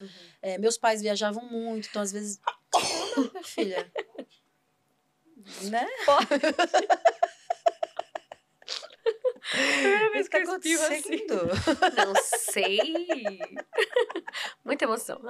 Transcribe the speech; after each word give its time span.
Uhum. 0.00 0.08
É, 0.40 0.58
meus 0.58 0.78
pais 0.78 1.00
viajavam 1.02 1.44
muito, 1.44 1.88
então 1.88 2.02
às 2.02 2.12
vezes. 2.12 2.40
Não, 3.16 3.30
minha 3.30 3.42
filha. 3.44 3.92
né? 5.70 5.86
Primeira 9.50 10.10
vez 10.12 10.28
que 10.28 10.38
que 10.38 10.46
tá 10.46 10.52
eu 10.52 10.86
assim. 10.86 11.26
Não 11.96 12.14
sei. 12.24 12.78
Muita 14.64 14.84
emoção. 14.84 15.20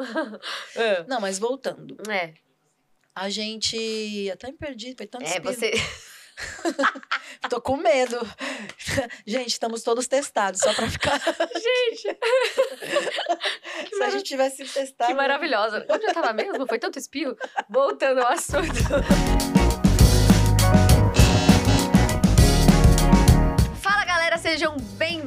É. 0.74 1.04
Não, 1.04 1.20
mas 1.20 1.38
voltando. 1.38 1.96
É, 2.10 2.34
A 3.14 3.30
gente. 3.30 4.28
Até 4.30 4.50
me 4.50 4.58
perdi, 4.58 4.94
foi 4.96 5.06
tanto 5.06 5.24
é 5.24 5.40
você. 5.40 5.72
Tô 7.48 7.60
com 7.60 7.76
medo. 7.76 8.18
Gente, 9.26 9.48
estamos 9.48 9.82
todos 9.82 10.06
testados, 10.08 10.60
só 10.60 10.72
pra 10.74 10.88
ficar. 10.88 11.18
Gente, 11.54 12.18
Se 13.94 14.02
a 14.02 14.10
gente 14.10 14.24
tivesse 14.24 14.64
testado. 14.64 15.08
que 15.10 15.14
maravilhosa. 15.14 15.86
Onde 15.88 16.06
eu 16.06 16.12
tava 16.14 16.32
mesmo? 16.32 16.66
Foi 16.66 16.78
tanto 16.78 16.98
espirro? 16.98 17.36
Voltando 17.68 18.20
ao 18.20 18.32
assunto. 18.32 18.74
Fala 23.80 24.04
galera, 24.04 24.36
sejam 24.38 24.76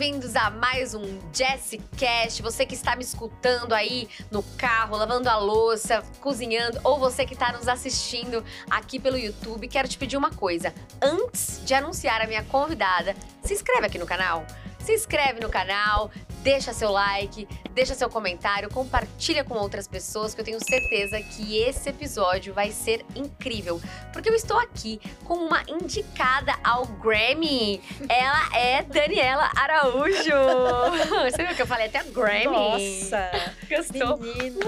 bem-vindos 0.01 0.35
a 0.35 0.49
mais 0.49 0.95
um 0.95 1.19
Jessicast. 1.31 2.41
Você 2.41 2.65
que 2.65 2.73
está 2.73 2.95
me 2.95 3.03
escutando 3.03 3.71
aí 3.71 4.09
no 4.31 4.41
carro, 4.57 4.97
lavando 4.97 5.29
a 5.29 5.37
louça, 5.37 6.01
cozinhando, 6.19 6.79
ou 6.83 6.97
você 6.97 7.23
que 7.23 7.35
está 7.35 7.51
nos 7.51 7.67
assistindo 7.67 8.43
aqui 8.67 8.99
pelo 8.99 9.15
YouTube, 9.15 9.67
quero 9.67 9.87
te 9.87 9.99
pedir 9.99 10.17
uma 10.17 10.31
coisa. 10.31 10.73
Antes 10.99 11.61
de 11.63 11.75
anunciar 11.75 12.19
a 12.19 12.25
minha 12.25 12.43
convidada, 12.45 13.15
se 13.43 13.53
inscreve 13.53 13.85
aqui 13.85 13.99
no 13.99 14.07
canal. 14.07 14.43
Se 14.79 14.91
inscreve 14.91 15.39
no 15.39 15.49
canal, 15.49 16.09
deixa 16.43 16.73
seu 16.73 16.91
like, 16.91 17.47
deixa 17.71 17.93
seu 17.95 18.09
comentário, 18.09 18.69
compartilha 18.69 19.43
com 19.43 19.55
outras 19.55 19.87
pessoas, 19.87 20.33
que 20.33 20.41
eu 20.41 20.45
tenho 20.45 20.59
certeza 20.63 21.21
que 21.21 21.57
esse 21.57 21.89
episódio 21.89 22.53
vai 22.53 22.71
ser 22.71 23.05
incrível. 23.15 23.81
Porque 24.11 24.29
eu 24.29 24.33
estou 24.33 24.57
aqui 24.57 24.99
com 25.23 25.35
uma 25.35 25.63
indicada 25.67 26.53
ao 26.63 26.85
Grammy. 26.85 27.81
Ela 28.09 28.57
é 28.57 28.81
Daniela 28.83 29.49
Araújo. 29.55 30.31
Você 31.31 31.45
viu 31.45 31.55
que 31.55 31.61
eu 31.61 31.67
falei 31.67 31.87
até 31.87 32.03
Grammy? 32.03 32.45
Nossa! 32.45 33.31
Gostou? 33.69 34.17
Menina! 34.17 34.65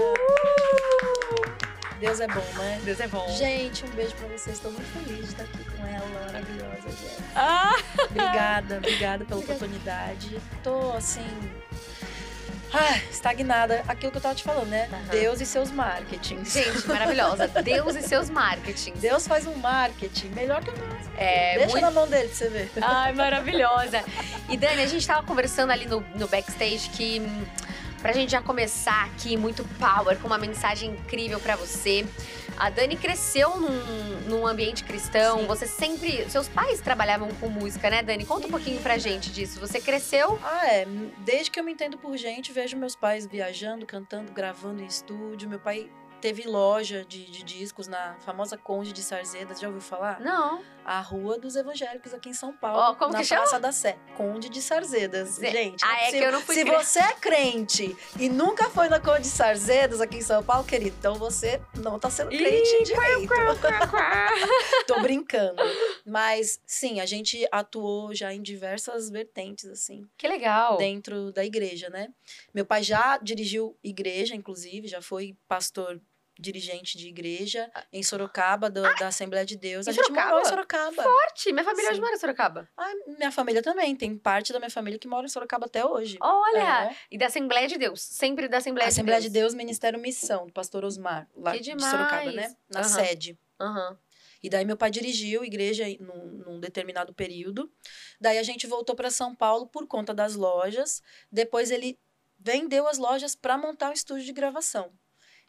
Deus 2.00 2.20
é 2.20 2.26
bom, 2.26 2.44
né? 2.58 2.80
Deus 2.84 3.00
é 3.00 3.08
bom. 3.08 3.26
Gente, 3.28 3.84
um 3.84 3.88
beijo 3.90 4.14
pra 4.16 4.28
vocês. 4.28 4.56
Estou 4.56 4.70
muito 4.72 4.86
feliz 4.92 5.20
de 5.20 5.24
estar 5.24 5.44
aqui 5.44 5.64
com 5.64 5.86
ela, 5.86 6.06
maravilhosa, 6.26 6.88
gente. 6.90 7.24
Ah, 7.34 7.76
Obrigada, 8.10 8.76
obrigada 8.76 9.24
pela 9.24 9.40
oportunidade. 9.40 10.40
Tô 10.62 10.92
assim. 10.92 11.26
Ah, 12.74 12.98
estagnada. 13.10 13.82
Aquilo 13.88 14.10
que 14.12 14.18
eu 14.18 14.22
tava 14.22 14.34
te 14.34 14.42
falando, 14.42 14.66
né? 14.68 14.88
Aham. 14.92 15.02
Deus 15.10 15.40
e 15.40 15.46
seus 15.46 15.70
marketings. 15.70 16.52
gente, 16.52 16.86
maravilhosa. 16.88 17.48
Deus 17.48 17.94
e 17.96 18.02
seus 18.02 18.28
marketings. 18.30 19.00
Deus 19.00 19.26
faz 19.26 19.46
um 19.46 19.54
marketing 19.56 20.28
melhor 20.28 20.62
que 20.62 20.70
o 20.70 20.72
nosso. 20.72 21.10
É, 21.16 21.58
Deixa 21.58 21.70
muito 21.72 21.80
na 21.82 21.90
mão 21.90 22.08
dele 22.08 22.28
pra 22.28 22.36
você 22.36 22.48
ver. 22.48 22.70
Ai, 22.82 23.12
maravilhosa. 23.12 24.02
E 24.48 24.56
Dani, 24.56 24.82
a 24.82 24.86
gente 24.86 25.06
tava 25.06 25.22
conversando 25.26 25.70
ali 25.70 25.86
no, 25.86 26.00
no 26.14 26.26
backstage 26.28 26.88
que 26.90 27.20
hum, 27.20 27.44
pra 28.02 28.12
gente 28.12 28.30
já 28.32 28.42
começar 28.42 29.04
aqui 29.06 29.36
muito 29.36 29.64
power, 29.78 30.18
com 30.18 30.26
uma 30.26 30.38
mensagem 30.38 30.90
incrível 30.90 31.38
pra 31.40 31.56
você. 31.56 32.04
A 32.56 32.70
Dani 32.70 32.96
cresceu 32.96 33.56
num, 33.58 34.20
num 34.28 34.46
ambiente 34.46 34.84
cristão, 34.84 35.40
Sim. 35.40 35.46
você 35.46 35.66
sempre. 35.66 36.28
Seus 36.30 36.48
pais 36.48 36.80
trabalhavam 36.80 37.28
com 37.40 37.48
música, 37.48 37.90
né, 37.90 38.02
Dani? 38.02 38.24
Conta 38.24 38.46
um 38.46 38.50
pouquinho 38.50 38.80
pra 38.80 38.96
gente 38.96 39.30
disso. 39.32 39.58
Você 39.60 39.80
cresceu. 39.80 40.38
Ah, 40.42 40.66
é. 40.66 40.86
Desde 41.18 41.50
que 41.50 41.58
eu 41.58 41.64
me 41.64 41.72
entendo 41.72 41.98
por 41.98 42.16
gente, 42.16 42.52
vejo 42.52 42.76
meus 42.76 42.94
pais 42.94 43.26
viajando, 43.26 43.84
cantando, 43.84 44.32
gravando 44.32 44.82
em 44.82 44.86
estúdio. 44.86 45.48
Meu 45.48 45.58
pai 45.58 45.90
teve 46.20 46.46
loja 46.48 47.04
de, 47.04 47.24
de 47.30 47.42
discos 47.42 47.86
na 47.86 48.14
famosa 48.20 48.56
Conde 48.56 48.92
de 48.92 49.02
Sarzedas. 49.02 49.60
Já 49.60 49.66
ouviu 49.66 49.82
falar? 49.82 50.20
Não. 50.20 50.62
A 50.84 51.00
Rua 51.00 51.38
dos 51.38 51.56
Evangélicos 51.56 52.12
aqui 52.12 52.28
em 52.28 52.34
São 52.34 52.52
Paulo. 52.52 52.94
Como 52.96 53.12
na 53.12 53.18
que 53.20 53.24
chama? 53.24 53.40
Praça 53.42 53.58
da 53.58 53.72
Sé. 53.72 53.96
Conde 54.16 54.48
de 54.48 54.60
Sarzedas. 54.60 55.30
Zé- 55.30 55.50
Gente, 55.50 55.82
Ah, 55.84 55.94
é 55.94 55.98
que 55.98 56.04
possível. 56.06 56.26
eu 56.26 56.32
não 56.32 56.40
fui 56.42 56.54
Se 56.56 56.64
cre- 56.64 56.76
você 56.76 56.98
é 56.98 57.12
crente 57.14 57.96
e 58.20 58.28
nunca 58.28 58.68
foi 58.70 58.88
na 58.88 59.00
Conde 59.00 59.22
de 59.22 59.28
Sarzedas 59.28 60.00
aqui 60.00 60.18
em 60.18 60.22
São 60.22 60.42
Paulo, 60.42 60.64
querido, 60.64 60.94
então 60.98 61.14
você 61.14 61.60
não 61.82 61.98
tá 61.98 62.10
sendo 62.10 62.28
crente 62.28 62.76
Ih, 62.76 62.84
direito. 62.84 63.32
Tô 64.86 65.00
brincando. 65.00 65.62
Mas, 66.06 66.60
sim, 66.66 67.00
a 67.00 67.06
gente 67.06 67.46
atuou 67.50 68.14
já 68.14 68.32
em 68.32 68.42
diversas 68.42 69.08
vertentes, 69.10 69.64
assim 69.66 70.06
que 70.18 70.28
legal. 70.28 70.76
dentro 70.76 71.32
da 71.32 71.44
igreja, 71.44 71.88
né? 71.88 72.08
Meu 72.52 72.64
pai 72.66 72.82
já 72.82 73.18
dirigiu 73.18 73.76
igreja, 73.82 74.34
inclusive, 74.34 74.86
já 74.88 75.00
foi 75.00 75.36
pastor 75.48 76.00
dirigente 76.38 76.98
de 76.98 77.08
igreja 77.08 77.70
em 77.92 78.02
Sorocaba, 78.02 78.68
do- 78.68 78.82
da 78.82 79.08
Assembleia 79.08 79.44
de 79.46 79.56
Deus. 79.56 79.86
em 79.86 79.90
A 79.90 79.92
gente 79.92 80.10
morou 80.10 80.40
em 80.40 80.44
Sorocaba? 80.44 80.92
Sorocaba. 80.94 81.02
Forte. 81.02 81.52
Minha 81.52 81.64
família 81.64 81.90
hoje 81.90 81.96
Sim. 81.96 82.02
mora 82.02 82.14
em 82.14 82.18
Sorocaba. 82.18 82.68
Ah, 82.76 82.92
minha 83.18 83.30
família 83.32 83.62
também, 83.62 83.94
tem 83.96 84.16
parte 84.16 84.52
da 84.52 84.58
minha 84.58 84.70
família 84.70 84.98
que 84.98 85.06
mora 85.08 85.26
em 85.26 85.28
Sorocaba 85.28 85.66
até 85.66 85.84
hoje. 85.84 86.18
Olha. 86.20 86.90
É. 86.90 86.96
E 87.10 87.16
da 87.18 87.26
Assembleia 87.26 87.68
de 87.68 87.78
Deus. 87.78 88.00
Sempre 88.00 88.48
da 88.48 88.58
Assembleia, 88.58 88.88
Assembleia 88.88 89.20
de 89.20 89.28
de 89.28 89.32
Deus. 89.32 89.52
Deus, 89.52 89.54
Ministério 89.54 89.98
Missão, 89.98 90.46
do 90.46 90.52
pastor 90.52 90.84
Osmar, 90.84 91.28
lá 91.36 91.52
Que 91.52 91.60
de 91.60 91.70
Sorocaba, 91.80 92.20
demais. 92.30 92.34
né? 92.50 92.56
Na 92.68 92.80
Aham. 92.80 92.88
sede. 92.88 93.38
Aham. 93.60 93.98
E 94.42 94.50
daí 94.50 94.64
meu 94.66 94.76
pai 94.76 94.90
dirigiu 94.90 95.42
igreja 95.42 95.88
em- 95.88 95.96
num, 95.98 96.26
num 96.46 96.60
determinado 96.60 97.14
período. 97.14 97.70
Daí 98.20 98.36
a 98.38 98.42
gente 98.42 98.66
voltou 98.66 98.94
para 98.94 99.08
São 99.10 99.34
Paulo 99.34 99.66
por 99.66 99.86
conta 99.86 100.12
das 100.12 100.34
lojas. 100.34 101.02
Depois 101.32 101.70
ele 101.70 101.98
vendeu 102.38 102.86
as 102.86 102.98
lojas 102.98 103.34
para 103.34 103.56
montar 103.56 103.88
um 103.88 103.92
estúdio 103.94 104.24
de 104.26 104.32
gravação. 104.32 104.92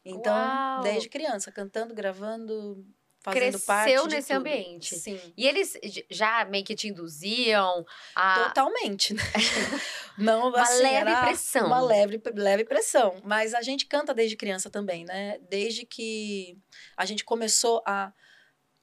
Então, 0.05 0.33
Uau! 0.33 0.83
desde 0.83 1.09
criança, 1.09 1.51
cantando, 1.51 1.93
gravando, 1.95 2.85
fazendo 3.21 3.41
Cresceu 3.41 3.65
parte 3.65 4.07
de 4.09 4.15
nesse 4.15 4.27
tudo. 4.27 4.37
ambiente. 4.37 4.95
Sim. 4.95 5.19
E 5.35 5.47
eles 5.47 5.73
já 6.11 6.45
meio 6.45 6.63
que 6.63 6.75
te 6.75 6.87
induziam 6.87 7.83
a. 8.15 8.43
Totalmente, 8.45 9.15
né? 9.15 9.23
Não, 10.17 10.49
Uma 10.49 10.61
assim, 10.61 10.83
leve 10.83 11.15
pressão. 11.15 11.67
Uma 11.67 11.81
leve, 11.81 12.21
leve 12.35 12.63
pressão. 12.65 13.19
Mas 13.23 13.53
a 13.55 13.61
gente 13.63 13.87
canta 13.87 14.13
desde 14.13 14.37
criança 14.37 14.69
também, 14.69 15.03
né? 15.05 15.39
Desde 15.49 15.85
que 15.85 16.57
a 16.95 17.03
gente 17.05 17.25
começou 17.25 17.81
a 17.85 18.13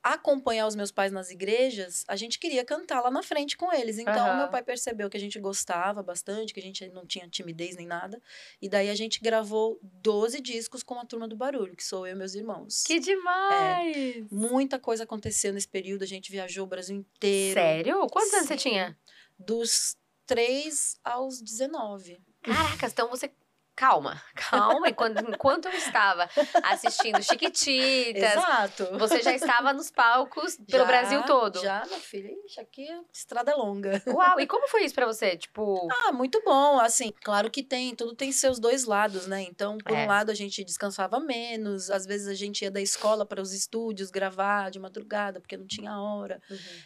acompanhar 0.02 0.66
os 0.66 0.74
meus 0.74 0.90
pais 0.90 1.12
nas 1.12 1.30
igrejas, 1.30 2.04
a 2.08 2.16
gente 2.16 2.38
queria 2.38 2.64
cantar 2.64 3.00
lá 3.00 3.10
na 3.10 3.22
frente 3.22 3.56
com 3.56 3.72
eles. 3.72 3.98
Então, 3.98 4.28
Aham. 4.28 4.36
meu 4.36 4.48
pai 4.48 4.62
percebeu 4.62 5.08
que 5.08 5.16
a 5.16 5.20
gente 5.20 5.38
gostava 5.38 6.02
bastante, 6.02 6.52
que 6.52 6.58
a 6.58 6.62
gente 6.62 6.88
não 6.88 7.06
tinha 7.06 7.28
timidez 7.28 7.76
nem 7.76 7.86
nada. 7.86 8.20
E 8.60 8.68
daí 8.68 8.91
a 8.91 8.94
gente 8.94 9.20
gravou 9.20 9.78
12 9.82 10.41
discos 10.41 10.82
com 10.82 10.98
a 10.98 11.04
Turma 11.04 11.28
do 11.28 11.36
Barulho, 11.36 11.76
que 11.76 11.84
sou 11.84 12.06
eu 12.06 12.14
e 12.14 12.18
meus 12.18 12.34
irmãos. 12.34 12.82
Que 12.82 12.98
demais! 12.98 14.26
Muita 14.30 14.78
coisa 14.78 15.04
aconteceu 15.04 15.52
nesse 15.52 15.68
período, 15.68 16.02
a 16.02 16.06
gente 16.06 16.30
viajou 16.32 16.64
o 16.64 16.68
Brasil 16.68 16.96
inteiro. 16.96 17.60
Sério? 17.60 18.06
Quantos 18.08 18.34
anos 18.34 18.48
você 18.48 18.54
Sim. 18.54 18.70
tinha? 18.70 18.98
Dos 19.38 19.96
3 20.26 20.96
aos 21.04 21.41
19. 21.41 22.20
Caracas, 22.42 22.92
então 22.92 23.08
você. 23.08 23.30
Calma, 23.75 24.22
calma. 24.34 24.88
Enquanto, 24.88 25.19
enquanto 25.34 25.66
eu 25.66 25.72
estava 25.72 26.28
assistindo 26.65 27.22
Chiquititas, 27.22 28.22
Exato. 28.22 28.99
você 28.99 29.22
já 29.22 29.34
estava 29.34 29.72
nos 29.72 29.91
palcos 29.91 30.56
pelo 30.71 30.84
Já, 30.84 30.87
Brasil 30.87 31.22
todo. 31.25 31.60
Já, 31.60 31.83
meu 31.88 31.99
filho. 31.99 32.28
Ixi, 32.47 32.60
aqui 32.60 32.88
a 32.91 33.00
estrada 33.12 33.50
é 33.50 33.55
longa. 33.55 34.03
Uau, 34.06 34.38
e 34.41 34.47
como 34.47 34.69
foi 34.69 34.84
isso 34.84 34.94
pra 34.94 35.06
você? 35.06 35.37
Tipo. 35.37 35.88
Ah, 36.05 36.12
muito 36.12 36.43
bom. 36.44 36.78
Assim, 36.78 37.12
claro 37.25 37.50
que 37.50 37.62
tem, 37.62 37.94
tudo 37.94 38.15
tem 38.15 38.31
seus 38.31 38.59
dois 38.59 38.84
lados, 38.84 39.27
né? 39.27 39.43
Então, 39.43 39.78
por 39.78 39.97
É. 39.97 40.04
um 40.04 40.06
lado, 40.06 40.31
a 40.31 40.34
gente 40.34 40.62
descansava 40.65 41.19
menos, 41.19 41.91
às 41.91 42.04
vezes 42.04 42.28
a 42.28 42.34
gente 42.34 42.62
ia 42.62 42.71
da 42.71 42.81
escola 42.81 43.25
para 43.25 43.41
os 43.41 43.53
estúdios 43.53 44.10
gravar 44.10 44.71
de 44.71 44.78
madrugada, 44.78 45.41
porque 45.41 45.56
não 45.56 45.66
tinha 45.66 45.99
hora. 45.99 46.41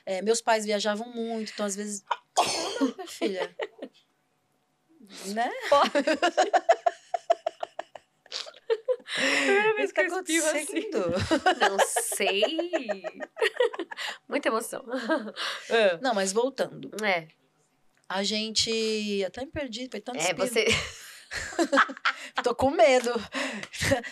É, 0.04 0.22
meus 0.22 0.40
pais 0.40 0.64
viajavam 0.64 1.08
muito, 1.12 1.52
então 1.52 1.66
às 1.66 1.74
vezes. 1.74 2.04
Não, 2.40 2.86
minha 2.94 3.06
filha. 3.08 3.56
Né? 5.34 5.50
Primeira 9.14 9.72
O 9.72 9.76
que 9.86 9.92
tá 9.92 10.02
acontecendo? 10.02 10.98
Não 11.60 11.78
sei. 11.88 13.02
Muita 14.28 14.48
emoção. 14.48 14.84
É. 15.70 15.96
Não, 16.02 16.14
mas 16.14 16.32
voltando. 16.32 16.90
É, 17.04 17.28
A 18.08 18.22
gente. 18.22 19.24
Até 19.24 19.44
me 19.44 19.50
perdi, 19.50 19.88
foi 19.90 20.00
tanto 20.00 20.18
é 20.18 20.22
espirro. 20.22 20.46
você. 20.46 20.66
Tô 22.42 22.54
com 22.54 22.70
medo. 22.70 23.10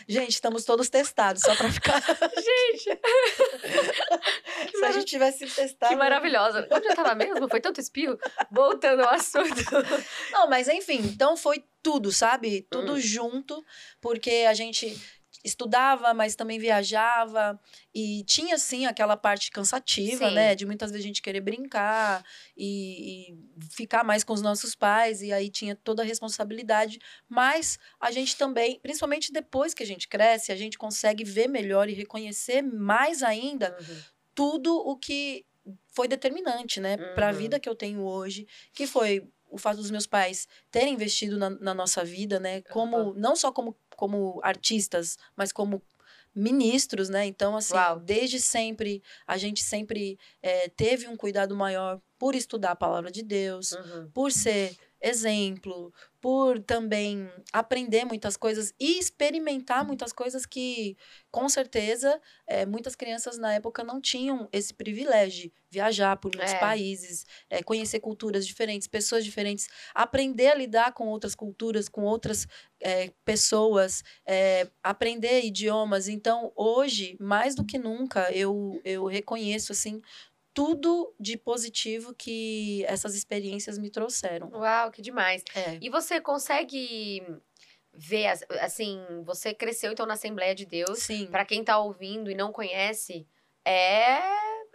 Gente, 0.09 0.31
estamos 0.31 0.65
todos 0.65 0.89
testados, 0.89 1.43
só 1.43 1.55
pra 1.55 1.71
ficar. 1.71 2.01
Gente, 2.37 2.99
Se 4.79 4.85
a 4.85 4.93
gente 4.93 5.07
tivesse 5.07 5.47
testado. 5.47 5.93
que 5.93 5.97
maravilhosa. 5.97 6.67
Onde 6.71 6.89
eu 6.89 6.95
tava 6.97 7.15
mesmo? 7.15 7.49
Foi 7.49 7.61
tanto 7.61 7.81
espirro? 7.81 8.19
Voltando 8.51 9.03
ao 9.03 9.11
assunto. 9.15 9.63
Não, 10.33 10.49
mas 10.49 10.69
enfim, 10.69 10.99
então 11.05 11.37
foi 11.37 11.65
tudo, 11.83 12.11
sabe? 12.11 12.67
Tudo 12.71 12.95
Hum. 12.95 13.01
junto, 13.01 13.65
porque 14.01 14.47
a 14.49 14.55
gente 14.55 14.99
estudava, 15.45 16.15
mas 16.15 16.35
também 16.35 16.59
viajava 16.59 17.61
e 17.95 18.25
tinha 18.25 18.57
sim 18.59 18.87
aquela 18.87 19.17
parte 19.17 19.51
cansativa, 19.51 20.29
Sim. 20.29 20.35
né, 20.35 20.55
de 20.55 20.65
muitas 20.67 20.91
vezes 20.91 21.05
a 21.05 21.09
gente 21.09 21.23
querer 21.23 21.41
brincar 21.41 22.25
e, 22.57 23.31
e 23.33 23.37
ficar 23.71 24.03
mais 24.05 24.25
com 24.25 24.33
os 24.33 24.43
nossos 24.43 24.75
pais 24.75 25.21
e 25.23 25.33
aí 25.33 25.51
tinha 25.51 25.77
toda 25.77 26.03
a 26.03 26.05
responsabilidade, 26.07 26.99
mas 27.29 27.79
a 28.01 28.11
gente 28.11 28.37
também, 28.37 28.81
principalmente 28.81 29.33
depois 29.33 29.75
que 29.75 29.83
a 29.83 29.87
gente 29.87 30.09
cresce, 30.09 30.51
a 30.53 30.57
gente 30.57 30.79
consegue 30.79 31.25
ver 31.25 31.49
melhor 31.49 31.89
e 31.89 31.93
reconhecer 31.95 32.63
mais 32.63 33.23
ainda 33.23 33.75
Uhum. 33.81 34.05
tudo 34.35 34.75
o 34.77 34.97
que 34.97 35.47
foi 35.95 36.09
determinante, 36.09 36.81
né, 36.81 36.99
para 37.15 37.29
a 37.29 37.33
Uhum. 37.33 37.39
vida 37.39 37.61
que 37.61 37.69
eu 37.69 37.75
tenho 37.75 38.03
hoje, 38.03 38.47
que 38.75 38.87
foi 38.87 39.27
o 39.49 39.57
fato 39.59 39.77
dos 39.77 39.91
meus 39.91 40.07
pais 40.07 40.49
terem 40.71 40.95
investido 40.95 41.39
na, 41.39 41.49
na 41.51 41.73
nossa 41.75 42.05
vida, 42.05 42.41
né, 42.41 42.63
como 42.63 42.97
Aham. 42.97 43.15
não 43.15 43.37
só 43.37 43.53
como, 43.53 43.79
como 43.95 44.41
artistas, 44.43 45.17
mas 45.37 45.53
como 45.53 45.83
ministros, 46.35 47.09
né? 47.09 47.25
Então, 47.27 47.57
assim, 47.57 47.75
Uau. 47.75 48.01
desde 48.01 48.41
sempre, 48.41 49.03
a 49.27 49.37
gente 49.37 49.63
sempre 49.63 50.19
eh, 50.43 50.69
teve 50.71 51.07
um 51.07 51.17
cuidado 51.17 51.55
maior 51.55 52.01
por 52.19 52.35
estudar 52.35 52.73
a 52.73 52.77
palavra 52.77 53.11
de 53.11 53.23
Deus, 53.23 53.73
Uhum. 53.73 54.11
por 54.13 54.33
ser 54.33 54.77
exemplo, 55.01 55.93
por 56.25 56.59
também 56.59 57.29
aprender 57.53 58.07
muitas 58.07 58.35
coisas 58.35 58.73
e 58.81 58.99
experimentar 58.99 59.85
muitas 59.85 60.11
coisas 60.11 60.47
que, 60.47 60.97
com 61.31 61.47
certeza, 61.51 62.19
eh, 62.47 62.65
muitas 62.65 62.97
crianças 62.97 63.37
na 63.37 63.53
época 63.53 63.85
não 63.85 64.01
tinham 64.01 64.49
esse 64.51 64.73
privilégio 64.73 65.53
viajar 65.71 66.17
por 66.17 66.33
muitos 66.33 66.55
É. 66.55 66.59
países, 66.59 67.27
eh, 67.51 67.63
conhecer 67.63 68.01
culturas 68.01 68.47
diferentes, 68.47 68.89
pessoas 68.89 69.23
diferentes, 69.23 69.69
aprender 69.95 70.47
a 70.49 70.55
lidar 70.55 70.95
com 70.95 71.09
outras 71.09 71.35
culturas, 71.35 71.91
com 71.91 72.05
outras 72.05 72.47
eh, 72.81 73.11
pessoas, 73.23 74.03
aprender 74.83 75.43
idiomas. 75.45 76.09
Então, 76.09 76.53
hoje, 76.57 77.17
mais 77.21 77.55
do 77.55 77.65
que 77.67 77.77
nunca, 77.79 78.31
eu, 78.33 78.81
eu 78.83 79.05
reconheço 79.07 79.73
assim 79.73 80.01
tudo 80.55 81.13
de 81.19 81.37
positivo 81.37 82.15
que 82.15 82.85
essas 82.87 83.15
experiências 83.15 83.77
me 83.77 83.91
trouxeram. 83.91 84.49
Uau, 84.53 84.91
que 84.93 85.03
demais. 85.03 85.43
É. 85.55 85.79
E 85.83 85.91
você 85.91 86.21
consegue 86.21 87.21
ver, 87.93 88.27
as- 88.29 88.45
assim, 88.61 88.99
você 89.25 89.53
cresceu 89.53 89.93
então 89.93 90.07
na 90.07 90.15
Assembleia 90.15 90.55
de 90.55 90.65
Deus. 90.65 91.01
Sim, 91.01 91.27
Pra 91.27 91.45
quem 91.45 91.63
tá 91.65 91.79
ouvindo 91.79 92.31
e 92.31 92.35
não 92.35 92.53
conhece, 92.53 93.27
é 93.65 94.21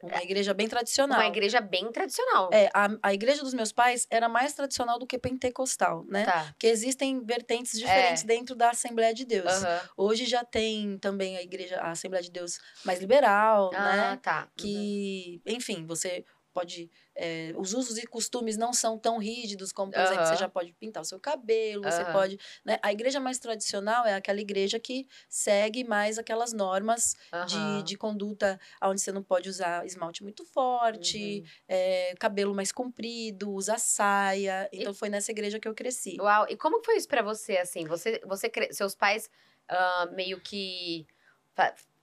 uma 0.01 0.24
igreja 0.24 0.53
bem 0.53 0.68
tradicional. 0.68 1.19
uma 1.19 1.27
igreja 1.27 1.59
bem 1.59 1.91
tradicional. 1.91 2.50
É, 2.53 2.69
a, 2.74 2.88
a 3.03 3.13
igreja 3.13 3.44
dos 3.44 3.53
meus 3.53 3.71
pais 3.71 4.07
era 4.09 4.30
mais 4.30 4.53
tradicional 4.53 4.97
do 4.97 5.06
que 5.06 5.19
pentecostal, 5.19 6.06
né? 6.07 6.24
Tá. 6.25 6.45
Porque 6.51 6.68
existem 6.68 7.21
vertentes 7.25 7.77
diferentes 7.77 8.24
É. 8.24 8.27
dentro 8.27 8.56
da 8.56 8.69
Assembleia 8.69 9.13
de 9.13 9.25
Deus. 9.25 9.45
Aham. 9.51 9.81
Hoje 9.97 10.25
já 10.25 10.44
tem 10.45 10.97
também 11.00 11.36
a 11.36 11.41
igreja, 11.41 11.80
a 11.81 11.91
Assembleia 11.91 12.24
de 12.24 12.31
Deus 12.31 12.59
mais 12.86 13.00
liberal, 13.00 13.71
Ah, 13.74 13.95
né? 14.12 14.19
tá. 14.21 14.41
Uhum. 14.44 14.47
Que, 14.56 15.42
enfim, 15.45 15.85
você 15.85 16.24
pode. 16.59 16.91
é, 17.15 17.53
os 17.57 17.73
usos 17.73 17.97
e 17.97 18.06
costumes 18.07 18.56
não 18.57 18.71
são 18.71 18.97
tão 18.97 19.17
rígidos 19.17 19.71
como, 19.71 19.91
por 19.91 20.00
exemplo, 20.01 20.25
você 20.25 20.35
já 20.35 20.47
pode 20.47 20.71
pintar 20.73 21.01
o 21.01 21.06
seu 21.06 21.19
cabelo, 21.19 21.83
você 21.83 22.03
pode. 22.13 22.39
Né? 22.63 22.77
A 22.81 22.91
igreja 22.91 23.19
mais 23.19 23.38
tradicional 23.39 24.06
é 24.06 24.13
aquela 24.13 24.39
igreja 24.39 24.79
que 24.79 25.07
segue 25.27 25.83
mais 25.83 26.17
aquelas 26.17 26.53
normas 26.53 27.15
de, 27.47 27.83
de 27.83 27.97
conduta 27.97 28.59
onde 28.83 29.01
você 29.01 29.11
não 29.11 29.23
pode 29.23 29.50
usar 29.50 29.85
esmalte 29.85 30.23
muito 30.23 30.45
forte, 30.45 31.44
é, 31.67 32.13
cabelo 32.19 32.53
mais 32.56 32.71
comprido, 32.71 33.51
usar 33.51 33.79
saia. 33.79 34.69
Então 34.71 34.94
foi 34.94 35.09
nessa 35.09 35.31
igreja 35.31 35.59
que 35.59 35.67
eu 35.67 35.73
cresci. 35.75 36.15
Uau, 36.19 36.45
e 36.50 36.56
como 36.56 36.83
foi 36.83 36.95
isso 36.97 37.07
pra 37.07 37.21
você, 37.21 37.57
assim? 37.57 37.85
Você, 37.85 38.21
você 38.25 38.50
cre- 38.50 38.71
seus 38.73 38.95
pais 38.95 39.29
ah, 39.67 40.07
meio 40.13 40.39
que 40.39 41.06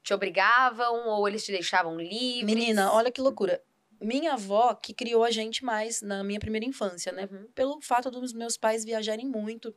te 0.02 0.14
obrigavam 0.14 1.08
ou 1.08 1.26
eles 1.26 1.44
te 1.44 1.50
deixavam 1.52 1.96
livre? 1.98 2.44
Menina, 2.44 2.92
olha 2.92 3.10
que 3.10 3.20
loucura. 3.20 3.62
Minha 4.00 4.34
avó 4.34 4.74
que 4.74 4.92
criou 4.92 5.24
a 5.24 5.30
gente 5.30 5.64
mais 5.64 6.02
na 6.02 6.22
minha 6.22 6.40
primeira 6.40 6.66
infância, 6.66 7.12
né? 7.12 7.28
Uhum. 7.30 7.46
Pelo 7.54 7.80
fato 7.80 8.10
dos 8.10 8.32
meus 8.32 8.56
pais 8.56 8.84
viajarem 8.84 9.26
muito. 9.26 9.74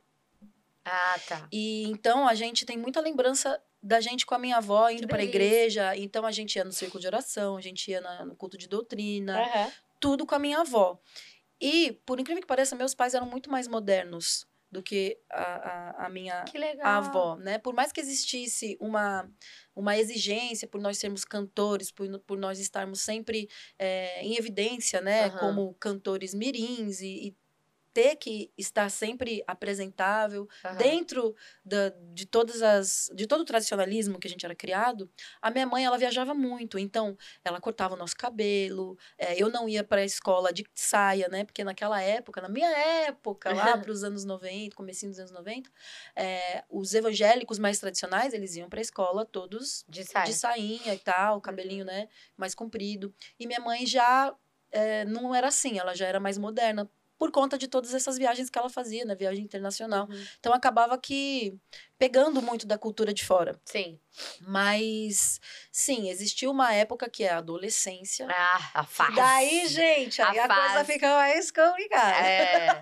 Ah, 0.84 1.16
tá. 1.28 1.48
E 1.52 1.84
então 1.84 2.26
a 2.26 2.34
gente 2.34 2.64
tem 2.66 2.76
muita 2.76 3.00
lembrança 3.00 3.60
da 3.82 4.00
gente 4.00 4.26
com 4.26 4.34
a 4.34 4.38
minha 4.38 4.56
avó 4.58 4.88
indo 4.90 5.06
para 5.08 5.20
a 5.20 5.24
igreja. 5.24 5.96
Então 5.96 6.26
a 6.26 6.30
gente 6.32 6.56
ia 6.56 6.64
no 6.64 6.72
círculo 6.72 7.00
de 7.00 7.06
oração, 7.06 7.56
a 7.56 7.60
gente 7.60 7.90
ia 7.90 8.00
na- 8.00 8.24
no 8.24 8.36
culto 8.36 8.58
de 8.58 8.68
doutrina, 8.68 9.40
Aham. 9.40 9.72
tudo 9.98 10.26
com 10.26 10.34
a 10.34 10.38
minha 10.38 10.58
avó. 10.60 10.98
E, 11.60 11.92
por 12.06 12.18
incrível 12.18 12.40
que 12.40 12.46
pareça, 12.48 12.74
meus 12.74 12.94
pais 12.94 13.12
eram 13.14 13.26
muito 13.26 13.50
mais 13.50 13.68
modernos 13.68 14.46
do 14.70 14.82
que 14.82 15.18
a, 15.30 15.42
a, 15.42 16.06
a 16.06 16.08
minha 16.08 16.44
avó, 16.82 17.36
né? 17.36 17.58
Por 17.58 17.74
mais 17.74 17.90
que 17.90 18.00
existisse 18.00 18.76
uma, 18.80 19.28
uma 19.74 19.98
exigência 19.98 20.68
por 20.68 20.80
nós 20.80 20.98
sermos 20.98 21.24
cantores, 21.24 21.90
por, 21.90 22.06
por 22.20 22.38
nós 22.38 22.60
estarmos 22.60 23.00
sempre 23.00 23.48
eh, 23.78 24.22
em 24.22 24.36
evidência, 24.36 25.00
né? 25.00 25.26
Aham. 25.26 25.38
Como 25.38 25.74
cantores 25.74 26.34
mirins 26.34 27.00
e, 27.00 27.28
e 27.28 27.36
ter 27.92 28.16
que 28.16 28.52
estar 28.56 28.88
sempre 28.90 29.42
apresentável 29.46 30.48
Aham. 30.64 30.76
dentro 30.76 31.34
da, 31.64 31.90
de 32.12 32.26
todas 32.26 32.62
as 32.62 33.10
de 33.14 33.26
todo 33.26 33.40
o 33.40 33.44
tradicionalismo 33.44 34.18
que 34.18 34.26
a 34.28 34.30
gente 34.30 34.44
era 34.44 34.54
criado 34.54 35.10
a 35.42 35.50
minha 35.50 35.66
mãe 35.66 35.84
ela 35.84 35.98
viajava 35.98 36.34
muito 36.34 36.78
então 36.78 37.16
ela 37.44 37.60
cortava 37.60 37.94
o 37.94 37.96
nosso 37.98 38.16
cabelo 38.16 38.96
eh, 39.18 39.36
eu 39.42 39.48
não 39.50 39.68
ia 39.68 39.82
para 39.84 40.00
a 40.00 40.04
escola 40.04 40.52
de 40.52 40.64
saia 40.74 41.28
né 41.28 41.44
porque 41.44 41.64
naquela 41.64 42.00
época 42.00 42.40
na 42.40 42.48
minha 42.48 42.70
época 42.70 43.52
lá 43.52 43.76
para 43.78 43.90
os 43.90 44.04
anos 44.04 44.24
90 44.24 44.74
comecinho 44.76 45.10
dos 45.10 45.18
anos 45.18 45.32
90 45.32 45.70
eh, 46.16 46.64
os 46.68 46.94
evangélicos 46.94 47.58
mais 47.58 47.78
tradicionais 47.78 48.32
eles 48.34 48.54
iam 48.56 48.68
para 48.68 48.80
a 48.80 48.82
escola 48.82 49.24
todos 49.24 49.84
De 49.88 50.04
saia. 50.04 50.24
de 50.26 50.32
sainha 50.34 50.94
e 50.94 50.98
tal, 50.98 51.40
cabelinho, 51.40 51.84
né, 51.84 52.08
mais 52.36 52.54
comprido. 52.54 53.14
E 53.38 53.46
minha 53.46 53.60
mãe 53.60 53.86
já 53.86 54.34
eh, 54.72 55.04
não 55.04 55.34
era 55.34 55.48
assim, 55.48 55.78
ela 55.78 55.94
já 55.94 56.06
era 56.06 56.20
mais 56.20 56.38
moderna 56.38 56.88
por 57.20 57.30
conta 57.30 57.58
de 57.58 57.68
todas 57.68 57.92
essas 57.92 58.16
viagens 58.16 58.48
que 58.48 58.58
ela 58.58 58.70
fazia, 58.70 59.04
né, 59.04 59.14
viagem 59.14 59.44
internacional. 59.44 60.08
Uhum. 60.08 60.26
Então 60.38 60.54
acabava 60.54 60.96
que 60.96 61.54
pegando 61.98 62.40
muito 62.40 62.66
da 62.66 62.78
cultura 62.78 63.12
de 63.12 63.22
fora. 63.22 63.60
Sim. 63.62 64.00
Mas 64.40 65.38
sim, 65.70 66.08
existiu 66.08 66.50
uma 66.50 66.72
época 66.72 67.10
que 67.10 67.22
é 67.22 67.28
a 67.28 67.36
adolescência. 67.36 68.26
Ah, 68.30 68.70
a 68.72 68.84
fase. 68.84 69.12
E 69.12 69.16
daí, 69.16 69.68
gente, 69.68 70.22
aí 70.22 70.38
A 70.38 70.46
a, 70.46 70.48
coisa 70.48 70.84
fica 70.86 71.14
mais 71.14 71.50
complicada. 71.50 72.26
É. 72.26 72.80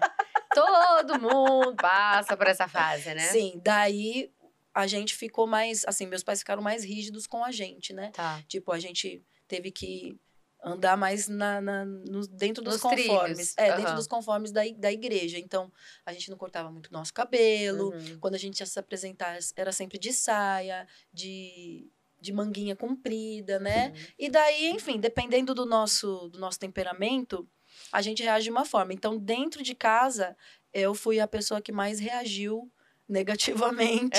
Todo 0.55 1.21
mundo 1.21 1.75
passa 1.75 2.37
por 2.37 2.47
essa 2.47 2.69
fase, 2.69 3.13
né? 3.15 3.27
Sim, 3.33 3.61
daí 3.65 4.31
a 4.73 4.87
gente 4.87 5.17
ficou 5.17 5.49
mais, 5.49 5.85
assim, 5.85 6.07
meus 6.07 6.23
pais 6.23 6.39
ficaram 6.39 6.63
mais 6.63 6.85
rígidos 6.85 7.27
com 7.27 7.43
a 7.43 7.51
gente, 7.51 7.93
né? 7.93 8.13
Tá. 8.13 8.41
Tipo, 8.47 8.71
a 8.71 8.79
gente 8.79 9.21
teve 9.49 9.73
que 9.73 10.17
andar 10.63 10.97
mais 10.97 11.29
na, 11.29 11.61
na- 11.61 11.85
no- 11.85 12.27
dentro 12.27 12.63
dos 12.65 12.75
Nos 12.75 12.83
conformes. 12.83 13.37
trilhos, 13.37 13.55
É, 13.57 13.69
aham. 13.71 13.77
dentro 13.77 13.95
dos 13.95 14.07
conformes 14.07 14.51
da, 14.53 14.63
da 14.77 14.93
igreja. 14.93 15.39
Então, 15.39 15.71
a 16.05 16.13
gente 16.13 16.31
não 16.31 16.37
cortava 16.37 16.71
muito 16.71 16.93
nosso 16.93 17.15
cabelo. 17.15 17.91
Uhum. 17.95 18.19
Quando 18.21 18.35
a 18.35 18.39
gente 18.39 18.61
ia 18.61 18.67
se 18.67 18.79
apresentar, 18.79 19.39
era 19.57 19.71
sempre 19.73 19.99
de 19.99 20.13
saia, 20.13 20.87
de, 21.13 21.89
de 22.21 22.33
manguinha 22.33 22.75
comprida, 22.75 23.59
né? 23.61 23.89
Uhum. 23.95 24.03
E 24.19 24.29
daí, 24.31 24.69
enfim, 24.71 24.99
dependendo 24.99 25.55
do 25.55 25.65
nosso, 25.65 26.29
do 26.29 26.39
nosso 26.39 26.59
temperamento, 26.59 27.49
a 27.93 28.03
gente 28.03 28.23
reage 28.23 28.45
de 28.45 28.51
uma 28.51 28.65
forma. 28.65 28.93
Então, 28.93 29.17
dentro 29.17 29.63
de 29.63 29.75
casa, 29.75 30.37
eu 30.73 30.95
fui 30.95 31.21
a 31.21 31.29
pessoa 31.29 31.61
que 31.61 31.71
mais 31.73 32.01
reagiu 32.01 32.71
negativamente 33.09 34.19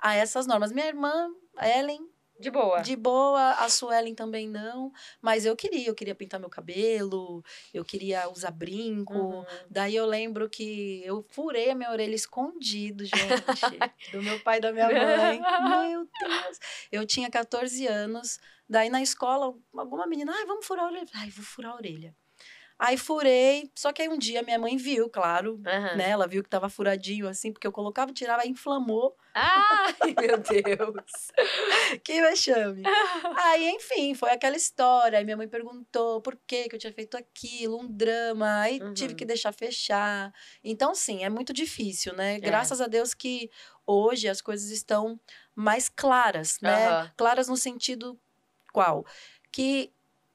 a 0.00 0.14
essas 0.14 0.46
normas. 0.46 0.72
Minha 0.72 0.86
irmã, 0.88 1.28
Ellen, 1.60 2.08
De 2.38 2.50
boa. 2.50 2.80
de 2.80 2.94
boa, 2.96 3.52
a 3.52 3.68
Suelen 3.68 4.14
também 4.14 4.48
não, 4.48 4.92
mas 5.22 5.46
eu 5.46 5.56
queria, 5.56 5.88
eu 5.88 5.94
queria 5.94 6.14
pintar 6.14 6.38
meu 6.38 6.50
cabelo, 6.50 7.42
eu 7.72 7.84
queria 7.84 8.28
usar 8.28 8.50
brinco. 8.50 9.14
Uhum. 9.14 9.44
Daí 9.70 9.96
eu 9.96 10.04
lembro 10.04 10.48
que 10.48 11.02
eu 11.04 11.24
furei 11.30 11.70
a 11.70 11.74
minha 11.74 11.90
orelha 11.90 12.14
escondido, 12.14 13.04
gente, 13.04 13.16
do 14.12 14.22
meu 14.22 14.38
pai 14.40 14.58
e 14.58 14.60
da 14.60 14.72
minha 14.72 14.88
mãe. 14.88 15.40
Meu 15.90 16.08
Deus! 16.20 16.58
Eu 16.92 17.06
tinha 17.06 17.30
14 17.30 17.86
anos, 17.86 18.38
daí 18.68 18.90
na 18.90 19.02
escola, 19.02 19.54
alguma 19.74 20.06
menina, 20.06 20.32
ai, 20.34 20.44
vamos 20.44 20.66
furar 20.66 20.84
a 20.84 20.88
orelha. 20.88 21.06
Ai, 21.14 21.30
vou 21.30 21.44
furar 21.44 21.72
a 21.72 21.76
orelha. 21.76 22.14
Aí 22.78 22.96
furei, 22.98 23.70
só 23.74 23.92
que 23.92 24.02
aí 24.02 24.08
um 24.08 24.18
dia 24.18 24.42
minha 24.42 24.58
mãe 24.58 24.76
viu, 24.76 25.08
claro, 25.08 25.60
Aham. 25.66 25.96
né? 25.96 26.10
Ela 26.10 26.26
viu 26.28 26.42
que 26.42 26.48
tava 26.50 26.68
furadinho 26.68 27.26
assim, 27.26 27.50
porque 27.52 27.66
eu 27.66 27.72
colocava, 27.72 28.12
tirava, 28.12 28.42
aí 28.42 28.50
inflamou. 28.50 29.16
Ai, 29.34 29.94
meu 30.20 30.38
Deus. 30.38 31.28
Que 32.04 32.20
vexame. 32.22 32.82
Aí, 33.36 33.68
enfim, 33.70 34.14
foi 34.14 34.30
aquela 34.30 34.56
história. 34.56 35.18
Aí 35.18 35.24
minha 35.24 35.36
mãe 35.36 35.48
perguntou 35.48 36.20
por 36.20 36.38
que, 36.46 36.68
que 36.68 36.74
eu 36.74 36.78
tinha 36.78 36.92
feito 36.92 37.16
aquilo, 37.16 37.78
um 37.80 37.86
drama. 37.86 38.60
Aí 38.60 38.78
tive 38.94 39.10
Uhum. 39.12 39.16
que 39.16 39.24
deixar 39.24 39.52
fechar. 39.52 40.32
Então, 40.64 40.94
sim, 40.94 41.24
é 41.24 41.28
muito 41.30 41.52
difícil, 41.52 42.12
É. 42.12 42.16
né? 42.16 42.38
Graças 42.40 42.80
a 42.80 42.86
Deus 42.86 43.14
que 43.14 43.50
hoje 43.86 44.28
as 44.28 44.40
coisas 44.40 44.70
estão 44.70 45.18
mais 45.54 45.88
claras, 45.88 46.58
né? 46.60 46.88
Aham. 46.88 47.12
Claras 47.16 47.48
no 47.48 47.56
sentido 47.56 48.18
qual? 48.72 49.04
Que 49.50 49.92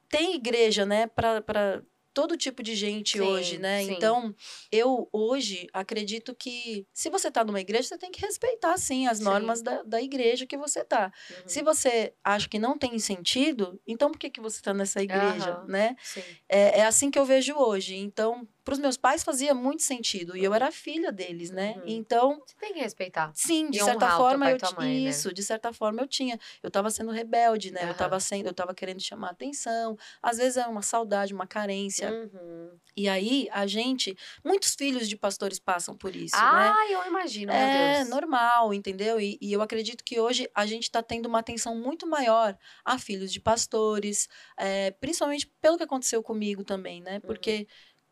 tem 0.09 0.35
igreja, 0.35 0.85
né, 0.85 1.07
para 1.07 1.81
todo 2.13 2.37
tipo 2.37 2.61
de 2.63 2.75
gente 2.75 3.17
Sim, 3.17 3.21
hoje, 3.21 3.57
né? 3.57 3.83
sim. 3.83 3.91
Então, 3.93 4.35
eu 4.71 5.09
hoje 5.11 5.67
acredito 5.73 6.35
que 6.35 6.85
se 6.93 7.09
você 7.09 7.31
tá 7.31 7.43
numa 7.43 7.59
igreja, 7.61 7.89
você 7.89 7.97
tem 7.97 8.11
que 8.11 8.21
respeitar, 8.21 8.77
sim, 8.77 9.07
as 9.07 9.17
Sim. 9.17 9.23
normas 9.23 9.61
da, 9.61 9.81
da 9.83 10.01
igreja 10.01 10.45
que 10.45 10.57
você 10.57 10.83
tá. 10.83 11.11
Uhum. 11.29 11.47
Se 11.47 11.61
você 11.61 12.13
acha 12.23 12.47
que 12.49 12.59
não 12.59 12.77
tem 12.77 12.97
sentido, 12.99 13.79
então 13.87 14.11
por 14.11 14.19
que, 14.19 14.29
que 14.29 14.41
você 14.41 14.61
tá 14.61 14.73
nessa 14.73 15.01
igreja, 15.01 15.51
Aham. 15.51 15.65
né? 15.67 15.95
Sim. 16.03 16.23
É, 16.49 16.79
é 16.79 16.85
assim 16.85 17.09
que 17.09 17.19
eu 17.19 17.25
vejo 17.25 17.55
hoje. 17.55 17.95
Então, 17.95 18.47
para 18.63 18.73
os 18.73 18.79
meus 18.79 18.97
pais 18.97 19.23
fazia 19.23 19.53
muito 19.53 19.81
sentido. 19.83 20.35
E 20.37 20.43
eu 20.43 20.53
era 20.53 20.71
filha 20.71 21.11
deles, 21.11 21.49
né? 21.51 21.75
Uhum. 21.77 21.83
Então, 21.87 22.41
Você 22.45 22.55
tem 22.59 22.73
que 22.73 22.79
respeitar. 22.79 23.31
sim, 23.33 23.69
de 23.69 23.79
E 23.79 23.83
certa 23.83 24.11
forma 24.11 24.49
eu 24.49 24.57
tua 24.57 24.69
ti- 24.69 24.75
mãe, 24.75 25.01
né? 25.01 25.09
isso, 25.09 25.33
de 25.33 25.41
certa 25.43 25.73
forma 25.73 26.01
eu 26.01 26.07
tinha. 26.07 26.39
Eu 26.61 26.69
tava 26.69 26.89
sendo 26.89 27.11
rebelde, 27.11 27.71
né? 27.71 27.81
Eu 27.81 27.85
Aham. 27.87 27.93
tava 27.95 28.19
sendo, 28.19 28.47
eu 28.47 28.53
tava 28.53 28.73
querendo 28.73 28.99
chamar 29.01 29.31
atenção. 29.31 29.97
Às 30.21 30.37
vezes 30.37 30.57
é 30.57 30.67
uma 30.67 30.81
saudade, 30.81 31.33
uma 31.33 31.47
carência. 31.47 32.11
Uhum. 32.11 32.71
E 32.95 33.07
aí, 33.07 33.47
a 33.51 33.65
gente, 33.65 34.15
muitos 34.43 34.75
filhos 34.75 35.07
de 35.07 35.15
pastores 35.15 35.59
passam 35.59 35.95
por 35.95 36.13
isso, 36.13 36.35
né? 36.35 36.73
Ah, 36.75 36.87
eu 36.91 37.07
imagino, 37.07 37.51
meu 37.53 37.61
É 37.61 37.93
Deus. 37.99 38.09
normal, 38.09 38.73
entendeu? 38.73 39.19
E, 39.19 39.37
e 39.41 39.53
eu 39.53 39.61
acredito 39.61 40.03
que 40.03 40.19
hoje 40.19 40.49
a 40.53 40.65
gente 40.65 40.83
está 40.83 41.01
tendo 41.01 41.25
uma 41.27 41.39
atenção 41.39 41.73
muito 41.75 42.05
maior 42.05 42.57
a 42.83 42.99
filhos 42.99 43.31
de 43.31 43.39
pastores, 43.39 44.27
é, 44.57 44.91
principalmente 44.91 45.47
pelo 45.61 45.77
que 45.77 45.83
aconteceu 45.83 46.21
comigo 46.21 46.63
também, 46.65 47.01
né? 47.01 47.19
Porque 47.21 47.65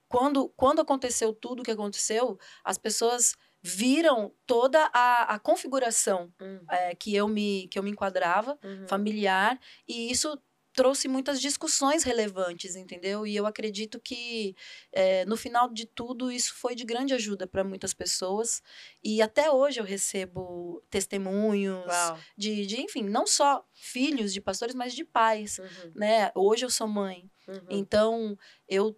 quando, 0.09 0.49
quando 0.49 0.81
aconteceu 0.81 1.31
tudo 1.33 1.61
o 1.61 1.63
que 1.63 1.71
aconteceu, 1.71 2.37
as 2.63 2.77
pessoas 2.77 3.35
viram 3.61 4.33
toda 4.45 4.89
a, 4.93 5.35
a 5.35 5.39
configuração 5.39 6.33
Uhum. 6.41 6.65
é, 6.71 6.95
que, 6.95 7.15
eu 7.15 7.27
me, 7.27 7.67
que 7.69 7.77
eu 7.79 7.83
me 7.83 7.91
enquadrava, 7.91 8.57
Uhum. 8.63 8.87
familiar, 8.87 9.59
e 9.87 10.09
isso 10.11 10.37
trouxe 10.73 11.07
muitas 11.09 11.41
discussões 11.41 12.03
relevantes, 12.03 12.75
entendeu? 12.75 13.27
E 13.27 13.35
eu 13.35 13.45
acredito 13.45 13.99
que 13.99 14.55
eh, 14.93 15.25
no 15.25 15.35
final 15.35 15.67
de 15.73 15.85
tudo 15.85 16.31
isso 16.31 16.53
foi 16.55 16.73
de 16.73 16.85
grande 16.85 17.13
ajuda 17.13 17.45
para 17.47 17.63
muitas 17.65 17.93
pessoas 17.93 18.61
e 19.03 19.21
até 19.21 19.51
hoje 19.51 19.79
eu 19.81 19.83
recebo 19.83 20.81
testemunhos 20.89 21.83
de, 22.37 22.65
de, 22.65 22.81
enfim, 22.81 23.03
não 23.03 23.27
só 23.27 23.65
filhos 23.73 24.31
de 24.33 24.39
pastores, 24.39 24.75
mas 24.75 24.93
de 24.93 25.03
pais, 25.03 25.57
Uhum. 25.59 25.91
né? 25.95 26.31
Hoje 26.35 26.65
eu 26.65 26.69
sou 26.69 26.87
mãe, 26.87 27.29
Uhum. 27.47 27.65
então 27.69 28.37
eu 28.67 28.97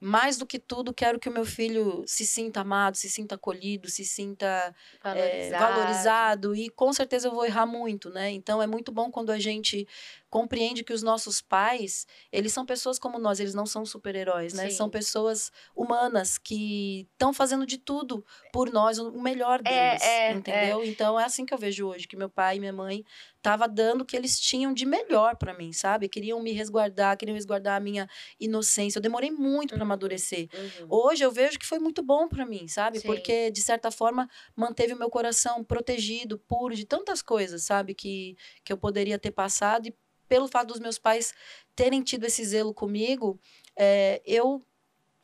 mais 0.00 0.36
do 0.36 0.46
que 0.46 0.58
tudo 0.58 0.94
quero 0.94 1.18
que 1.18 1.28
o 1.28 1.32
meu 1.32 1.44
filho 1.44 2.04
se 2.06 2.24
sinta 2.24 2.60
amado, 2.60 2.96
se 2.96 3.10
sinta 3.10 3.34
acolhido, 3.34 3.88
se 3.90 4.04
sinta 4.04 4.74
é, 5.02 5.50
Valorizado. 5.50 5.74
valorizado 5.74 6.54
e 6.54 6.70
com 6.70 6.92
certeza 6.92 7.28
eu 7.28 7.32
vou 7.32 7.44
errar 7.44 7.66
muito, 7.66 8.08
né? 8.10 8.30
Então 8.30 8.62
é 8.62 8.66
muito 8.66 8.92
bom 8.92 9.10
quando 9.10 9.30
a 9.30 9.38
gente 9.38 9.86
compreende 10.30 10.84
que 10.84 10.92
os 10.92 11.02
nossos 11.02 11.40
pais, 11.40 12.06
eles 12.30 12.52
são 12.52 12.66
pessoas 12.66 12.98
como 12.98 13.18
nós, 13.18 13.40
eles 13.40 13.54
não 13.54 13.64
são 13.66 13.84
super-heróis, 13.86 14.52
né? 14.52 14.68
Sim. 14.68 14.76
São 14.76 14.90
pessoas 14.90 15.50
humanas 15.74 16.36
que 16.38 17.08
estão 17.12 17.32
fazendo 17.32 17.64
de 17.66 17.78
tudo 17.78 18.24
por 18.52 18.70
nós, 18.70 18.98
o 18.98 19.20
melhor 19.20 19.60
É, 19.64 19.90
deles, 19.90 20.02
é, 20.02 20.32
entendeu? 20.32 20.84
Então 20.84 21.18
é 21.18 21.24
assim 21.24 21.46
que 21.46 21.54
eu 21.54 21.58
vejo 21.58 21.86
hoje, 21.86 22.06
que 22.06 22.16
meu 22.16 22.28
pai 22.28 22.56
e 22.56 22.60
minha 22.60 22.72
mãe 22.72 23.04
tava 23.40 23.66
dando 23.66 24.02
o 24.02 24.04
que 24.04 24.16
eles 24.16 24.38
tinham 24.38 24.74
de 24.74 24.84
melhor 24.84 25.36
para 25.36 25.54
mim, 25.54 25.72
sabe? 25.72 26.08
Queriam 26.08 26.42
me 26.42 26.52
resguardar, 26.52 27.16
queriam 27.16 27.34
resguardar 27.34 27.76
a 27.76 27.80
minha 27.80 28.08
inocência. 28.38 28.98
Eu 28.98 29.02
demorei 29.02 29.30
muito 29.30 29.68
para 29.70 29.78
Uhum. 29.78 29.82
amadurecer. 29.84 30.48
Uhum. 30.52 30.86
Hoje 30.90 31.24
eu 31.24 31.30
vejo 31.32 31.58
que 31.58 31.64
foi 31.66 31.78
muito 31.78 32.02
bom 32.02 32.28
para 32.28 32.44
mim, 32.44 32.68
sabe? 32.68 33.00
Sim. 33.00 33.06
Porque, 33.06 33.50
de 33.50 33.62
certa 33.62 33.90
forma, 33.90 34.28
manteve 34.54 34.92
o 34.92 34.98
meu 34.98 35.08
coração 35.08 35.64
protegido, 35.64 36.38
puro 36.38 36.74
de 36.74 36.84
tantas 36.84 37.22
coisas, 37.22 37.62
sabe? 37.62 37.94
Que, 37.94 38.36
que 38.64 38.72
eu 38.72 38.76
poderia 38.76 39.18
ter 39.18 39.30
passado. 39.30 39.86
E 39.86 39.94
pelo 40.28 40.48
fato 40.48 40.68
dos 40.68 40.80
meus 40.80 40.98
pais 40.98 41.32
terem 41.74 42.02
tido 42.02 42.24
esse 42.24 42.44
zelo 42.44 42.74
comigo, 42.74 43.38
é, 43.76 44.20
eu 44.24 44.62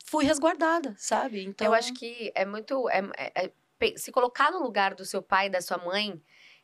fui 0.05 0.25
resguardada, 0.25 0.95
sabe? 0.97 1.43
Então, 1.43 1.67
Eu 1.67 1.73
acho 1.73 1.93
que 1.93 2.31
é 2.35 2.45
muito. 2.45 2.89
é- 2.89 3.03
é- 3.17 3.45
é- 3.45 3.51
se 3.97 4.11
colocar 4.11 4.51
no 4.51 4.59
lugar 4.63 4.95
do 4.95 5.05
seu 5.05 5.21
pai 5.21 5.47
e 5.47 5.49
da 5.49 5.61
sua 5.61 5.77
mãe 5.77 6.21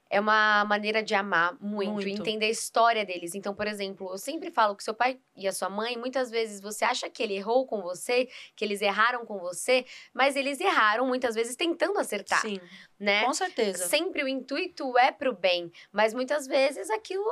é 0.10 0.20
uma 0.20 0.66
maneira 0.66 1.02
de 1.02 1.16
amar 1.16 1.58
muito, 1.62 1.94
Muito. 1.94 2.08
entender 2.22 2.48
a 2.48 2.50
história 2.50 3.06
deles. 3.06 3.34
Então, 3.34 3.56
por 3.56 3.66
exemplo, 3.66 4.12
eu 4.12 4.18
sempre 4.18 4.52
falo 4.52 4.76
que 4.76 4.84
seu 4.84 4.94
pai 4.94 5.18
e 5.38 5.48
a 5.48 5.54
sua 5.54 5.70
mãe, 5.70 5.98
muitas 5.98 6.30
vezes 6.30 6.60
você 6.60 6.84
acha 6.84 7.10
que 7.10 7.24
ele 7.24 7.36
errou 7.36 7.66
com 7.66 7.82
você, 7.82 8.28
que 8.56 8.66
eles 8.66 8.82
erraram 8.82 9.26
com 9.26 9.40
você, 9.40 9.86
mas 10.14 10.36
eles 10.36 10.60
erraram 10.60 11.08
muitas 11.08 11.34
vezes 11.34 11.56
tentando 11.56 11.98
acertar, 11.98 12.42
sim, 12.42 12.60
né? 13.00 13.24
com 13.24 13.34
certeza. 13.34 13.88
Sempre 13.88 14.22
o 14.24 14.28
intuito 14.28 14.98
é 14.98 15.14
pro 15.14 15.34
bem, 15.34 15.72
mas 15.94 16.14
muitas 16.14 16.46
vezes 16.46 16.90
aquilo 16.90 17.26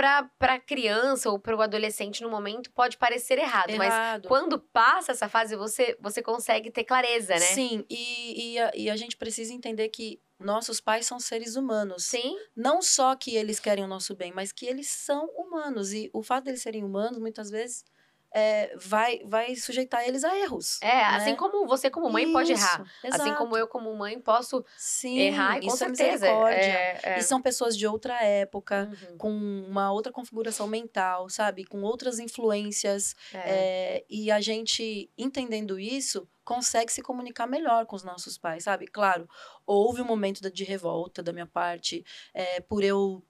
pra, 0.00 0.22
pra 0.38 0.58
criança 0.58 1.28
ou 1.28 1.38
pro 1.38 1.60
adolescente 1.60 2.22
no 2.22 2.30
momento 2.30 2.70
pode 2.72 2.96
parecer 2.96 3.38
errado, 3.38 3.76
mas 3.76 3.92
Errado. 3.92 4.28
quando 4.28 4.58
passa 4.58 5.12
essa 5.12 5.28
fase 5.28 5.54
você 5.54 5.94
você 6.00 6.22
consegue 6.22 6.70
ter 6.70 6.84
clareza, 6.84 7.34
né? 7.34 7.40
Sim, 7.40 7.84
e, 7.90 8.54
e, 8.54 8.58
a, 8.58 8.72
e 8.74 8.88
a 8.88 8.96
gente 8.96 9.14
precisa 9.18 9.52
entender 9.52 9.90
que 9.90 10.18
nossos 10.38 10.80
pais 10.80 11.04
são 11.04 11.20
seres 11.20 11.54
humanos. 11.54 12.04
Sim, 12.04 12.34
Não 12.56 12.80
só 12.80 13.14
que 13.14 13.36
eles 13.36 13.60
querem 13.60 13.84
o 13.84 13.86
nosso 13.86 14.16
bem, 14.16 14.32
mas 14.32 14.52
que 14.52 14.64
eles 14.64 14.88
são 14.88 15.26
humanos. 15.36 15.92
E 15.92 16.08
o 16.14 16.22
fato 16.22 16.44
deles 16.44 16.62
serem 16.62 16.82
humanos, 16.82 17.18
muitas 17.18 17.50
vezes, 17.50 17.84
é, 18.32 18.74
vai, 18.76 19.20
vai 19.24 19.54
sujeitar 19.56 20.06
eles 20.06 20.24
a 20.24 20.36
erros. 20.38 20.80
é, 20.82 21.04
assim 21.04 21.30
né? 21.32 21.36
como 21.36 21.66
você 21.66 21.90
como 21.90 22.08
mãe 22.10 22.32
pode 22.32 22.52
errar, 22.52 22.84
Isso, 23.04 23.14
assim 23.16 23.34
como 23.34 23.56
exato. 23.56 23.56
eu 23.58 23.68
como 23.68 23.94
mãe 23.96 24.18
posso 24.20 24.64
Sim, 24.76 25.18
errar 25.18 25.58
e 25.58 25.60
com 25.66 25.74
isso 25.74 25.84
é 25.84 25.94
certeza. 25.94 26.26
é, 26.26 27.00
é. 27.02 27.18
E 27.18 27.22
são 27.22 27.40
pessoas 27.42 27.76
de 27.76 27.86
outra 27.86 28.22
época, 28.22 28.88
Uhum, 28.90 29.18
com 29.18 29.30
uma 29.68 29.92
outra 29.92 30.12
configuração 30.12 30.66
mental, 30.66 31.28
sabe? 31.28 31.64
Com 31.64 31.82
outras 31.82 32.18
influências. 32.18 33.14
é. 33.34 33.38
é, 33.38 34.04
e 34.08 34.30
a 34.30 34.40
gente, 34.40 35.10
entendendo 35.16 35.78
isso, 35.78 36.28
consegue 36.44 36.92
se 36.92 37.02
comunicar 37.02 37.46
melhor 37.46 37.86
com 37.86 37.94
os 37.96 38.02
nossos 38.02 38.36
pais, 38.38 38.64
sabe? 38.64 38.86
Claro, 38.86 39.28
houve 39.66 40.00
um 40.02 40.04
momento 40.04 40.50
de 40.50 40.64
revolta 40.64 41.22
da 41.22 41.32
minha 41.32 41.46
parte, 41.46 42.04
é, 42.34 42.60
por 42.60 42.82
eu 42.82 43.22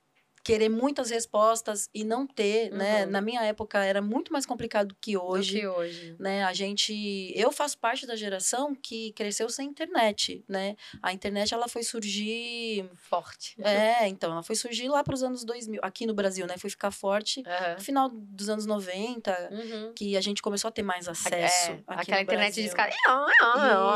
querer 0.43 0.69
muitas 0.69 1.11
respostas 1.11 1.89
e 1.95 2.03
não 2.05 2.27
ter, 2.27 2.71
né? 2.73 3.05
Uhum. 3.05 3.11
Na 3.11 3.21
minha 3.21 3.43
época 3.43 3.85
era 3.85 4.01
muito 4.01 4.33
mais 4.33 4.47
complicado 4.47 4.97
que 5.01 5.13
Do 5.13 5.23
hoje 5.25 5.61
que 5.61 5.67
hoje. 5.67 6.17
né? 6.19 6.45
A 6.45 6.53
gente, 6.53 7.33
eu 7.37 7.53
faço 7.53 7.77
parte 7.79 8.07
da 8.07 8.17
geração 8.17 8.75
que 8.75 9.13
cresceu 9.13 9.49
sem 9.51 9.69
internet, 9.69 10.43
né? 10.49 10.77
A 11.03 11.13
internet 11.13 11.53
ela 11.53 11.69
foi 11.69 11.83
surgir, 11.83 12.89
Forte. 12.97 13.55
é, 13.63 14.09
então, 14.09 14.33
ela 14.33 14.43
foi 14.43 14.57
surgir 14.57 14.89
lá 14.89 15.05
para 15.05 15.15
os 15.15 15.23
anos 15.23 15.45
2000, 15.45 15.81
aqui 15.83 16.07
no 16.07 16.15
Brasil, 16.15 16.47
né? 16.47 16.57
Foi 16.57 16.71
ficar 16.71 16.91
forte 16.91 17.43
Aham. 17.47 17.75
no 17.75 17.81
final 17.81 18.09
dos 18.11 18.49
anos 18.49 18.67
90, 18.67 19.49
Uhum. 19.51 19.93
que 19.95 20.17
a 20.17 20.21
gente 20.21 20.41
começou 20.43 20.69
a 20.69 20.73
ter 20.73 20.83
mais 20.83 21.07
É, 21.07 21.11
acesso 21.11 21.73
aqui 21.87 22.01
aquela 22.03 22.23
internet 22.23 22.61
escada. 22.65 22.95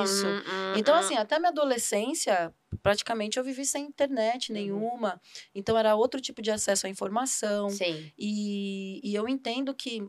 Isso. 0.04 0.26
Uhum. 0.26 0.74
Então, 0.76 0.94
assim, 0.94 1.16
até 1.16 1.38
minha 1.38 1.50
adolescência, 1.50 2.52
praticamente 2.82 3.38
eu 3.38 3.44
vivi 3.44 3.64
sem 3.64 3.86
internet 3.86 4.50
Uhum. 4.50 4.54
nenhuma. 4.58 5.20
Então, 5.54 5.76
era 5.76 5.94
outro 5.94 6.20
tipo 6.20 6.42
de 6.42 6.50
acesso 6.50 6.86
à 6.86 6.90
informação. 6.90 7.70
Sim. 7.70 8.10
E, 8.18 9.00
e 9.02 9.14
eu 9.14 9.28
entendo 9.28 9.74
que 9.74 10.02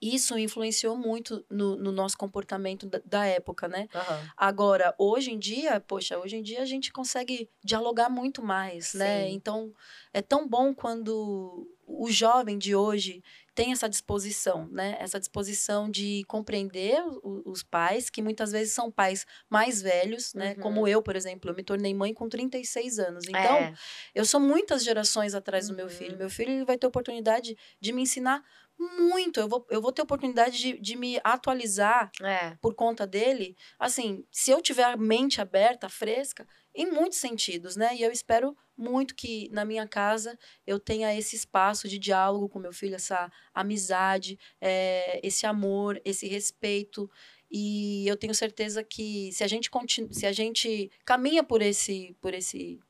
isso 0.00 0.36
influenciou 0.38 0.98
muito 0.98 1.44
no, 1.48 1.76
no 1.76 1.90
nosso 1.90 2.18
comportamento 2.18 2.86
da, 2.86 3.00
da 3.04 3.24
época, 3.24 3.66
né? 3.68 3.88
Aham. 3.94 4.30
Agora, 4.36 4.94
hoje 4.98 5.30
em 5.30 5.38
dia, 5.38 5.80
poxa, 5.80 6.18
hoje 6.18 6.36
em 6.36 6.42
dia 6.42 6.60
a 6.60 6.66
gente 6.66 6.92
consegue 6.92 7.48
dialogar 7.64 8.10
muito 8.10 8.42
mais, 8.42 8.92
né? 8.92 9.28
Sim. 9.28 9.34
Então, 9.34 9.72
é 10.12 10.20
tão 10.20 10.46
bom 10.46 10.74
quando 10.74 11.66
o 11.86 12.10
jovem 12.10 12.58
de 12.58 12.74
hoje 12.74 13.22
tem 13.54 13.70
essa 13.72 13.88
disposição, 13.88 14.66
né? 14.68 14.96
Essa 14.98 15.20
disposição 15.20 15.88
de 15.88 16.24
compreender 16.26 17.00
o- 17.22 17.42
os 17.48 17.62
pais, 17.62 18.10
que 18.10 18.20
muitas 18.20 18.50
vezes 18.50 18.72
são 18.74 18.90
pais 18.90 19.24
mais 19.48 19.80
velhos, 19.80 20.34
né? 20.34 20.54
Uhum. 20.56 20.62
Como 20.62 20.88
eu, 20.88 21.00
por 21.00 21.14
exemplo, 21.14 21.50
eu 21.50 21.54
me 21.54 21.62
tornei 21.62 21.94
mãe 21.94 22.12
com 22.12 22.28
36 22.28 22.98
anos. 22.98 23.24
Então, 23.28 23.56
É. 23.56 23.74
eu 24.14 24.24
sou 24.24 24.40
muitas 24.40 24.82
gerações 24.82 25.34
atrás 25.34 25.68
do 25.68 25.74
meu 25.74 25.84
Uhum. 25.86 25.90
filho. 25.90 26.18
Meu 26.18 26.28
filho 26.30 26.50
ele 26.50 26.64
vai 26.64 26.76
ter 26.76 26.86
oportunidade 26.86 27.56
de 27.80 27.92
me 27.92 28.02
ensinar 28.02 28.42
muito. 28.76 29.38
Eu 29.38 29.46
vou, 29.48 29.64
eu 29.70 29.80
vou 29.80 29.92
ter 29.92 30.02
oportunidade 30.02 30.58
de, 30.58 30.78
de 30.80 30.96
me 30.96 31.20
atualizar 31.22 32.10
É. 32.20 32.56
por 32.60 32.74
conta 32.74 33.06
dele. 33.06 33.56
Assim, 33.78 34.24
se 34.32 34.50
eu 34.50 34.60
tiver 34.60 34.82
a 34.82 34.96
mente 34.96 35.40
aberta, 35.40 35.88
fresca, 35.88 36.44
em 36.74 36.90
muitos 36.90 37.18
sentidos, 37.18 37.76
né? 37.76 37.94
E 37.94 38.02
eu 38.02 38.10
espero 38.10 38.56
muito 38.76 39.14
que 39.14 39.48
na 39.50 39.64
minha 39.64 39.86
casa 39.86 40.36
eu 40.66 40.78
tenha 40.80 41.14
esse 41.14 41.36
espaço 41.36 41.86
de 41.88 41.98
diálogo 41.98 42.48
com 42.48 42.58
meu 42.58 42.72
filho, 42.72 42.96
essa 42.96 43.30
amizade, 43.54 44.38
eh, 44.60 45.20
esse 45.22 45.46
amor, 45.46 46.00
esse 46.04 46.26
respeito. 46.26 47.08
E 47.50 48.06
eu 48.08 48.16
tenho 48.16 48.34
certeza 48.34 48.82
que 48.82 49.30
se 49.32 49.44
a 49.44 49.46
gente 49.46 49.70
continua, 49.70 50.12
se 50.12 50.26
a 50.26 50.32
gente 50.32 50.90
caminha 51.04 51.44
por 51.44 51.62
esse, 51.62 52.16
por 52.20 52.34
esse, 52.34 52.80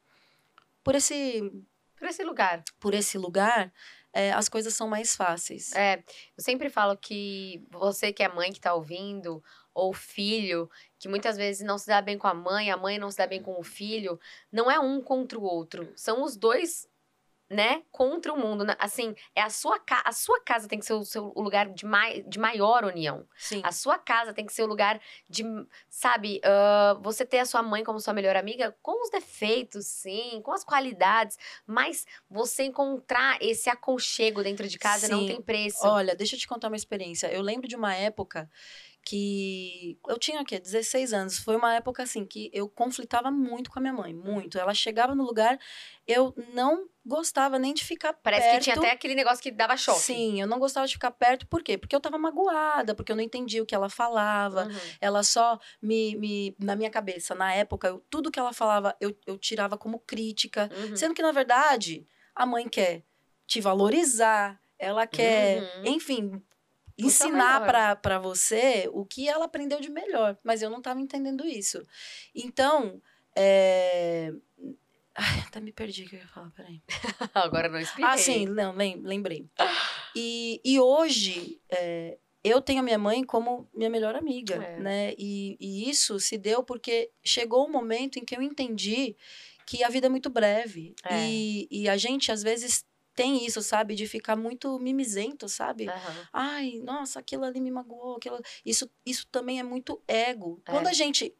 por 0.82 0.94
esse 0.94 1.42
Por 1.98 2.08
esse 2.08 2.24
lugar. 2.24 2.64
por 2.80 2.94
esse 2.94 3.18
lugar, 3.18 3.70
é, 4.12 4.32
as 4.32 4.48
coisas 4.48 4.72
são 4.72 4.88
mais 4.88 5.14
fáceis. 5.14 5.72
É, 5.74 5.98
eu 6.36 6.42
sempre 6.42 6.70
falo 6.70 6.96
que 6.96 7.62
você 7.70 8.12
que 8.12 8.22
é 8.22 8.28
mãe 8.28 8.52
que 8.52 8.60
tá 8.60 8.72
ouvindo, 8.72 9.42
ou 9.74 9.92
filho, 9.92 10.70
que 11.04 11.08
muitas 11.08 11.36
vezes 11.36 11.60
não 11.60 11.76
se 11.76 11.86
dá 11.86 12.00
bem 12.00 12.16
com 12.16 12.26
a 12.26 12.32
mãe, 12.32 12.70
a 12.70 12.78
mãe 12.78 12.98
não 12.98 13.10
se 13.10 13.18
dá 13.18 13.26
bem 13.26 13.42
com 13.42 13.60
o 13.60 13.62
filho, 13.62 14.18
não 14.50 14.70
é 14.70 14.80
um 14.80 15.02
contra 15.02 15.38
o 15.38 15.42
outro. 15.42 15.92
São 15.94 16.22
os 16.22 16.34
dois 16.34 16.88
né, 17.50 17.82
contra 17.92 18.32
o 18.32 18.38
mundo. 18.38 18.64
Assim, 18.78 19.14
é 19.34 19.42
a 19.42 19.50
sua, 19.50 19.78
ca 19.78 20.02
a 20.02 20.12
sua 20.12 20.40
casa 20.40 20.66
tem 20.66 20.78
que 20.78 20.86
ser 20.86 20.94
o, 20.94 21.04
seu, 21.04 21.30
lugar 21.36 21.68
de, 21.68 21.84
mai 21.84 22.22
de 22.22 22.38
maior 22.38 22.86
união. 22.86 23.28
Sim. 23.36 23.60
A 23.62 23.70
sua 23.70 23.98
casa 23.98 24.32
tem 24.32 24.46
que 24.46 24.52
ser 24.54 24.62
o 24.62 24.66
lugar 24.66 24.98
de, 25.28 25.44
sabe, 25.90 26.40
uh, 26.40 26.98
você 27.02 27.26
ter 27.26 27.40
a 27.40 27.44
sua 27.44 27.62
mãe 27.62 27.84
como 27.84 28.00
sua 28.00 28.14
melhor 28.14 28.34
amiga, 28.34 28.74
com 28.80 29.02
os 29.02 29.10
defeitos, 29.10 29.84
sim, 29.84 30.40
com 30.42 30.52
as 30.52 30.64
qualidades, 30.64 31.36
mas 31.66 32.06
você 32.30 32.62
encontrar 32.62 33.36
esse 33.42 33.68
aconchego 33.68 34.42
dentro 34.42 34.66
de 34.66 34.78
casa 34.78 35.06
Sim. 35.06 35.12
não 35.12 35.26
tem 35.26 35.42
preço. 35.42 35.86
Olha, 35.86 36.16
deixa 36.16 36.34
eu 36.34 36.40
te 36.40 36.48
contar 36.48 36.68
uma 36.68 36.76
experiência. 36.76 37.26
Eu 37.26 37.42
lembro 37.42 37.68
de 37.68 37.76
uma 37.76 37.94
época 37.94 38.48
que 39.04 39.98
eu 40.08 40.18
tinha 40.18 40.40
o 40.40 40.44
quê? 40.44 40.58
16 40.58 41.12
anos. 41.12 41.38
Foi 41.38 41.54
uma 41.56 41.74
época 41.74 42.02
assim 42.02 42.24
que 42.24 42.50
eu 42.52 42.68
conflitava 42.68 43.30
muito 43.30 43.70
com 43.70 43.78
a 43.78 43.82
minha 43.82 43.92
mãe, 43.92 44.14
muito. 44.14 44.58
Ela 44.58 44.72
chegava 44.74 45.14
no 45.14 45.22
lugar, 45.24 45.58
eu 46.06 46.34
não 46.54 46.88
gostava 47.04 47.58
nem 47.58 47.74
de 47.74 47.84
ficar 47.84 48.14
Parece 48.14 48.42
perto. 48.46 48.56
que 48.58 48.64
tinha 48.64 48.76
até 48.76 48.90
aquele 48.90 49.14
negócio 49.14 49.42
que 49.42 49.50
dava 49.50 49.76
choque. 49.76 50.00
Sim, 50.00 50.40
eu 50.40 50.46
não 50.46 50.58
gostava 50.58 50.86
de 50.86 50.94
ficar 50.94 51.10
perto, 51.10 51.46
por 51.46 51.62
quê? 51.62 51.76
Porque 51.76 51.94
eu 51.94 52.00
tava 52.00 52.16
magoada, 52.16 52.94
porque 52.94 53.12
eu 53.12 53.16
não 53.16 53.22
entendia 53.22 53.62
o 53.62 53.66
que 53.66 53.74
ela 53.74 53.90
falava. 53.90 54.64
Uhum. 54.64 54.78
Ela 55.00 55.22
só 55.22 55.58
me, 55.82 56.16
me. 56.16 56.56
Na 56.58 56.74
minha 56.74 56.88
cabeça, 56.90 57.34
na 57.34 57.52
época, 57.52 57.88
eu- 57.88 58.02
tudo 58.08 58.30
que 58.30 58.38
ela 58.40 58.52
falava, 58.54 58.96
eu, 59.00 59.14
eu 59.26 59.36
tirava 59.36 59.76
como 59.76 59.98
crítica. 59.98 60.70
Uhum. 60.74 60.96
Sendo 60.96 61.14
que, 61.14 61.20
na 61.22 61.32
verdade, 61.32 62.06
a 62.34 62.46
mãe 62.46 62.66
quer 62.68 63.02
te 63.46 63.60
valorizar, 63.60 64.58
ela 64.78 65.06
quer, 65.06 65.60
Uhum. 65.62 65.82
enfim, 65.84 66.42
ensinar 66.98 67.60
melhor. 67.60 67.66
pra 67.66 67.96
pra 67.96 68.18
você 68.18 68.88
o 68.92 69.04
que 69.04 69.28
ela 69.28 69.44
aprendeu 69.46 69.80
de 69.80 69.90
melhor. 69.90 70.36
Mas 70.42 70.62
eu 70.62 70.70
não 70.70 70.80
tava 70.82 71.00
entendendo 71.00 71.46
isso. 71.46 71.82
Então, 72.34 73.00
é... 73.36 74.32
Ai, 75.16 75.40
até 75.46 75.60
me 75.60 75.72
perdi 75.72 76.04
o 76.04 76.08
que 76.08 76.16
eu 76.16 76.20
ia 76.20 76.26
falar, 76.28 76.50
peraí. 76.50 76.82
Agora 77.34 77.68
não 77.68 77.78
expliquei. 77.78 78.04
Ah, 78.12 78.16
sim, 78.18 78.46
não, 78.46 78.72
lem- 78.74 79.00
lembrei. 79.00 79.48
E, 80.16 80.60
e 80.64 80.80
hoje, 80.80 81.60
é, 81.70 82.18
eu 82.42 82.60
tenho 82.60 82.80
a 82.80 82.82
minha 82.82 82.98
mãe 82.98 83.22
como 83.22 83.68
minha 83.72 83.88
melhor 83.88 84.16
amiga, 84.16 84.56
É. 84.56 84.80
né? 84.80 85.14
E, 85.16 85.56
e 85.60 85.88
isso 85.88 86.18
se 86.18 86.36
deu 86.36 86.64
porque 86.64 87.10
chegou 87.22 87.64
um 87.64 87.70
momento 87.70 88.18
em 88.18 88.24
que 88.24 88.36
eu 88.36 88.42
entendi 88.42 89.16
que 89.66 89.84
a 89.84 89.88
vida 89.88 90.08
é 90.08 90.10
muito 90.10 90.28
breve. 90.28 90.94
É. 91.04 91.26
E, 91.28 91.68
e 91.70 91.88
a 91.88 91.96
gente, 91.96 92.32
às 92.32 92.42
vezes, 92.42 92.84
tem 93.14 93.44
isso, 93.44 93.62
sabe? 93.62 93.94
De 93.94 94.06
ficar 94.06 94.36
muito 94.36 94.78
mimizento, 94.78 95.48
sabe? 95.48 95.88
Aham. 95.88 96.28
Ai, 96.32 96.80
nossa, 96.82 97.20
aquilo 97.20 97.44
ali 97.44 97.60
me 97.60 97.70
magoou. 97.70 98.16
Aquilo... 98.16 98.40
Isso, 98.64 98.90
isso 99.06 99.26
também 99.30 99.58
é 99.60 99.62
muito 99.62 100.02
ego. 100.06 100.60
É. 100.66 100.70
Quando 100.70 100.88
a 100.88 100.92
gente 100.92 101.34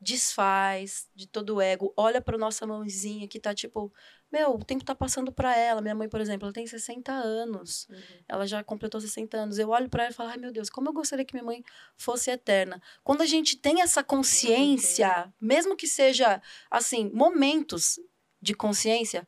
desfaz 0.00 1.08
de 1.14 1.26
todo 1.26 1.56
o 1.56 1.60
ego, 1.60 1.92
olha 1.96 2.20
pra 2.20 2.36
nossa 2.36 2.66
mãozinha 2.66 3.26
que 3.26 3.40
tá 3.40 3.54
tipo, 3.54 3.90
meu, 4.30 4.54
o 4.54 4.64
tempo 4.64 4.84
tá 4.84 4.94
passando 4.94 5.32
pra 5.32 5.56
ela. 5.56 5.80
Minha 5.80 5.94
mãe, 5.94 6.08
por 6.08 6.20
exemplo, 6.20 6.46
ela 6.46 6.52
tem 6.52 6.66
60 6.66 7.10
anos. 7.12 7.88
Uhum. 7.88 7.96
Ela 8.28 8.46
já 8.46 8.62
completou 8.62 9.00
60 9.00 9.36
anos. 9.36 9.58
Eu 9.58 9.70
olho 9.70 9.88
pra 9.88 10.04
ela 10.04 10.12
e 10.12 10.14
falo, 10.14 10.30
ai 10.30 10.36
meu 10.36 10.52
Deus, 10.52 10.68
como 10.68 10.88
eu 10.88 10.92
gostaria 10.92 11.24
que 11.24 11.34
minha 11.34 11.44
mãe 11.44 11.62
fosse 11.96 12.30
eterna. 12.30 12.82
Quando 13.02 13.22
a 13.22 13.26
gente 13.26 13.56
tem 13.56 13.80
essa 13.80 14.02
consciência, 14.04 15.32
mesmo 15.40 15.76
que 15.76 15.86
seja, 15.86 16.42
assim, 16.70 17.10
momentos 17.14 17.98
de 18.42 18.52
consciência, 18.54 19.26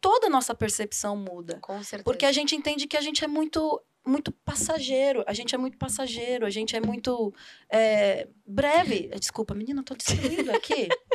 toda 0.00 0.26
a 0.26 0.30
nossa 0.30 0.54
percepção 0.54 1.16
muda. 1.16 1.58
Com 1.60 1.82
certeza. 1.82 2.04
Porque 2.04 2.24
a 2.24 2.32
gente 2.32 2.54
entende 2.56 2.86
que 2.86 2.96
a 2.96 3.00
gente 3.00 3.24
é 3.24 3.28
muito 3.28 3.80
muito 4.06 4.32
passageiro, 4.32 5.22
a 5.26 5.34
gente 5.34 5.54
é 5.54 5.58
muito 5.58 5.76
passageiro, 5.76 6.46
a 6.46 6.50
gente 6.50 6.74
é 6.74 6.80
muito 6.80 7.34
é, 7.70 8.26
breve. 8.46 9.08
Desculpa, 9.18 9.54
menina, 9.54 9.82
tô 9.82 9.94
destruindo 9.94 10.50
aqui. 10.52 10.88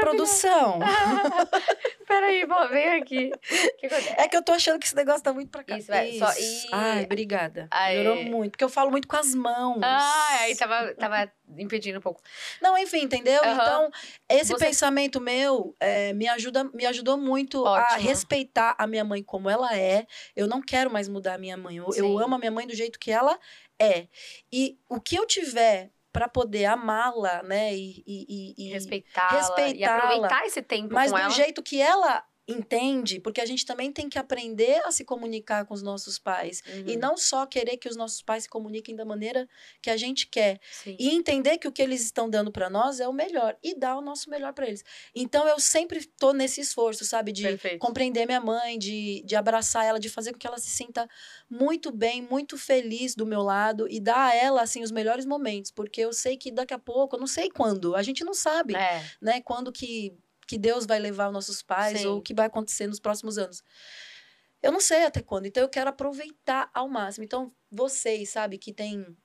Produção. 0.00 0.78
Peraí, 2.06 2.46
pô, 2.46 2.68
vem 2.68 2.88
aqui. 3.00 3.30
Que? 3.78 3.86
É 4.16 4.28
que 4.28 4.36
eu 4.36 4.42
tô 4.42 4.52
achando 4.52 4.78
que 4.78 4.86
esse 4.86 4.94
negócio 4.96 5.22
tá 5.22 5.32
muito 5.32 5.50
pra 5.50 5.62
cá. 5.64 5.76
Isso, 5.78 5.88
vai, 5.88 6.12
só- 6.18 6.32
e- 6.32 6.68
Ai, 6.72 7.04
obrigada. 7.04 7.68
Aê. 7.70 7.98
Melhorou 7.98 8.24
muito. 8.24 8.52
Porque 8.52 8.64
eu 8.64 8.68
falo 8.68 8.90
muito 8.90 9.06
com 9.08 9.16
as 9.16 9.34
mãos. 9.34 9.80
Ah, 9.82 10.36
aí 10.40 10.56
tava, 10.56 10.94
tava 10.94 11.30
impedindo 11.56 11.98
um 11.98 12.02
pouco. 12.02 12.20
Não, 12.60 12.76
enfim, 12.78 13.02
entendeu? 13.02 13.40
Aham. 13.42 13.52
Então, 13.54 13.90
esse 14.28 14.52
Você- 14.52 14.64
pensamento 14.66 15.20
meu 15.20 15.74
é, 15.80 16.12
me, 16.12 16.26
ajuda, 16.28 16.64
me 16.64 16.86
ajudou 16.86 17.16
muito 17.16 17.64
a 17.66 17.72
Ótimo. 17.82 18.00
respeitar 18.08 18.74
a 18.78 18.86
minha 18.86 19.04
mãe 19.04 19.22
como 19.22 19.48
ela 19.50 19.76
é. 19.76 20.06
Eu 20.34 20.46
não 20.46 20.60
quero 20.60 20.90
mais 20.90 21.08
mudar 21.08 21.34
a 21.34 21.38
minha 21.38 21.56
mãe. 21.56 21.76
Eu, 21.76 21.86
eu 21.94 22.18
amo 22.18 22.34
a 22.34 22.38
minha 22.38 22.50
mãe 22.50 22.66
do 22.66 22.74
jeito 22.74 22.98
que 22.98 23.10
ela 23.10 23.38
é. 23.78 24.06
E 24.52 24.78
o 24.88 25.00
que 25.00 25.16
eu 25.16 25.26
tiver 25.26 25.90
para 26.16 26.28
poder 26.28 26.64
amá-la, 26.64 27.42
né? 27.42 27.74
E, 27.74 28.02
e, 28.06 28.54
e- 28.58 28.68
e- 28.68 28.72
Respeitá-la. 28.72 29.32
E 29.32 29.36
respeitá-la, 29.36 29.96
aproveitar 30.04 30.46
esse 30.46 30.62
tempo 30.62 30.94
mas 30.94 31.10
com 31.10 31.16
do 31.18 31.22
ela. 31.22 31.30
jeito 31.30 31.62
que 31.62 31.78
ela 31.80 32.24
entende, 32.48 33.18
porque 33.20 33.40
a 33.40 33.46
gente 33.46 33.64
também 33.66 33.90
tem 33.92 34.08
que 34.08 34.18
aprender 34.18 34.80
a 34.84 34.90
se 34.92 35.04
comunicar 35.04 35.64
com 35.66 35.74
os 35.74 35.82
nossos 35.82 36.18
pais. 36.18 36.62
E 36.86 36.92
Uhum. 36.92 36.98
não 36.98 37.16
só 37.16 37.44
querer 37.46 37.76
que 37.76 37.88
os 37.88 37.96
nossos 37.96 38.22
pais 38.22 38.44
se 38.44 38.48
comuniquem 38.48 38.94
da 38.94 39.04
maneira 39.04 39.48
que 39.82 39.90
a 39.90 39.96
gente 39.96 40.26
quer. 40.28 40.60
Sim. 40.70 40.96
E 40.98 41.10
entender 41.10 41.58
que 41.58 41.66
o 41.66 41.72
que 41.72 41.82
eles 41.82 42.02
estão 42.02 42.30
dando 42.30 42.52
para 42.52 42.70
nós 42.70 43.00
é 43.00 43.08
o 43.08 43.12
melhor. 43.12 43.56
E 43.62 43.74
dar 43.74 43.96
o 43.96 44.00
nosso 44.00 44.30
melhor 44.30 44.52
para 44.52 44.66
eles. 44.68 44.84
Então 45.14 45.46
eu 45.48 45.58
sempre 45.58 46.06
tô 46.18 46.32
nesse 46.32 46.60
esforço, 46.60 47.04
sabe? 47.04 47.32
De 47.32 47.42
Perfeito. 47.42 47.78
compreender 47.78 48.26
minha 48.26 48.40
mãe, 48.40 48.78
de, 48.78 49.22
de 49.24 49.34
abraçar 49.34 49.84
ela, 49.84 49.98
de 49.98 50.08
fazer 50.08 50.32
com 50.32 50.38
que 50.38 50.46
ela 50.46 50.58
se 50.58 50.70
sinta 50.70 51.08
muito 51.50 51.90
bem, 51.90 52.22
muito 52.22 52.56
feliz 52.56 53.14
do 53.14 53.26
meu 53.26 53.42
lado 53.42 53.86
e 53.90 53.98
dar 54.00 54.28
a 54.30 54.34
ela, 54.34 54.62
assim, 54.62 54.82
os 54.82 54.90
melhores 54.92 55.24
momentos. 55.26 55.70
Porque 55.70 56.00
eu 56.00 56.12
sei 56.12 56.36
que 56.36 56.50
daqui 56.52 56.74
a 56.74 56.78
pouco, 56.78 57.16
eu 57.16 57.20
não 57.20 57.26
sei 57.26 57.50
quando, 57.50 57.94
a 57.96 58.02
gente 58.02 58.24
não 58.24 58.34
sabe 58.34 58.74
É. 58.76 59.02
né? 59.20 59.40
Quando 59.40 59.72
que, 59.72 60.14
que 60.46 60.58
Deus 60.58 60.86
vai 60.86 60.98
levar 60.98 61.28
os 61.28 61.32
nossos 61.32 61.62
pais 61.62 62.00
Sim. 62.00 62.06
ou 62.06 62.18
o 62.18 62.22
que 62.22 62.34
vai 62.34 62.46
acontecer 62.46 62.86
nos 62.86 63.00
próximos 63.00 63.38
anos. 63.38 63.62
Eu 64.62 64.72
não 64.72 64.80
sei 64.80 65.04
até 65.04 65.20
quando, 65.20 65.46
então 65.46 65.62
eu 65.62 65.68
quero 65.68 65.90
aproveitar 65.90 66.70
ao 66.72 66.88
máximo. 66.88 67.24
Então, 67.24 67.52
vocês, 67.70 68.30
sabe, 68.30 68.58
que 68.58 68.72
tem 68.72 69.16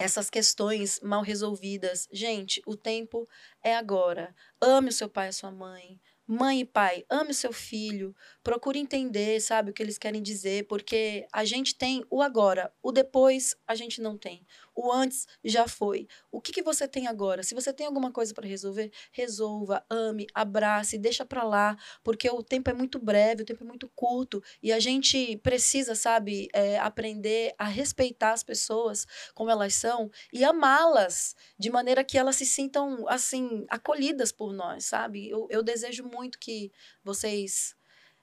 essas 0.00 0.30
questões 0.30 0.98
mal 1.02 1.22
resolvidas. 1.22 2.08
Gente, 2.10 2.62
o 2.66 2.74
tempo 2.74 3.28
é 3.62 3.76
agora. 3.76 4.34
Ame 4.60 4.88
o 4.88 4.92
seu 4.92 5.10
pai 5.10 5.26
e 5.26 5.28
a 5.28 5.32
sua 5.32 5.50
mãe. 5.50 6.00
Mãe 6.26 6.60
e 6.60 6.64
pai, 6.64 7.04
ame 7.10 7.32
o 7.32 7.34
seu 7.34 7.52
filho. 7.52 8.14
Procure 8.42 8.78
entender, 8.78 9.40
sabe, 9.40 9.70
o 9.70 9.74
que 9.74 9.82
eles 9.82 9.98
querem 9.98 10.22
dizer, 10.22 10.66
porque 10.68 11.26
a 11.32 11.44
gente 11.44 11.74
tem 11.74 12.04
o 12.08 12.22
agora, 12.22 12.72
o 12.80 12.92
depois 12.92 13.56
a 13.66 13.74
gente 13.74 14.00
não 14.00 14.16
tem. 14.16 14.46
O 14.74 14.92
antes 14.92 15.26
já 15.44 15.66
foi. 15.66 16.06
O 16.30 16.40
que, 16.40 16.52
que 16.52 16.62
você 16.62 16.86
tem 16.86 17.06
agora? 17.06 17.42
Se 17.42 17.54
você 17.54 17.72
tem 17.72 17.86
alguma 17.86 18.12
coisa 18.12 18.32
para 18.32 18.46
resolver, 18.46 18.90
resolva, 19.12 19.84
ame, 19.90 20.26
abrace, 20.34 20.98
deixa 20.98 21.24
para 21.24 21.42
lá, 21.42 21.76
porque 22.02 22.28
o 22.30 22.42
tempo 22.42 22.70
é 22.70 22.72
muito 22.72 22.98
breve, 22.98 23.42
o 23.42 23.46
tempo 23.46 23.64
é 23.64 23.66
muito 23.66 23.88
curto 23.94 24.42
e 24.62 24.72
a 24.72 24.80
gente 24.80 25.36
precisa, 25.38 25.94
sabe, 25.94 26.48
é, 26.52 26.78
aprender 26.78 27.54
a 27.58 27.64
respeitar 27.64 28.32
as 28.32 28.42
pessoas 28.42 29.06
como 29.34 29.50
elas 29.50 29.74
são 29.74 30.10
e 30.32 30.44
amá-las 30.44 31.34
de 31.58 31.70
maneira 31.70 32.04
que 32.04 32.18
elas 32.18 32.36
se 32.36 32.46
sintam, 32.46 33.06
assim, 33.08 33.64
acolhidas 33.68 34.32
por 34.32 34.52
nós, 34.52 34.84
sabe? 34.84 35.28
Eu, 35.28 35.46
eu 35.50 35.62
desejo 35.62 36.04
muito 36.04 36.38
que 36.38 36.70
vocês 37.02 37.74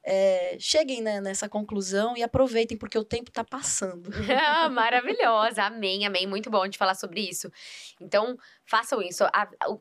é, 0.09 0.55
cheguem 0.57 1.01
né, 1.01 1.19
nessa 1.19 1.49
conclusão 1.49 2.15
e 2.15 2.23
aproveitem, 2.23 2.77
porque 2.77 2.97
o 2.97 3.03
tempo 3.03 3.29
está 3.29 3.43
passando. 3.43 4.09
Ah, 4.49 4.69
Maravilhosa, 4.69 5.63
amém, 5.63 6.05
amém. 6.05 6.25
Muito 6.25 6.49
bom 6.49 6.65
de 6.67 6.77
falar 6.77 6.95
sobre 6.95 7.19
isso. 7.21 7.51
Então, 7.99 8.37
façam 8.65 9.01
isso. 9.01 9.25
A- 9.25 9.49
a- 9.59 9.77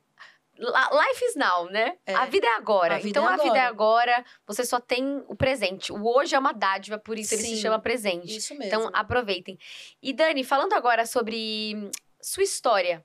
Life 0.58 1.22
is 1.26 1.36
now, 1.36 1.70
né? 1.70 1.98
É. 2.06 2.14
A 2.14 2.24
vida 2.24 2.46
é 2.46 2.56
agora. 2.56 2.94
A 2.94 2.98
vida 2.98 3.20
então, 3.20 3.30
é 3.30 3.34
a 3.34 3.36
vida 3.36 3.58
é 3.58 3.66
agora, 3.66 4.24
você 4.46 4.64
só 4.64 4.80
tem 4.80 5.22
o 5.28 5.36
presente. 5.36 5.92
O 5.92 6.02
hoje 6.08 6.34
é 6.34 6.38
uma 6.38 6.52
dádiva, 6.52 6.98
por 6.98 7.18
isso 7.18 7.34
ele 7.34 7.42
se 7.42 7.48
Sim. 7.56 7.60
chama 7.60 7.78
presente. 7.78 8.34
Isso 8.38 8.54
mesmo. 8.54 8.64
Então, 8.64 8.90
aproveitem. 8.94 9.58
E 10.02 10.14
Dani, 10.14 10.42
falando 10.44 10.72
agora 10.72 11.04
sobre 11.04 11.90
sua 12.26 12.42
história. 12.42 13.04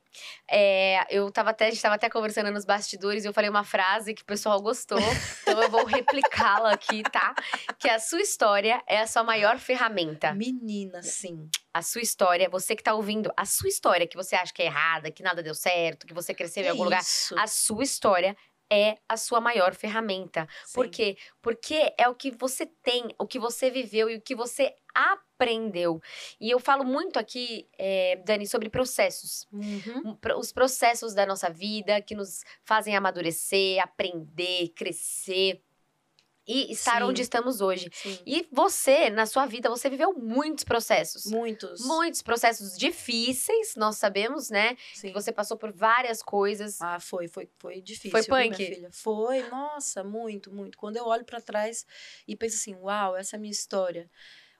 É, 0.50 1.06
eu 1.16 1.32
tava 1.32 1.52
até, 1.52 1.68
a 1.68 1.70
gente 1.70 1.80
tava 1.80 1.94
até 1.94 2.10
conversando 2.10 2.50
nos 2.50 2.66
bastidores 2.66 3.24
e 3.24 3.28
eu 3.28 3.34
falei 3.34 3.52
uma 3.52 3.64
frase 3.64 4.16
que 4.16 4.24
o 4.24 4.26
pessoal 4.26 4.60
gostou. 4.60 4.98
então 5.44 5.62
eu 5.62 5.70
vou 5.70 5.86
replicá-la 5.86 6.72
aqui, 6.72 7.04
tá? 7.04 7.36
Que 7.78 7.88
a 7.88 8.00
sua 8.00 8.20
história 8.20 8.82
é 8.88 9.00
a 9.00 9.06
sua 9.06 9.24
maior 9.24 9.60
ferramenta. 9.60 10.34
Menina, 10.34 11.04
sim. 11.04 11.48
A 11.72 11.84
sua 11.84 12.02
história, 12.02 12.50
você 12.50 12.76
que 12.76 12.82
tá 12.82 12.96
ouvindo, 12.96 13.32
a 13.38 13.46
sua 13.46 13.70
história 13.70 14.08
que 14.08 14.18
você 14.18 14.36
acha 14.36 14.52
que 14.52 14.64
é 14.64 14.66
errada, 14.66 15.12
que 15.12 15.22
nada 15.22 15.44
deu 15.44 15.54
certo, 15.54 16.08
que 16.08 16.16
você 16.16 16.34
cresceu 16.34 16.64
em 16.64 16.70
algum 16.70 16.84
lugar, 16.84 17.02
Isso. 17.02 17.38
a 17.38 17.46
sua 17.46 17.84
história 17.84 18.36
é 18.72 18.98
a 19.08 19.18
sua 19.18 19.42
maior 19.42 19.76
ferramenta. 19.76 20.48
Por 20.74 20.86
Sim. 20.86 20.92
quê? 20.92 21.18
Porque 21.42 21.94
é 21.98 22.08
o 22.08 22.16
que 22.16 22.32
você 22.32 22.66
tem, 22.66 23.14
o 23.20 23.28
que 23.28 23.38
você 23.38 23.70
viveu 23.70 24.10
e 24.10 24.16
o 24.16 24.22
que 24.22 24.34
você 24.34 24.74
aprendeu. 24.94 26.02
E 26.40 26.50
eu 26.50 26.60
falo 26.60 26.86
muito 26.86 27.20
aqui, 27.20 27.68
eh, 27.78 28.22
Dani, 28.26 28.48
sobre 28.48 28.70
processos. 28.70 29.48
Uhum. 29.52 30.16
Um, 30.24 30.38
Os 30.38 30.52
processos 30.52 31.14
da 31.14 31.26
nossa 31.26 31.50
vida 31.50 32.02
que 32.02 32.16
nos 32.16 32.44
fazem 32.64 32.96
amadurecer, 32.96 33.82
aprender, 33.84 34.70
crescer. 34.70 35.62
E 36.48 36.72
estar 36.72 36.98
Sim. 36.98 37.04
onde 37.04 37.22
estamos 37.22 37.62
hoje. 37.62 37.90
Sim. 37.94 38.18
E 38.26 38.48
você, 38.52 39.10
na 39.10 39.26
sua 39.26 39.46
vida, 39.46 39.70
você 39.70 39.90
viveu 39.90 40.14
muitos 40.14 40.64
processos. 40.64 41.26
Muitos. 41.26 41.86
Muitos 41.86 42.22
processos 42.22 42.78
difíceis, 42.78 43.76
nós 43.76 43.98
sabemos, 43.98 44.50
né? 44.50 44.76
Sim. 44.94 45.12
Você 45.14 45.32
passou 45.32 45.58
por 45.58 45.72
várias 45.72 46.22
coisas. 46.24 46.82
Ah, 46.82 47.00
foi, 47.00 47.28
foi, 47.28 47.50
foi 47.60 47.82
difícil. 47.82 48.12
Foi 48.12 48.22
viu, 48.22 48.36
minha 48.36 48.50
punk? 48.50 48.76
filha? 48.76 48.90
Foi, 48.92 49.48
nossa, 49.50 50.04
muito, 50.04 50.52
muito. 50.52 50.78
Quando 50.78 50.98
eu 50.98 51.06
olho 51.06 51.26
pra 51.26 51.40
trás 51.40 51.86
e 52.28 52.36
penso 52.36 52.56
assim, 52.56 52.76
uau, 52.76 53.16
essa 53.16 53.36
é 53.36 53.38
a 53.38 53.40
minha 53.40 53.52
história. 53.52 54.10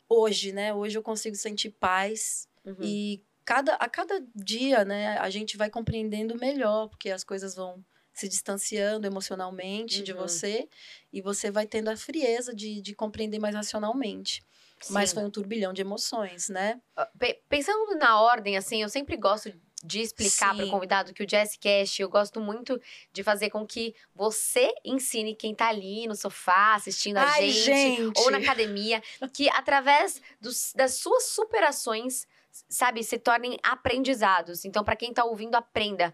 Hoje, 0.08 0.52
né? 0.52 0.74
Hoje 0.74 0.98
eu 0.98 1.04
consigo 1.04 1.36
sentir 1.36 1.72
paz 1.72 2.48
Uhum. 2.64 2.78
e 2.80 3.26
cada, 3.44 3.74
a 3.74 3.90
cada 3.90 4.24
dia, 4.36 4.86
né, 4.86 5.18
a 5.18 5.30
gente 5.32 5.58
vai 5.58 5.68
compreendendo 5.70 6.38
melhor, 6.38 6.88
porque 6.90 7.10
as 7.10 7.24
coisas 7.24 7.56
vão 7.56 7.84
se 8.14 8.28
distanciando 8.28 9.08
emocionalmente 9.08 10.04
de 10.04 10.12
Uhum. 10.12 10.20
você 10.20 10.68
e 11.12 11.22
você 11.22 11.50
vai 11.52 11.66
tendo 11.66 11.90
a 11.90 11.98
frieza 11.98 12.54
de, 12.54 12.82
de 12.82 12.94
compreender 12.94 13.40
mais 13.40 13.56
racionalmente. 13.56 14.42
Mas 14.90 15.10
Sim. 15.10 15.16
foi 15.16 15.24
um 15.26 15.30
turbilhão 15.32 15.74
de 15.74 15.82
emoções, 15.82 16.50
né? 16.50 16.82
Pe- 17.20 17.42
Pensando 17.48 17.96
na 17.96 18.20
ordem, 18.20 18.58
assim, 18.58 18.82
eu 18.82 18.90
sempre 18.90 19.16
gosto 19.16 19.54
de 19.84 20.00
explicar 20.02 20.56
para 20.56 20.66
o 20.66 20.70
convidado 20.70 21.14
que 21.14 21.24
o 21.24 21.26
Jazz 21.26 21.58
Cash, 21.58 22.00
eu 22.00 22.10
gosto 22.10 22.40
muito 22.40 22.80
de 23.12 23.24
fazer 23.24 23.50
com 23.50 23.66
que 23.66 23.96
você 24.14 24.72
ensine 24.86 25.36
quem 25.36 25.56
tá 25.56 25.70
ali 25.70 26.06
no 26.08 26.16
sofá 26.16 26.76
assistindo 26.76 27.18
a 27.18 27.24
Ai, 27.32 27.50
gente! 27.50 28.12
ou 28.16 28.30
na 28.32 28.38
academia, 28.40 29.02
que 29.34 29.50
através 29.50 30.22
dos- 30.40 30.72
das 30.76 30.96
suas 30.96 31.26
superações, 31.30 32.28
sabe, 32.70 33.04
se 33.04 33.18
tornem 33.18 33.58
aprendizados. 33.64 34.66
Então, 34.66 34.84
para 34.84 34.96
quem 34.96 35.14
tá 35.14 35.24
ouvindo, 35.24 35.56
aprenda. 35.56 36.14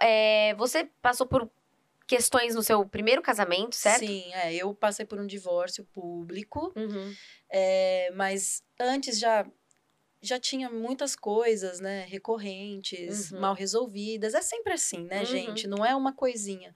É, 0.00 0.54
você 0.54 0.84
passou 1.02 1.26
por 1.26 1.50
questões 2.06 2.54
no 2.54 2.62
seu 2.62 2.86
primeiro 2.88 3.20
casamento, 3.20 3.74
certo? 3.76 4.06
Sim, 4.06 4.32
é, 4.32 4.54
eu 4.54 4.74
passei 4.74 5.04
por 5.04 5.18
um 5.20 5.26
divórcio 5.26 5.84
público, 5.92 6.72
Uhum. 6.76 7.12
é, 7.50 8.10
mas 8.14 8.62
antes 8.80 9.18
já 9.18 9.46
já 10.20 10.36
tinha 10.36 10.68
muitas 10.68 11.14
coisas, 11.14 11.78
né, 11.78 12.04
recorrentes, 12.08 13.30
Uhum. 13.30 13.38
mal 13.40 13.54
resolvidas. 13.54 14.34
É 14.34 14.42
sempre 14.42 14.72
assim, 14.72 15.04
né, 15.04 15.20
Uhum. 15.20 15.24
gente? 15.26 15.68
Não 15.68 15.86
é 15.86 15.94
uma 15.94 16.12
coisinha. 16.12 16.74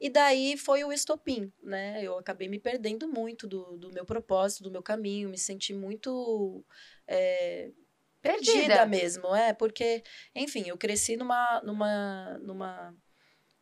E 0.00 0.08
daí 0.08 0.56
foi 0.56 0.84
o 0.84 0.92
estopim, 0.92 1.52
né? 1.60 2.00
Eu 2.00 2.16
acabei 2.16 2.46
me 2.48 2.60
perdendo 2.60 3.08
muito 3.08 3.46
do, 3.48 3.76
do 3.76 3.90
meu 3.92 4.04
propósito, 4.04 4.62
do 4.62 4.70
meu 4.70 4.84
caminho, 4.84 5.28
me 5.28 5.36
senti 5.38 5.74
muito 5.74 6.64
é, 7.08 7.72
perdida 8.26 8.84
Perdida. 8.84 8.86
mesmo, 8.86 9.34
é, 9.34 9.52
porque, 9.54 10.02
enfim, 10.34 10.64
eu 10.68 10.76
cresci 10.78 11.16
numa, 11.16 11.60
numa, 11.62 12.38
numa, 12.38 12.96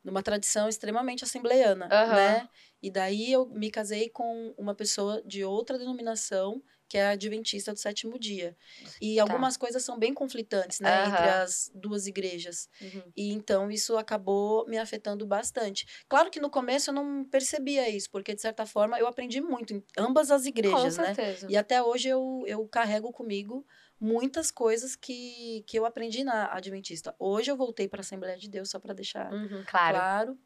numa 0.04 0.22
tradição 0.22 0.68
extremamente 0.68 1.24
assembleiana, 1.24 1.96
Aham. 1.98 2.08
né? 2.08 2.48
E 2.82 2.90
daí 2.90 3.32
eu 3.32 3.46
me 3.48 3.70
casei 3.70 4.10
com 4.10 4.54
uma 4.58 4.74
pessoa 4.74 5.22
de 5.26 5.44
outra 5.44 5.78
denominação, 5.78 6.62
que 6.88 6.98
é 6.98 7.06
a 7.06 7.10
adventista 7.10 7.72
do 7.72 7.78
sétimo 7.80 8.18
dia. 8.18 8.56
E 9.00 9.18
Tá. 9.24 9.38
algumas 9.38 9.56
coisas 9.56 9.82
são 9.84 9.98
bem 9.98 10.12
conflitantes, 10.14 10.80
né, 10.80 11.00
entre 11.02 11.26
Aham. 11.26 11.28
as 11.28 11.70
duas 11.74 12.06
igrejas. 12.06 12.68
Uhum. 12.80 13.14
E 13.16 13.32
então 13.32 13.70
isso 13.70 13.96
acabou 13.96 14.66
me 14.68 14.76
afetando 14.78 15.26
bastante. 15.26 15.86
Claro 16.08 16.30
que 16.30 16.40
no 16.40 16.50
começo 16.50 16.90
eu 16.90 16.94
não 16.94 17.24
percebia 17.24 17.88
isso, 17.88 18.10
porque 18.10 18.34
de 18.34 18.40
certa 18.42 18.66
forma 18.66 18.98
eu 18.98 19.06
aprendi 19.06 19.40
muito 19.40 19.72
em 19.74 19.84
ambas 19.96 20.30
as 20.30 20.46
Com 20.66 20.90
igrejas, 20.90 20.98
né? 20.98 21.16
certeza. 21.16 21.48
E 21.48 21.56
até 21.56 21.82
hoje 21.82 22.08
eu, 22.08 22.42
eu 22.46 22.66
carrego 22.68 23.12
comigo 23.12 23.64
muitas 24.04 24.50
coisas 24.50 24.94
que, 24.94 25.64
que 25.66 25.78
eu 25.78 25.86
aprendi 25.86 26.22
na 26.22 26.52
Adventista. 26.52 27.14
Hoje 27.18 27.50
eu 27.50 27.56
voltei 27.56 27.88
para 27.88 28.00
a 28.00 28.02
Assembleia 28.02 28.36
de 28.36 28.50
Deus, 28.50 28.68
só 28.68 28.78
para 28.78 28.92
deixar 28.92 29.32
Uhum, 29.32 29.64
claro. 29.66 29.96
claro. 29.96 30.38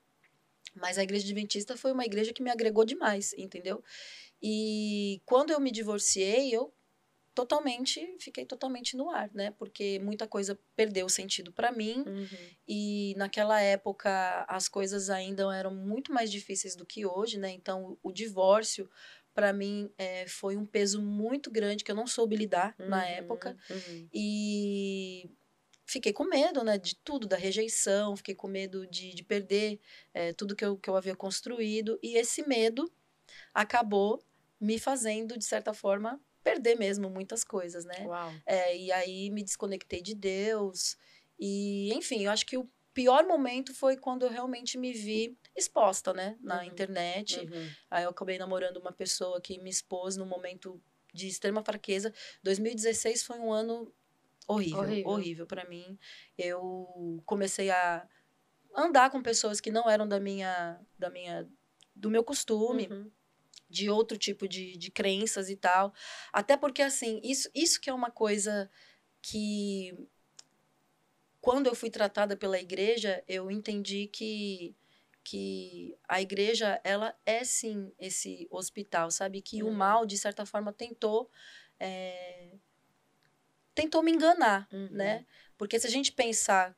Mas 0.77 0.97
a 0.97 1.03
igreja 1.03 1.25
adventista 1.25 1.77
foi 1.77 1.91
uma 1.91 2.05
igreja 2.05 2.33
que 2.33 2.43
me 2.43 2.51
agregou 2.51 2.85
demais, 2.85 3.33
entendeu? 3.33 3.83
E 4.41 5.21
quando 5.25 5.51
eu 5.51 5.59
me 5.59 5.73
divorciei, 5.73 6.55
eu 6.55 6.73
totalmente, 7.35 8.17
fiquei 8.21 8.45
totalmente 8.45 8.97
no 8.97 9.11
ar, 9.11 9.31
né? 9.33 9.53
Porque 9.53 9.99
muita 10.01 10.27
coisa 10.27 10.59
perdeu 10.77 11.09
sentido 11.09 11.53
para 11.53 11.73
mim. 11.73 12.05
Uhum. 12.07 12.29
E 12.67 13.15
naquela 13.17 13.61
época 13.61 14.45
as 14.49 14.69
coisas 14.69 15.11
ainda 15.11 15.43
eram 15.55 15.75
muito 15.75 16.13
mais 16.13 16.31
difíceis 16.31 16.77
do 16.77 16.87
que 16.87 17.07
hoje, 17.07 17.39
né? 17.39 17.51
Então 17.51 17.97
o 18.03 18.13
divórcio 18.13 18.89
para 19.39 19.53
mim 19.53 19.89
eh, 19.97 20.27
foi 20.27 20.57
um 20.57 20.67
peso 20.67 21.01
muito 21.01 21.49
grande 21.49 21.85
que 21.85 21.93
eu 21.93 21.95
não 21.95 22.09
soube 22.09 22.35
lidar 22.35 22.75
na 22.77 23.05
Uhum, 23.05 23.13
época 23.13 23.57
uhum. 23.71 24.09
e 24.13 25.31
fiquei 25.87 26.13
com 26.13 26.25
medo, 26.25 26.65
né? 26.65 26.77
De 26.77 26.97
tudo, 26.97 27.25
da 27.29 27.37
rejeição, 27.37 28.17
fiquei 28.17 28.35
com 28.35 28.49
medo 28.49 28.85
de, 28.89 29.15
de 29.15 29.23
perder 29.23 29.79
eh, 30.13 30.33
tudo 30.33 30.57
que 30.57 30.65
eu, 30.65 30.77
que 30.77 30.91
eu 30.91 30.97
havia 30.97 31.15
construído 31.15 32.01
e 32.03 32.17
esse 32.17 32.49
medo 32.49 32.93
acabou 33.55 34.21
me 34.61 34.77
fazendo 34.77 35.39
de 35.39 35.45
certa 35.45 35.73
forma 35.73 36.21
perder 36.43 36.77
mesmo 36.77 37.09
muitas 37.09 37.45
coisas, 37.45 37.85
né? 37.85 38.11
É, 38.45 38.77
e 38.77 38.91
aí 38.91 39.31
me 39.31 39.45
desconectei 39.45 40.03
de 40.03 40.17
Deus. 40.17 40.97
E, 41.39 41.95
enfim, 41.95 42.25
eu 42.25 42.33
acho 42.33 42.45
que 42.45 42.59
o 42.59 42.69
pior 42.93 43.25
momento 43.25 43.73
foi 43.73 43.97
quando 43.97 44.25
eu 44.25 44.31
realmente 44.31 44.77
me 44.77 44.93
vi 44.93 45.39
exposta, 45.59 46.13
né? 46.13 46.37
Na 46.41 46.59
Uhum. 46.59 46.65
internet. 46.65 47.39
Uhum. 47.41 47.71
Aí 47.91 48.05
eu 48.05 48.11
acabei 48.11 48.39
namorando 48.39 48.77
uma 48.79 48.93
pessoa 48.93 49.41
que 49.41 49.59
me 49.59 49.71
expôs 49.71 50.17
num 50.17 50.27
momento 50.27 50.81
de 51.13 51.27
extrema 51.29 51.63
fraqueza. 51.65 52.13
2016 52.43 53.23
foi 53.23 53.39
um 53.39 53.53
ano 53.53 53.93
horrível, 54.47 54.79
Horrível. 54.79 55.11
horrível, 55.11 55.47
para 55.47 55.65
mim. 55.69 55.99
Eu 56.37 57.23
comecei 57.27 57.71
a 57.71 58.07
andar 58.75 59.11
com 59.11 59.23
pessoas 59.23 59.61
que 59.61 59.71
não 59.71 59.89
eram 59.91 60.07
da 60.07 60.21
minha, 60.21 60.81
da 60.99 61.11
minha, 61.11 61.49
do 61.95 62.11
meu 62.11 62.23
costume 62.23 62.87
Uhum. 62.89 63.11
de 63.69 63.91
outro 63.91 64.17
tipo 64.17 64.47
de, 64.49 64.77
de 64.77 64.91
crenças 64.91 65.51
e 65.51 65.57
tal. 65.57 65.93
Até 66.33 66.57
porque, 66.57 66.81
assim, 66.83 67.21
isso, 67.25 67.51
isso 67.55 67.81
que 67.81 67.91
é 67.91 67.93
uma 67.95 68.11
coisa 68.11 68.71
que. 69.21 69.95
Quando 71.41 71.67
eu 71.69 71.75
fui 71.75 71.89
tratada 71.91 72.37
pela 72.37 72.59
igreja, 72.59 73.23
eu 73.29 73.51
entendi 73.51 74.07
que, 74.09 74.75
que 75.31 75.97
a 76.09 76.21
igreja, 76.23 76.81
ela 76.85 77.15
é 77.27 77.45
sim 77.45 77.93
esse 77.99 78.47
hospital, 78.51 79.11
sabe? 79.11 79.43
Que 79.43 79.63
Uhum. 79.63 79.71
o 79.71 79.73
mal, 79.75 80.07
de 80.07 80.17
certa 80.17 80.47
forma, 80.47 80.73
tentou. 80.73 81.31
é, 81.81 82.57
tentou 83.75 84.03
me 84.03 84.11
enganar, 84.11 84.67
Uhum. 84.73 84.89
né? 84.91 85.25
Porque 85.57 85.79
se 85.79 85.87
a 85.87 85.91
gente 85.91 86.11
pensar 86.11 86.77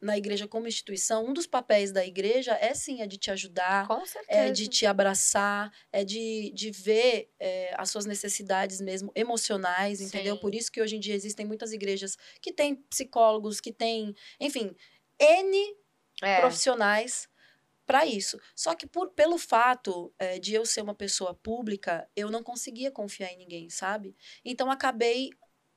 na 0.00 0.16
igreja 0.18 0.48
como 0.48 0.66
instituição, 0.66 1.24
um 1.26 1.32
dos 1.32 1.46
papéis 1.46 1.92
da 1.92 2.04
igreja 2.04 2.52
é 2.60 2.74
sim, 2.74 3.00
é 3.00 3.06
de 3.06 3.16
te 3.16 3.30
ajudar, 3.30 3.86
é 4.28 4.50
de 4.50 4.66
te 4.68 4.86
abraçar, 4.86 5.72
é 5.92 6.04
de, 6.04 6.50
de 6.54 6.70
ver 6.70 7.30
é, 7.38 7.72
as 7.76 7.90
suas 7.90 8.06
necessidades 8.06 8.80
mesmo 8.80 9.12
emocionais, 9.14 10.00
entendeu? 10.00 10.34
Sim. 10.34 10.40
Por 10.40 10.54
isso 10.54 10.70
que 10.72 10.80
hoje 10.82 10.96
em 10.96 11.00
dia 11.00 11.14
existem 11.14 11.46
muitas 11.46 11.72
igrejas 11.72 12.16
que 12.40 12.52
têm 12.52 12.74
psicólogos, 12.74 13.60
que 13.60 13.72
têm, 13.72 14.14
enfim, 14.40 14.74
N 15.20 15.76
É. 16.22 16.40
profissionais 16.40 17.28
para 17.88 18.06
isso. 18.06 18.38
Só 18.54 18.74
que 18.76 18.86
por, 18.86 19.10
pelo 19.12 19.38
fato 19.38 20.14
é, 20.20 20.38
de 20.38 20.54
eu 20.54 20.66
ser 20.66 20.82
uma 20.82 20.94
pessoa 20.94 21.34
pública, 21.34 22.08
eu 22.14 22.30
não 22.30 22.42
conseguia 22.44 22.92
confiar 22.92 23.32
em 23.32 23.38
ninguém, 23.38 23.70
sabe? 23.70 24.14
Então 24.44 24.70
acabei 24.70 25.30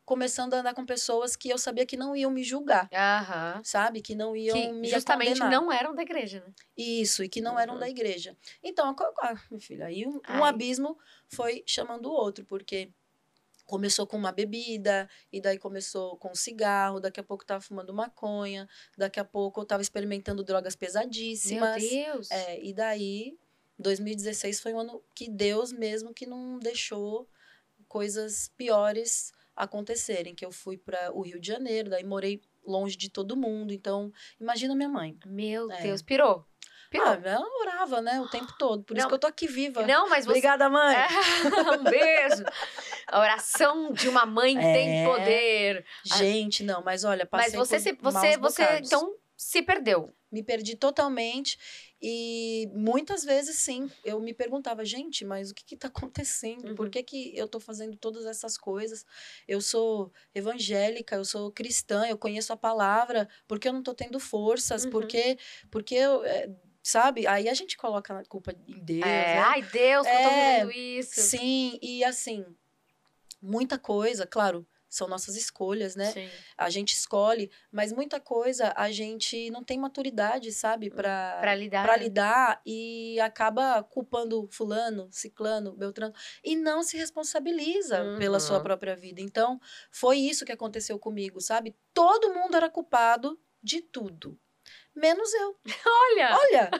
começando 0.06 0.54
a 0.56 0.60
andar 0.60 0.74
com 0.76 0.86
pessoas 0.86 1.36
que 1.38 1.50
eu 1.50 1.58
sabia 1.58 1.86
que 1.86 1.97
não 1.97 2.15
iam 2.15 2.32
me 2.32 2.43
julgar, 2.43 2.91
Aham. 2.93 3.62
sabe? 3.63 4.02
Que 4.02 4.15
não 4.15 4.36
iam 4.36 4.58
Que 4.58 4.74
me 4.74 4.89
justamente 4.89 5.39
condenar. 5.39 5.52
não 5.52 5.71
eram 5.71 5.95
da 5.95 6.02
igreja, 6.04 6.41
né? 6.45 6.54
Isso, 6.78 7.24
e 7.24 7.30
que 7.30 7.41
não 7.41 7.60
eram 7.60 7.74
Uhum. 7.76 7.80
da 7.80 7.89
igreja. 7.89 8.38
Então, 8.63 8.93
co- 8.95 9.13
ah, 9.21 9.34
minha 9.52 9.62
filha, 9.62 9.86
aí 9.88 10.06
um, 10.08 10.19
um 10.30 10.43
abismo 10.43 10.97
foi 11.30 11.63
chamando 11.67 12.08
o 12.08 12.12
outro, 12.13 12.45
porque 12.45 12.93
começou 13.71 14.05
com 14.05 14.17
uma 14.17 14.34
bebida, 14.34 15.10
e 15.31 15.39
daí 15.39 15.57
começou 15.57 16.17
com 16.17 16.36
cigarro, 16.36 16.99
daqui 16.99 17.21
a 17.21 17.23
pouco 17.23 17.45
tava 17.45 17.62
fumando 17.62 17.93
maconha, 17.93 18.67
daqui 18.97 19.17
a 19.17 19.23
pouco 19.23 19.62
eu 19.62 19.65
tava 19.65 19.81
experimentando 19.81 20.43
drogas 20.43 20.75
Meu 20.75 20.79
pesadíssimas. 20.79 21.81
Deus. 21.81 22.29
É, 22.29 22.62
e 22.62 22.73
daí, 22.73 23.38
2016 23.79 24.60
foi 24.60 24.73
um 24.73 24.79
ano 24.81 25.01
que 25.15 25.29
Deus 25.29 25.71
mesmo 25.71 26.13
que 26.13 26.25
não 26.25 26.60
deixou 26.60 27.29
coisas 27.88 28.49
piores 28.57 29.31
acontecerem, 29.55 30.36
que 30.36 30.45
eu 30.45 30.51
fui 30.51 30.77
para 30.77 31.13
o 31.13 31.21
Rio 31.21 31.39
de 31.39 31.47
Janeiro, 31.47 31.89
daí 31.89 32.03
morei 32.03 32.41
longe 32.65 32.97
de 32.97 33.10
todo 33.10 33.38
mundo, 33.38 33.71
então 33.71 34.12
imagina 34.39 34.75
minha 34.75 34.89
mãe. 34.89 35.17
Meu 35.25 35.71
É. 35.71 35.81
Deus, 35.81 36.01
pirou. 36.01 36.45
Pirou. 36.91 37.08
Ah, 37.08 37.19
ela 37.23 37.47
orava, 37.62 38.01
né, 38.01 38.19
o 38.21 38.27
tempo 38.27 38.54
todo. 38.60 38.84
Por 38.84 38.93
Não. 38.93 38.99
isso 38.99 39.08
que 39.08 39.13
eu 39.15 39.19
tô 39.19 39.25
aqui 39.27 39.47
viva. 39.47 39.82
não, 39.88 40.08
mas 40.10 40.25
você. 40.25 40.32
Obrigada, 40.32 40.69
mãe. 40.69 40.95
É, 40.95 41.08
um 41.80 41.84
beijo. 41.84 42.43
A 43.08 43.19
oração 43.19 43.91
de 43.93 44.08
uma 44.10 44.25
mãe 44.25 44.56
tem 44.56 45.01
É. 45.01 45.06
poder. 45.06 45.86
Gente, 46.06 46.63
não, 46.63 46.84
mas 46.84 47.04
olha, 47.04 47.27
Mas 47.32 47.54
passei 47.54 47.58
você 47.58 47.93
por 47.93 48.12
se, 48.12 48.19
você, 48.19 48.38
você 48.38 48.62
bocados. 48.65 48.88
então 48.91 49.15
se 49.38 49.63
perdeu. 49.63 50.13
me 50.32 50.43
perdi 50.43 50.75
totalmente 50.75 51.58
e 52.01 52.69
muitas 52.73 53.23
vezes 53.23 53.58
sim, 53.58 53.89
eu 54.04 54.19
me 54.19 54.34
perguntava, 54.34 54.84
gente, 54.86 55.25
mas 55.25 55.49
o 55.51 55.54
que 55.56 55.63
que 55.65 55.75
tá 55.77 55.88
acontecendo? 55.88 56.69
Uhum. 56.69 56.75
Por 56.75 56.89
que 56.89 57.01
que 57.04 57.36
eu 57.38 57.47
tô 57.47 57.60
fazendo 57.60 57.97
todas 57.97 58.25
essas 58.25 58.58
coisas? 58.58 59.04
Eu 59.47 59.60
sou 59.62 60.12
evangélica, 60.34 61.15
eu 61.15 61.25
sou 61.25 61.51
cristã, 61.51 62.06
eu 62.08 62.17
conheço 62.17 62.54
a 62.54 62.58
palavra, 62.58 63.27
por 63.47 63.60
que 63.60 63.67
eu 63.67 63.73
não 63.73 63.82
tô 63.84 63.93
tendo 63.93 64.19
forças? 64.19 64.84
Uhum. 64.86 64.91
Por 64.91 65.06
que 65.08 65.38
porque 65.69 65.95
eu, 65.95 66.23
é, 66.23 66.49
sabe? 66.84 67.28
Aí 67.28 67.48
a 67.50 67.54
gente 67.54 67.78
coloca 67.78 68.17
a 68.20 68.26
culpa 68.26 68.52
em 68.52 68.80
Deus. 68.84 69.06
É, 69.06 69.34
né? 69.36 69.39
ai, 69.39 69.62
Deus, 69.62 70.08
que 70.08 70.13
eu 70.13 70.22
tô 70.22 70.30
É, 70.30 70.65
vivendo 70.65 70.72
isso. 70.72 71.22
Sim, 71.22 71.80
e 71.82 72.04
assim, 72.04 72.46
muita 73.41 73.78
coisa, 73.78 74.26
claro, 74.28 74.65
são 74.89 75.08
nossas 75.08 75.38
escolhas, 75.38 75.96
né? 75.96 76.12
Sim. 76.12 76.30
A 76.58 76.70
gente 76.70 76.94
escolhe, 76.94 77.50
mas 77.72 77.94
muita 77.94 78.20
coisa 78.20 78.74
a 78.76 78.91
gente 78.91 79.50
não 79.50 79.63
tem 79.63 79.80
maturidade, 79.80 80.52
sabe, 80.52 80.89
para 80.89 81.38
Pra 81.39 81.56
lidar. 81.56 81.84
para 81.84 81.96
né? 81.98 82.04
lidar 82.04 82.62
e 82.65 83.17
acaba 83.22 83.82
culpando 83.84 84.48
fulano, 84.52 85.08
ciclano, 85.10 85.72
beltrano 85.72 86.13
e 86.44 86.58
não 86.58 86.84
se 86.84 86.98
responsabiliza 86.98 88.04
pela 88.20 88.39
sua 88.41 88.58
Uhum. 88.58 88.63
própria 88.63 88.96
vida. 88.96 89.22
Então, 89.22 89.60
foi 89.89 90.17
isso 90.17 90.44
que 90.46 90.52
aconteceu 90.52 91.00
comigo, 91.00 91.39
sabe? 91.39 91.74
Todo 91.94 92.34
mundo 92.34 92.58
era 92.58 92.70
culpado 92.70 93.39
de 93.63 93.80
tudo, 93.82 94.38
menos 94.95 95.34
eu. 95.34 95.56
Olha! 95.86 96.38
Olha. 96.38 96.71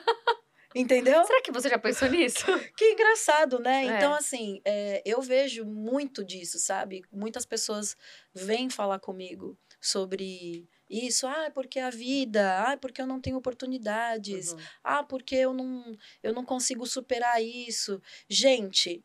Entendeu? 0.74 1.24
Será 1.26 1.42
que 1.42 1.52
você 1.52 1.70
já 1.70 1.78
pensou 1.78 2.08
nisso? 2.10 2.46
Que 2.78 2.92
engraçado, 2.92 3.60
né? 3.60 3.86
É. 3.86 3.98
Então, 3.98 4.14
assim, 4.14 4.62
é, 4.66 5.02
eu 5.06 5.22
vejo 5.22 5.66
muito 5.66 6.24
disso, 6.24 6.60
sabe? 6.60 7.02
Muitas 7.12 7.46
pessoas 7.46 7.96
vêm 8.34 8.70
falar 8.70 9.00
comigo 9.00 9.58
sobre 9.82 10.68
isso. 10.90 11.28
Ah, 11.28 11.52
porque 11.54 11.80
a 11.80 11.90
vida. 11.90 12.64
Ah, 12.64 12.78
porque 12.78 13.02
eu 13.02 13.08
não 13.08 13.20
tenho 13.20 13.38
oportunidades. 13.38 14.54
Uhum. 14.54 14.60
Ah, 14.84 15.04
porque 15.04 15.36
eu 15.36 15.54
não, 15.54 15.98
eu 16.24 16.34
não 16.34 16.46
consigo 16.46 16.86
superar 16.86 17.42
isso. 17.42 18.02
Gente, 18.30 19.04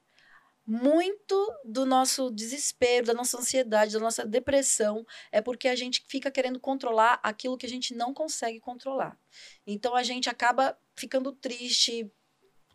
muito 0.66 1.54
do 1.64 1.86
nosso 1.86 2.28
desespero, 2.30 3.06
da 3.06 3.14
nossa 3.14 3.38
ansiedade, 3.38 3.92
da 3.92 4.00
nossa 4.00 4.26
depressão 4.26 5.06
é 5.30 5.40
porque 5.40 5.68
a 5.68 5.76
gente 5.76 6.04
fica 6.08 6.30
querendo 6.30 6.58
controlar 6.58 7.20
aquilo 7.22 7.56
que 7.56 7.66
a 7.66 7.68
gente 7.68 7.94
não 7.94 8.12
consegue 8.12 8.58
controlar. 8.58 9.16
Então 9.64 9.94
a 9.94 10.02
gente 10.02 10.28
acaba 10.28 10.76
ficando 10.96 11.30
triste, 11.30 12.10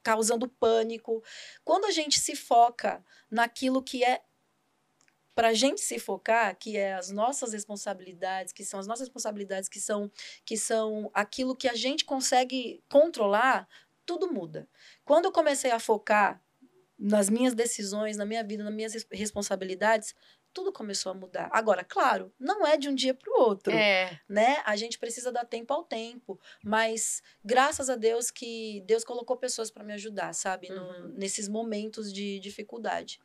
causando 0.02 0.48
pânico. 0.48 1.22
Quando 1.66 1.86
a 1.86 1.92
gente 1.92 2.18
se 2.18 2.34
foca 2.34 3.04
naquilo 3.30 3.84
que 3.84 4.06
é 4.06 4.22
para 5.36 5.50
a 5.50 5.54
gente 5.54 5.82
se 5.82 6.00
focar, 6.00 6.56
que 6.58 6.78
é 6.78 6.94
as 6.94 7.10
nossas 7.10 7.52
responsabilidades, 7.52 8.54
que 8.54 8.64
são 8.64 8.80
as 8.80 8.88
nossas 8.88 9.08
responsabilidades, 9.08 9.68
que 9.68 9.82
são 9.82 10.10
que 10.46 10.58
são 10.58 11.10
aquilo 11.14 11.56
que 11.56 11.68
a 11.68 11.76
gente 11.76 12.06
consegue 12.06 12.82
controlar, 12.90 13.68
tudo 14.06 14.32
muda. 14.32 14.68
Quando 15.04 15.26
eu 15.26 15.32
comecei 15.32 15.72
a 15.72 15.80
focar 15.80 16.42
nas 17.04 17.30
minhas 17.30 17.56
decisões, 17.56 18.16
na 18.16 18.26
minha 18.26 18.44
vida, 18.44 18.64
nas 18.64 18.74
minhas 18.74 18.94
res- 18.94 19.08
responsabilidades, 19.12 20.14
tudo 20.54 20.72
começou 20.72 21.12
a 21.12 21.16
mudar. 21.16 21.50
Agora, 21.52 21.84
claro, 21.84 22.32
não 22.40 22.68
é 22.68 22.78
de 22.78 22.88
um 22.90 22.94
dia 22.94 23.14
para 23.14 23.32
o 23.34 23.42
outro 23.42 23.74
É. 23.74 24.20
né? 24.30 24.62
A 24.66 24.76
gente 24.76 25.00
precisa 25.00 25.32
dar 25.32 25.46
tempo 25.46 25.74
ao 25.74 25.84
tempo, 25.84 26.40
mas 26.64 27.22
graças 27.44 27.90
a 27.90 27.96
Deus 27.96 28.30
que 28.30 28.84
Deus 28.86 29.04
colocou 29.04 29.36
pessoas 29.38 29.72
para 29.72 29.84
me 29.84 29.94
ajudar, 29.94 30.34
sabe? 30.34 30.70
No- 30.70 30.82
Uhum. 30.84 31.14
nesses 31.18 31.48
momentos 31.48 32.14
de 32.14 32.40
dificuldade. 32.40 33.20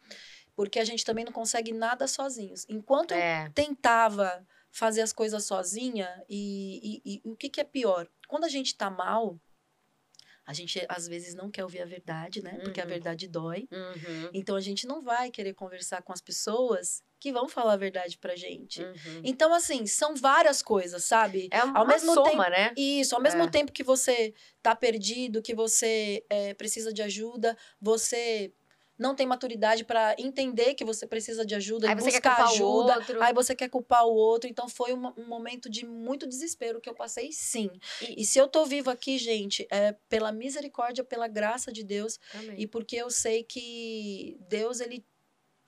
Porque 0.55 0.79
a 0.79 0.85
gente 0.85 1.05
também 1.05 1.25
não 1.25 1.33
consegue 1.33 1.73
nada 1.73 2.07
sozinhos. 2.07 2.65
Enquanto 2.69 3.11
eu 3.13 3.19
É. 3.19 3.51
tentava 3.55 4.47
fazer 4.71 5.03
as 5.03 5.13
coisas 5.13 5.45
sozinha, 5.45 6.09
e, 6.29 7.01
e- 7.05 7.21
e 7.25 7.31
o 7.31 7.35
que, 7.37 7.49
que 7.51 7.61
é 7.61 7.65
pior? 7.65 8.07
Quando 8.29 8.45
a 8.45 8.49
gente 8.49 8.77
tá 8.77 8.89
mal, 8.91 9.39
a 10.47 10.53
gente 10.53 10.85
às 10.89 11.09
vezes 11.09 11.35
não 11.35 11.51
quer 11.51 11.65
ouvir 11.65 11.81
a 11.83 11.85
verdade, 11.85 12.43
né? 12.43 12.59
Porque 12.63 12.81
a 12.81 12.85
Uhum. 12.85 12.89
verdade 12.91 13.27
dói. 13.29 13.69
Uhum. 13.73 14.31
Então 14.33 14.55
a 14.57 14.61
gente 14.61 14.87
não 14.87 15.03
vai 15.03 15.31
querer 15.31 15.55
conversar 15.55 16.03
com 16.03 16.13
as 16.13 16.21
pessoas 16.21 17.03
que 17.19 17.33
vão 17.33 17.49
falar 17.49 17.73
a 17.73 17.77
verdade 17.77 18.19
pra 18.19 18.37
gente. 18.37 18.83
Uhum. 18.83 19.21
Então, 19.25 19.53
assim, 19.53 19.87
são 19.87 20.15
várias 20.15 20.63
coisas, 20.63 21.05
sabe? 21.05 21.49
É 21.51 21.65
uma 21.65 21.81
ao 21.81 21.87
mesmo 21.87 22.13
soma, 22.15 22.49
né? 22.49 22.73
Isso, 22.77 23.15
ao 23.17 23.23
mesmo 23.23 23.43
É. 23.43 23.49
tempo 23.51 23.73
que 23.73 23.83
você 23.83 24.33
tá 24.63 24.77
perdido, 24.77 25.43
que 25.43 25.55
você 25.55 26.25
é, 26.31 26.55
precisa 26.55 26.93
de 26.93 27.03
ajuda, 27.03 27.57
você 27.81 28.53
não 28.99 29.15
tem 29.15 29.27
maturidade 29.27 29.85
para 29.85 30.15
entender 30.19 30.75
que 30.75 30.85
você 30.85 31.07
precisa 31.07 31.45
de 31.45 31.55
ajuda 31.55 31.87
Aí 31.87 31.93
e 31.93 31.97
buscar 31.97 32.45
ajuda. 32.45 32.99
outro. 32.99 33.23
Aí 33.23 33.33
você 33.33 33.55
quer 33.55 33.69
culpar 33.69 34.07
o 34.07 34.15
outro. 34.15 34.49
Então 34.49 34.69
foi 34.69 34.93
um, 34.95 35.13
um 35.17 35.27
momento 35.27 35.69
de 35.69 35.87
muito 35.87 36.27
desespero 36.27 36.81
que 36.81 36.89
eu 36.89 36.95
passei, 36.95 37.31
sim. 37.33 37.71
E, 38.01 38.23
e 38.23 38.25
se 38.25 38.39
eu 38.39 38.49
tô 38.49 38.65
viva 38.65 38.93
aqui, 38.93 39.19
gente, 39.19 39.67
é 39.71 39.93
pela 40.09 40.33
misericórdia, 40.33 41.05
pela 41.05 41.29
graça 41.29 41.71
de 41.71 41.83
Deus 41.83 42.19
Também. 42.33 42.61
e 42.61 42.67
porque 42.67 42.97
eu 42.97 43.11
sei 43.11 43.43
que 43.43 44.39
Deus, 44.49 44.81
ele, 44.81 45.05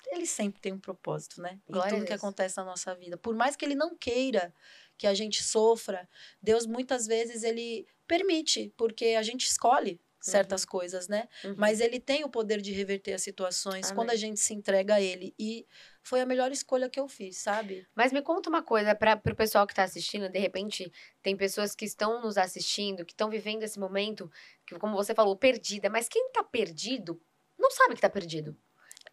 ele 0.06 0.26
sempre 0.26 0.60
tem 0.60 0.72
um 0.72 0.80
propósito, 0.80 1.42
né? 1.42 1.60
Em 1.68 1.72
Glória 1.72 1.92
a 1.92 1.96
tudo 1.96 2.06
que 2.06 2.12
acontece 2.14 2.56
na 2.56 2.64
nossa 2.64 2.94
vida. 2.94 3.18
Por 3.18 3.34
mais 3.34 3.56
que 3.56 3.64
ele 3.64 3.74
não 3.74 3.94
queira 3.94 4.54
que 4.96 5.06
a 5.06 5.14
gente 5.14 5.44
sofra, 5.44 6.08
Deus 6.42 6.66
muitas 6.66 7.06
vezes 7.06 7.42
ele 7.44 7.86
permite, 8.06 8.72
porque 8.76 9.08
a 9.18 9.22
gente 9.22 9.46
escolhe 9.46 10.00
certas 10.28 10.64
coisas, 10.64 11.08
né? 11.08 11.28
Uhum. 11.44 11.54
Mas 11.56 11.80
ele 11.80 11.98
tem 11.98 12.24
o 12.24 12.28
poder 12.28 12.60
de 12.60 12.72
reverter 12.72 13.14
as 13.14 13.22
situações 13.22 13.86
Amém. 13.86 13.96
quando 13.96 14.10
a 14.10 14.16
gente 14.16 14.40
se 14.40 14.54
entrega 14.54 14.94
a 14.94 15.00
ele. 15.00 15.34
E 15.38 15.66
foi 16.02 16.20
a 16.20 16.26
melhor 16.26 16.50
escolha 16.52 16.88
que 16.88 16.98
eu 16.98 17.08
fiz, 17.08 17.38
sabe? 17.38 17.86
Mas 17.94 18.12
me 18.12 18.22
conta 18.22 18.48
uma 18.48 18.62
coisa, 18.62 18.94
para 18.94 19.20
o 19.24 19.36
pessoal 19.36 19.66
que 19.66 19.72
está 19.72 19.84
assistindo, 19.84 20.28
de 20.28 20.38
repente, 20.38 20.90
tem 21.22 21.36
pessoas 21.36 21.74
que 21.74 21.84
estão 21.84 22.20
nos 22.22 22.38
assistindo, 22.38 23.04
que 23.04 23.12
estão 23.12 23.28
vivendo 23.28 23.62
esse 23.62 23.78
momento, 23.78 24.30
que, 24.66 24.78
como 24.78 24.94
você 24.94 25.14
falou, 25.14 25.36
perdida. 25.36 25.90
Mas 25.90 26.08
quem 26.08 26.30
tá 26.32 26.42
perdido 26.42 27.20
não 27.58 27.70
sabe 27.70 27.94
que 27.94 28.00
tá 28.00 28.10
perdido. 28.10 28.56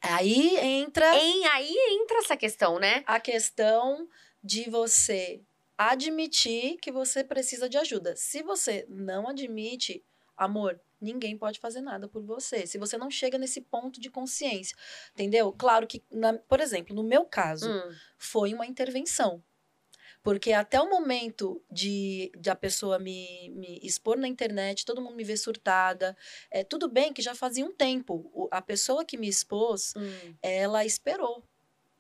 Aí 0.02 0.58
entra 0.58 1.16
Em, 1.16 1.46
aí 1.48 1.76
entra 2.02 2.18
essa 2.20 2.38
questão, 2.38 2.80
né? 2.80 3.04
a 3.08 3.20
questão 3.20 4.08
de 4.44 4.70
você 4.70 5.42
admitir 5.78 6.78
que 6.78 6.92
você 6.92 7.24
precisa 7.24 7.68
de 7.68 7.78
ajuda. 7.78 8.16
Se 8.16 8.42
você 8.42 8.86
não 8.88 9.28
admite, 9.28 10.04
amor, 10.38 10.80
ninguém 11.00 11.38
pode 11.38 11.60
fazer 11.60 11.82
nada 11.82 12.08
por 12.08 12.24
você. 12.24 12.66
Se 12.68 12.78
você 12.78 12.98
não 12.98 13.10
chega 13.12 13.38
nesse 13.38 13.62
ponto 13.62 14.00
de 14.00 14.10
consciência, 14.10 14.76
entendeu? 15.14 15.52
Claro 15.54 15.88
que, 15.88 16.04
na- 16.12 16.38
por 16.38 16.60
exemplo, 16.60 16.96
no 16.96 17.04
meu 17.04 17.26
caso, 17.26 17.70
Hum, 17.70 17.96
foi 18.18 18.54
uma 18.54 18.66
intervenção. 18.66 19.44
Porque 20.24 20.52
até 20.54 20.80
o 20.82 20.90
momento 20.90 21.64
de, 21.72 22.32
de 22.38 22.50
a 22.50 22.56
pessoa 22.56 22.98
me, 23.00 23.50
me 23.52 23.80
expor 23.84 24.18
na 24.18 24.28
internet, 24.28 24.86
todo 24.86 25.02
mundo 25.02 25.16
me 25.16 25.24
ver 25.24 25.38
surtada, 25.38 26.16
é, 26.52 26.64
tudo 26.64 26.90
bem 26.90 27.14
que 27.14 27.22
já 27.22 27.36
fazia 27.36 27.66
um 27.66 27.74
tempo. 27.76 28.48
A 28.52 28.62
pessoa 28.62 29.06
que 29.06 29.18
me 29.18 29.28
expôs, 29.28 29.94
hum. 29.96 30.36
ela 30.42 30.86
esperou 30.86 31.44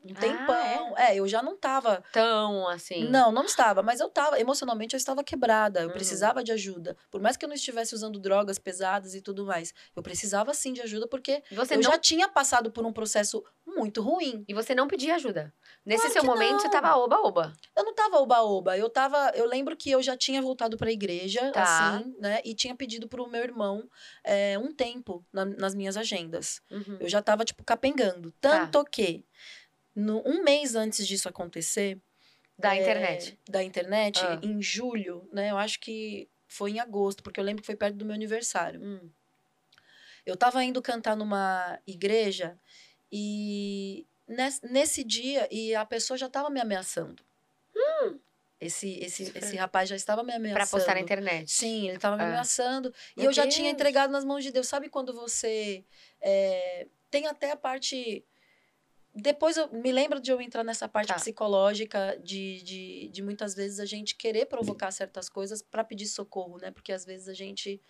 um 0.05 0.13
Ah, 0.15 0.19
tempão. 0.19 0.97
é? 0.97 1.15
eu 1.15 1.27
já 1.27 1.41
não 1.41 1.57
tava. 1.57 2.03
Tão 2.11 2.67
assim. 2.67 3.07
Não, 3.09 3.31
não 3.31 3.45
estava, 3.45 3.81
mas 3.81 3.99
eu 3.99 4.07
estava. 4.07 4.39
Emocionalmente 4.39 4.93
eu 4.95 4.97
estava 4.97 5.23
quebrada. 5.23 5.81
Eu 5.81 5.87
Uhum. 5.87 5.93
precisava 5.93 6.43
de 6.43 6.51
ajuda. 6.51 6.95
Por 7.11 7.21
mais 7.21 7.35
que 7.37 7.45
eu 7.45 7.49
não 7.49 7.55
estivesse 7.55 7.93
usando 7.95 8.19
drogas 8.19 8.57
pesadas 8.59 9.13
e 9.15 9.21
tudo 9.21 9.45
mais, 9.45 9.73
eu 9.95 10.03
precisava 10.03 10.53
sim 10.53 10.73
de 10.73 10.81
ajuda 10.81 11.07
porque 11.07 11.43
você 11.51 11.73
eu 11.75 11.77
não 11.81 11.91
já 11.91 11.97
tinha 11.97 12.27
passado 12.27 12.71
por 12.71 12.85
um 12.85 12.93
processo 12.93 13.43
muito 13.65 14.01
ruim. 14.01 14.43
E 14.47 14.53
você 14.53 14.73
não 14.75 14.87
pedia 14.87 15.15
ajuda. 15.15 15.53
Nesse 15.85 16.01
Claro 16.09 16.13
seu 16.13 16.23
momento, 16.23 16.59
você 16.61 16.67
não. 16.67 16.71
tava 16.71 16.95
oba-oba. 16.97 17.53
Eu 17.75 17.83
não 17.83 17.93
tava 17.93 18.17
oba-oba, 18.17 18.77
eu 18.77 18.89
tava. 18.89 19.31
Eu 19.35 19.45
lembro 19.45 19.75
que 19.75 19.89
eu 19.91 20.01
já 20.01 20.15
tinha 20.15 20.41
voltado 20.41 20.77
pra 20.77 20.91
igreja, 20.91 21.51
Tá. 21.51 21.63
assim, 21.97 22.15
né? 22.19 22.41
E 22.45 22.53
tinha 22.55 22.75
pedido 22.75 23.07
pro 23.07 23.27
meu 23.27 23.43
irmão 23.43 23.87
é, 24.23 24.57
um 24.57 24.73
tempo 24.73 25.23
na- 25.31 25.45
nas 25.45 25.75
minhas 25.75 25.97
agendas. 25.97 26.61
Uhum. 26.71 26.97
Eu 26.99 27.09
já 27.09 27.21
tava, 27.21 27.43
tipo, 27.45 27.63
capengando. 27.63 28.31
Tá. 28.41 28.67
Tanto 28.67 28.83
que, 28.85 29.25
no, 29.95 30.21
um 30.27 30.43
mês 30.43 30.75
antes 30.75 31.07
disso 31.07 31.29
acontecer. 31.29 31.97
Da 32.57 32.75
é, 32.75 32.81
internet. 32.81 33.39
Da 33.49 33.63
internet, 33.63 34.19
Ah. 34.23 34.39
em 34.43 34.61
julho, 34.61 35.27
né? 35.31 35.51
Eu 35.51 35.57
acho 35.57 35.79
que 35.79 36.29
foi 36.47 36.71
em 36.71 36.79
agosto, 36.79 37.21
porque 37.23 37.39
eu 37.39 37.43
lembro 37.43 37.61
que 37.61 37.65
foi 37.65 37.75
perto 37.75 37.95
do 37.95 38.05
meu 38.05 38.15
aniversário. 38.15 38.81
Hum. 38.81 39.09
Eu 40.25 40.35
tava 40.37 40.63
indo 40.63 40.81
cantar 40.81 41.15
numa 41.15 41.79
igreja 41.85 42.57
e 43.11 44.05
nes- 44.27 44.61
nesse 44.61 45.03
dia, 45.03 45.47
e 45.51 45.75
a 45.75 45.85
pessoa 45.85 46.17
já 46.17 46.29
tava 46.29 46.49
me 46.49 46.59
ameaçando. 46.59 47.23
Esse, 48.59 48.97
esse, 48.99 49.25
Super. 49.25 49.43
esse 49.43 49.55
rapaz 49.57 49.89
já 49.89 49.95
estava 49.97 50.23
me 50.23 50.33
ameaçando. 50.33 50.55
Pra 50.69 50.77
postar 50.79 50.93
na 50.95 51.01
internet. 51.01 51.51
Sim, 51.51 51.87
ele 51.89 51.97
estava 51.97 52.15
me 52.15 52.23
Ah. 52.23 52.27
ameaçando. 52.27 52.91
E 53.15 53.19
Meu 53.19 53.29
eu 53.29 53.33
já 53.33 53.45
tinha 53.47 53.65
Deus. 53.65 53.73
entregado 53.73 54.11
nas 54.11 54.23
mãos 54.23 54.43
de 54.43 54.51
Deus. 54.51 54.67
Sabe 54.67 54.89
quando 54.89 55.13
você. 55.13 55.83
é, 56.21 56.87
tem 57.11 57.27
até 57.27 57.51
a 57.51 57.55
parte. 57.57 58.23
Depois 59.15 59.55
eu 59.55 59.71
me 59.71 59.91
lembro 59.93 60.19
de 60.19 60.29
eu 60.29 60.41
entrar 60.41 60.63
nessa 60.63 60.89
parte 60.89 61.07
Tá. 61.07 61.15
psicológica 61.15 62.19
de, 62.21 62.61
de, 62.63 63.09
de 63.09 63.21
muitas 63.21 63.55
vezes 63.55 63.79
a 63.79 63.85
gente 63.85 64.15
querer 64.15 64.45
provocar 64.45 64.91
certas 64.91 65.29
coisas 65.29 65.61
para 65.61 65.83
pedir 65.85 66.07
socorro, 66.07 66.57
né? 66.57 66.69
Porque 66.69 66.91
às 66.91 67.05
vezes 67.05 67.29
a 67.29 67.33
gente 67.33 67.81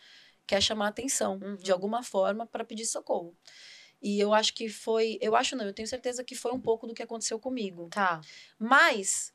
quer 0.46 0.62
chamar 0.62 0.88
atenção 0.90 1.40
Uhum. 1.42 1.56
de 1.56 1.72
alguma 1.72 2.04
forma 2.04 2.46
para 2.46 2.64
pedir 2.64 2.86
socorro. 2.86 3.36
E 4.02 4.20
eu 4.20 4.34
acho 4.36 4.54
que 4.54 4.70
foi. 4.70 5.18
Eu 5.20 5.36
acho 5.36 5.56
não, 5.56 5.66
eu 5.66 5.74
tenho 5.74 5.88
certeza 5.88 6.24
que 6.24 6.36
foi 6.36 6.52
um 6.52 6.60
pouco 6.62 6.86
do 6.86 6.94
que 6.94 7.02
aconteceu 7.02 7.40
comigo. 7.40 7.90
Tá. 7.90 8.22
Mas, 8.60 9.34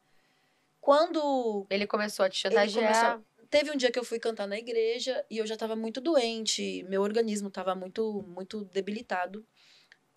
quando 0.81 1.67
Ele 1.69 1.87
começou 1.87 2.25
a 2.25 2.31
te 2.31 2.39
chantagear. 2.39 3.21
Teve 3.51 3.73
um 3.73 3.77
dia 3.77 3.91
que 3.91 3.99
eu 3.99 4.05
fui 4.05 4.21
cantar 4.21 4.47
na 4.47 4.57
igreja 4.57 5.27
e 5.29 5.39
eu 5.39 5.45
já 5.47 5.55
estava 5.55 5.75
muito 5.75 6.01
doente, 6.01 6.85
meu 6.85 7.03
organismo 7.03 7.49
estava 7.49 7.75
muito, 7.75 8.23
muito 8.29 8.65
debilitado. 8.67 9.45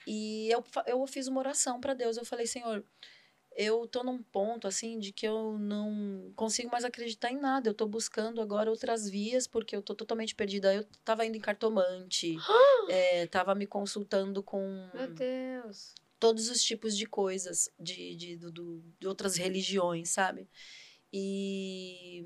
E 0.07 0.49
eu, 0.49 0.63
eu 0.87 1.05
fiz 1.07 1.27
uma 1.27 1.39
oração 1.39 1.79
para 1.79 1.93
Deus. 1.93 2.17
Eu 2.17 2.25
falei, 2.25 2.45
Senhor, 2.47 2.83
eu 3.55 3.87
tô 3.87 4.03
num 4.03 4.21
ponto 4.21 4.67
assim 4.67 4.97
de 4.99 5.11
que 5.13 5.27
eu 5.27 5.57
não 5.59 6.31
consigo 6.35 6.71
mais 6.71 6.83
acreditar 6.83 7.31
em 7.31 7.37
nada. 7.39 7.69
Eu 7.69 7.73
tô 7.73 7.85
buscando 7.87 8.41
agora 8.41 8.69
outras 8.69 9.09
vias 9.09 9.45
porque 9.47 9.75
eu 9.75 9.81
tô 9.81 9.93
totalmente 9.95 10.33
perdida. 10.35 10.73
Eu 10.73 10.83
tava 11.05 11.25
indo 11.25 11.37
em 11.37 11.41
cartomante, 11.41 12.35
é, 12.89 13.27
tava 13.27 13.53
me 13.55 13.65
consultando 13.67 14.41
com 14.43 14.89
Meu 14.93 15.07
Deus. 15.09 15.93
todos 16.19 16.49
os 16.49 16.63
tipos 16.63 16.97
de 16.97 17.05
coisas 17.05 17.69
de, 17.79 18.15
de, 18.15 18.37
do- 18.37 18.83
de 18.99 19.07
outras 19.07 19.35
religiões, 19.37 20.09
sabe? 20.09 20.49
E 21.11 22.25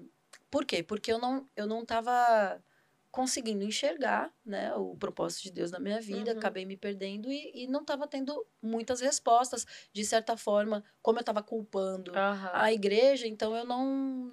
por 0.50 0.66
quê? 0.66 0.82
Porque 0.82 1.12
eu 1.12 1.20
não, 1.20 1.48
eu 1.56 1.68
não 1.68 1.86
tava 1.86 2.63
conseguindo 3.12 3.63
enxergar 3.63 4.32
né, 4.46 4.74
o 4.76 4.96
propósito 4.96 5.43
de 5.43 5.52
Deus 5.52 5.72
na 5.72 5.80
minha 5.80 6.00
vida, 6.00 6.32
Uhum. 6.32 6.38
acabei 6.38 6.65
me 6.65 6.78
perdendo 6.78 7.32
e, 7.32 7.52
e 7.63 7.67
não 7.67 7.82
estava 7.82 8.08
tendo 8.08 8.46
muitas 8.62 9.02
respostas. 9.02 9.65
De 9.91 10.06
certa 10.06 10.38
forma, 10.38 10.84
como 11.02 11.17
eu 11.17 11.22
estava 11.22 11.41
culpando 11.41 12.12
Aham. 12.15 12.52
a 12.54 12.72
igreja, 12.72 13.26
então 13.28 13.56
eu 13.56 13.65
não 13.65 13.86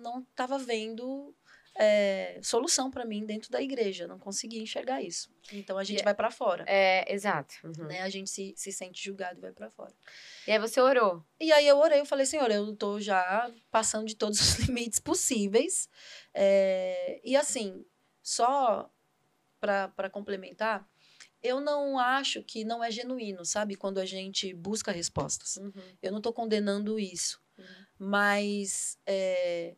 não 0.02 0.20
estava 0.20 0.58
vendo 0.58 1.34
é, 1.76 2.38
solução 2.42 2.88
para 2.90 3.04
mim 3.04 3.24
dentro 3.26 3.50
da 3.50 3.60
igreja, 3.60 4.06
não 4.06 4.18
conseguia 4.18 4.62
enxergar 4.62 5.02
isso. 5.02 5.28
Então 5.52 5.76
a 5.78 5.82
gente 5.84 6.00
E- 6.00 6.04
vai 6.04 6.14
para 6.14 6.30
fora. 6.30 6.64
É, 6.68 7.12
exato. 7.12 7.54
Uhum. 7.64 7.87
Né? 7.88 8.02
A 8.02 8.08
gente 8.08 8.30
se, 8.30 8.54
se 8.56 8.70
sente 8.70 9.02
julgado 9.02 9.38
e 9.38 9.40
vai 9.42 9.52
para 9.52 9.70
fora. 9.70 9.92
E 10.46 10.52
aí 10.52 10.58
você 10.58 10.80
orou. 10.80 11.24
E 11.40 11.50
aí 11.52 11.66
eu 11.66 11.78
orei, 11.78 12.00
eu 12.00 12.06
falei, 12.06 12.26
Senhor, 12.26 12.48
eu 12.50 12.76
tô 12.76 13.00
já 13.00 13.50
passando 13.72 14.06
de 14.06 14.14
todos 14.14 14.38
os 14.40 14.54
limites 14.68 15.00
possíveis. 15.00 15.88
É, 16.32 17.20
e 17.24 17.34
assim, 17.37 17.84
só 18.24 18.90
para 19.60 20.10
complementar, 20.10 20.88
eu 21.42 21.60
não 21.60 21.98
acho 21.98 22.42
que 22.42 22.64
não 22.64 22.82
é 22.82 22.90
genuíno, 22.90 23.44
sabe? 23.44 23.76
Quando 23.76 23.98
a 23.98 24.06
gente 24.06 24.54
busca 24.54 24.90
respostas. 24.90 25.58
Uhum. 25.58 25.72
Eu 26.02 26.10
não 26.10 26.20
tô 26.20 26.32
condenando 26.32 26.98
isso. 26.98 27.40
Uhum. 27.58 27.64
Mas 27.98 28.98
é, 29.06 29.76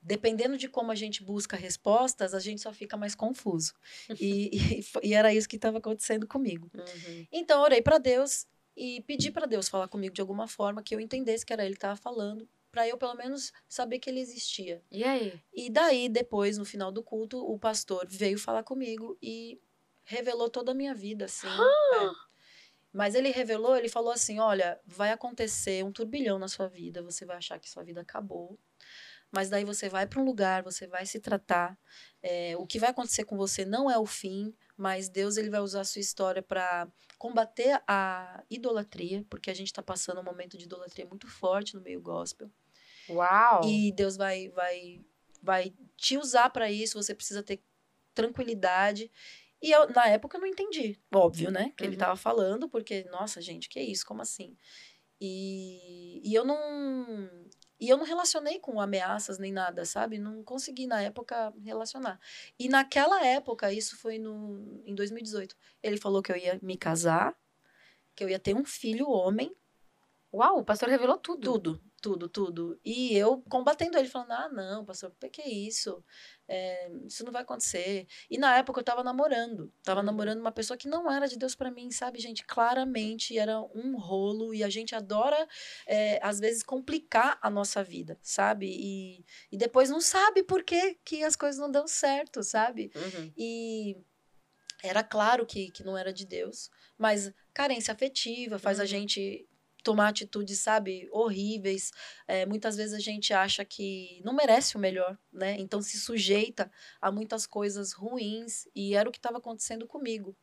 dependendo 0.00 0.56
de 0.56 0.68
como 0.68 0.92
a 0.92 0.94
gente 0.94 1.22
busca 1.24 1.56
respostas, 1.56 2.32
a 2.32 2.38
gente 2.38 2.60
só 2.60 2.72
fica 2.72 2.96
mais 2.96 3.14
confuso. 3.14 3.74
E, 4.20 4.80
e, 4.80 5.08
e 5.08 5.14
era 5.14 5.34
isso 5.34 5.48
que 5.48 5.56
estava 5.56 5.78
acontecendo 5.78 6.26
comigo. 6.26 6.70
Uhum. 6.72 7.26
Então, 7.32 7.60
orei 7.60 7.82
para 7.82 7.98
Deus 7.98 8.46
e 8.76 9.00
pedi 9.02 9.32
para 9.32 9.46
Deus 9.46 9.68
falar 9.68 9.88
comigo 9.88 10.14
de 10.14 10.20
alguma 10.20 10.46
forma 10.46 10.82
que 10.82 10.94
eu 10.94 11.00
entendesse 11.00 11.44
que 11.44 11.52
era 11.52 11.64
Ele 11.64 11.74
que 11.74 11.78
estava 11.78 11.96
falando, 11.96 12.48
para 12.70 12.86
eu 12.86 12.96
pelo 12.98 13.14
menos 13.14 13.52
saber 13.68 13.98
que 13.98 14.10
Ele 14.10 14.20
existia. 14.20 14.82
E 14.90 15.04
aí? 15.04 15.40
E 15.52 15.70
daí, 15.70 16.08
depois, 16.08 16.58
no 16.58 16.64
final 16.64 16.92
do 16.92 17.02
culto, 17.02 17.38
o 17.38 17.58
pastor 17.58 18.06
veio 18.08 18.38
falar 18.38 18.62
comigo 18.62 19.16
e 19.22 19.60
revelou 20.04 20.48
toda 20.48 20.72
a 20.72 20.74
minha 20.74 20.94
vida, 20.94 21.26
assim. 21.26 21.48
é. 21.48 22.28
Mas 22.92 23.14
ele 23.14 23.30
revelou, 23.30 23.76
ele 23.76 23.88
falou 23.88 24.10
assim: 24.10 24.38
olha, 24.38 24.80
vai 24.86 25.12
acontecer 25.12 25.84
um 25.84 25.92
turbilhão 25.92 26.38
na 26.38 26.48
sua 26.48 26.68
vida, 26.68 27.02
você 27.02 27.24
vai 27.24 27.36
achar 27.36 27.58
que 27.58 27.68
sua 27.68 27.84
vida 27.84 28.00
acabou. 28.00 28.58
Mas 29.30 29.50
daí 29.50 29.64
você 29.64 29.88
vai 29.88 30.06
para 30.06 30.20
um 30.20 30.24
lugar, 30.24 30.62
você 30.62 30.86
vai 30.86 31.04
se 31.04 31.20
tratar. 31.20 31.78
é, 32.22 32.56
o 32.56 32.66
que 32.66 32.78
vai 32.78 32.90
acontecer 32.90 33.24
com 33.24 33.36
você 33.36 33.64
não 33.64 33.90
é 33.90 33.98
o 33.98 34.06
fim, 34.06 34.54
mas 34.78 35.08
Deus 35.10 35.36
ele 35.36 35.50
vai 35.50 35.60
usar 35.60 35.82
a 35.82 35.84
sua 35.84 36.00
história 36.00 36.42
para 36.42 36.88
combater 37.18 37.82
a 37.88 38.44
idolatria, 38.50 39.26
porque 39.30 39.50
a 39.50 39.54
gente 39.54 39.68
está 39.68 39.82
passando 39.82 40.20
um 40.20 40.24
momento 40.24 40.56
de 40.58 40.64
idolatria 40.64 41.06
muito 41.06 41.28
forte 41.28 41.74
no 41.74 41.82
meio 41.82 42.00
gospel. 42.00 42.50
Uau! 43.08 43.64
E 43.64 43.92
Deus 43.92 44.16
vai 44.16 44.48
vai 44.50 45.04
vai 45.42 45.74
te 45.96 46.16
usar 46.16 46.50
para 46.50 46.70
isso, 46.70 47.00
você 47.00 47.14
precisa 47.14 47.42
ter 47.42 47.62
tranquilidade. 48.14 49.10
E 49.62 49.70
eu, 49.70 49.88
na 49.90 50.06
época, 50.08 50.36
eu 50.36 50.40
não 50.40 50.48
entendi. 50.48 50.98
Óbvio, 51.12 51.50
né? 51.50 51.72
Que 51.76 51.84
ele 51.84 51.92
Uhum. 51.92 51.98
tava 51.98 52.16
falando, 52.16 52.68
porque, 52.68 53.04
nossa, 53.04 53.40
gente, 53.40 53.68
que 53.68 53.80
isso? 53.80 54.06
Como 54.06 54.22
assim? 54.22 54.56
E, 55.20 56.20
e 56.24 56.34
eu 56.34 56.44
não. 56.44 57.47
E 57.80 57.88
eu 57.88 57.96
não 57.96 58.04
relacionei 58.04 58.58
com 58.58 58.80
ameaças 58.80 59.38
nem 59.38 59.52
nada, 59.52 59.84
sabe? 59.84 60.18
Não 60.18 60.42
consegui, 60.42 60.86
na 60.86 61.00
época, 61.00 61.52
relacionar. 61.64 62.20
E 62.58 62.68
naquela 62.68 63.24
época, 63.24 63.72
isso 63.72 63.96
foi 63.96 64.18
no, 64.18 64.82
em 64.84 64.94
2018, 64.94 65.56
ele 65.82 65.96
falou 65.96 66.22
que 66.22 66.32
eu 66.32 66.36
ia 66.36 66.58
me 66.62 66.76
casar, 66.76 67.36
que 68.14 68.24
eu 68.24 68.28
ia 68.28 68.38
ter 68.38 68.54
um 68.56 68.64
filho 68.64 69.08
homem, 69.08 69.54
Uau, 70.32 70.58
o 70.58 70.64
pastor 70.64 70.88
revelou 70.88 71.16
tudo. 71.16 71.40
tudo, 71.42 71.82
tudo, 72.00 72.28
tudo. 72.28 72.78
E 72.84 73.16
eu 73.16 73.42
combatendo 73.48 73.98
ele, 73.98 74.08
falando: 74.08 74.32
ah, 74.32 74.48
não, 74.48 74.84
pastor, 74.84 75.10
por 75.10 75.28
que 75.30 75.42
é 75.42 75.48
isso? 75.48 76.02
É, 76.46 76.90
isso 77.06 77.24
não 77.24 77.32
vai 77.32 77.42
acontecer. 77.42 78.06
E 78.30 78.38
na 78.38 78.56
época 78.56 78.80
eu 78.80 78.84
tava 78.84 79.02
namorando. 79.04 79.72
Tava 79.82 80.02
namorando 80.02 80.40
uma 80.40 80.52
pessoa 80.52 80.76
que 80.76 80.88
não 80.88 81.10
era 81.10 81.26
de 81.28 81.36
Deus 81.36 81.54
pra 81.54 81.70
mim, 81.70 81.90
sabe, 81.90 82.20
gente? 82.20 82.44
Claramente 82.44 83.36
era 83.36 83.60
um 83.60 83.96
rolo. 83.98 84.54
E 84.54 84.64
a 84.64 84.68
gente 84.68 84.94
adora, 84.94 85.46
é, 85.86 86.18
às 86.22 86.38
vezes, 86.38 86.62
complicar 86.62 87.38
a 87.42 87.50
nossa 87.50 87.82
vida, 87.82 88.18
sabe? 88.22 88.66
E, 88.68 89.24
e 89.52 89.56
depois 89.58 89.90
não 89.90 90.00
sabe 90.00 90.42
por 90.42 90.62
que, 90.62 90.98
que 91.04 91.22
as 91.22 91.36
coisas 91.36 91.60
não 91.60 91.70
dão 91.70 91.86
certo, 91.86 92.42
sabe? 92.42 92.90
Uhum. 92.94 93.32
E 93.36 93.96
era 94.82 95.02
claro 95.02 95.44
que, 95.44 95.70
que 95.70 95.82
não 95.82 95.98
era 95.98 96.12
de 96.12 96.24
Deus, 96.24 96.70
mas 96.96 97.32
carência 97.52 97.92
afetiva 97.92 98.58
faz 98.58 98.78
a 98.78 98.82
Uhum. 98.82 98.88
gente 98.88 99.47
tomar 99.82 100.08
atitudes, 100.08 100.58
sabe, 100.60 101.08
horríveis. 101.12 101.90
É, 102.26 102.46
muitas 102.46 102.76
vezes 102.76 102.94
a 102.94 102.98
gente 102.98 103.32
acha 103.32 103.64
que 103.64 104.20
não 104.24 104.34
merece 104.34 104.76
o 104.76 104.80
melhor, 104.80 105.18
né? 105.32 105.56
Então 105.58 105.80
se 105.82 105.98
sujeita 105.98 106.70
a 107.00 107.10
muitas 107.10 107.46
coisas 107.46 107.92
ruins 107.92 108.68
e 108.74 108.94
era 108.94 109.08
o 109.08 109.12
que 109.12 109.18
estava 109.18 109.38
acontecendo 109.38 109.86
comigo. 109.86 110.36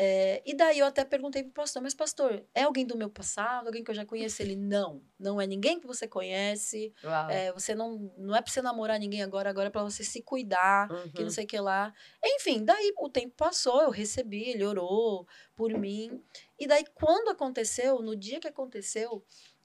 É, 0.00 0.42
e 0.46 0.54
daí 0.54 0.78
eu 0.78 0.86
até 0.86 1.04
perguntei 1.04 1.42
pro 1.42 1.52
pastor, 1.52 1.82
mas 1.82 1.92
pastor, 1.94 2.46
é 2.54 2.62
alguém 2.62 2.86
do 2.86 2.96
meu 2.96 3.10
passado, 3.10 3.66
alguém 3.66 3.82
que 3.82 3.90
eu 3.90 3.94
já 3.94 4.06
conheço? 4.06 4.40
Ele, 4.42 4.54
não, 4.54 5.02
não 5.18 5.40
é 5.40 5.46
ninguém 5.46 5.80
que 5.80 5.86
você 5.88 6.06
conhece, 6.06 6.94
é, 7.26 7.52
você 7.52 7.74
não, 7.74 7.98
não 8.16 8.36
é 8.36 8.40
pra 8.40 8.50
você 8.52 8.62
namorar 8.62 8.98
ninguém 9.00 9.22
agora, 9.22 9.50
agora 9.50 9.68
é 9.68 9.70
pra 9.70 9.82
você 9.82 10.04
se 10.04 10.22
cuidar, 10.22 10.92
que 11.14 11.24
não 11.24 11.30
Uhum. 11.30 11.32
sei 11.32 11.44
o 11.44 11.46
que 11.48 11.58
lá. 11.58 11.92
Enfim, 12.24 12.64
daí 12.64 12.92
o 12.98 13.08
tempo 13.10 13.34
passou, 13.36 13.82
eu 13.82 13.90
recebi, 13.90 14.44
ele 14.50 14.64
orou 14.64 15.26
por 15.56 15.74
mim. 15.74 16.22
E 16.58 16.66
daí, 16.68 16.84
quando 16.94 17.30
aconteceu, 17.30 18.00
no 18.00 18.14
dia 18.16 18.38
que 18.40 18.48
aconteceu, 18.48 19.24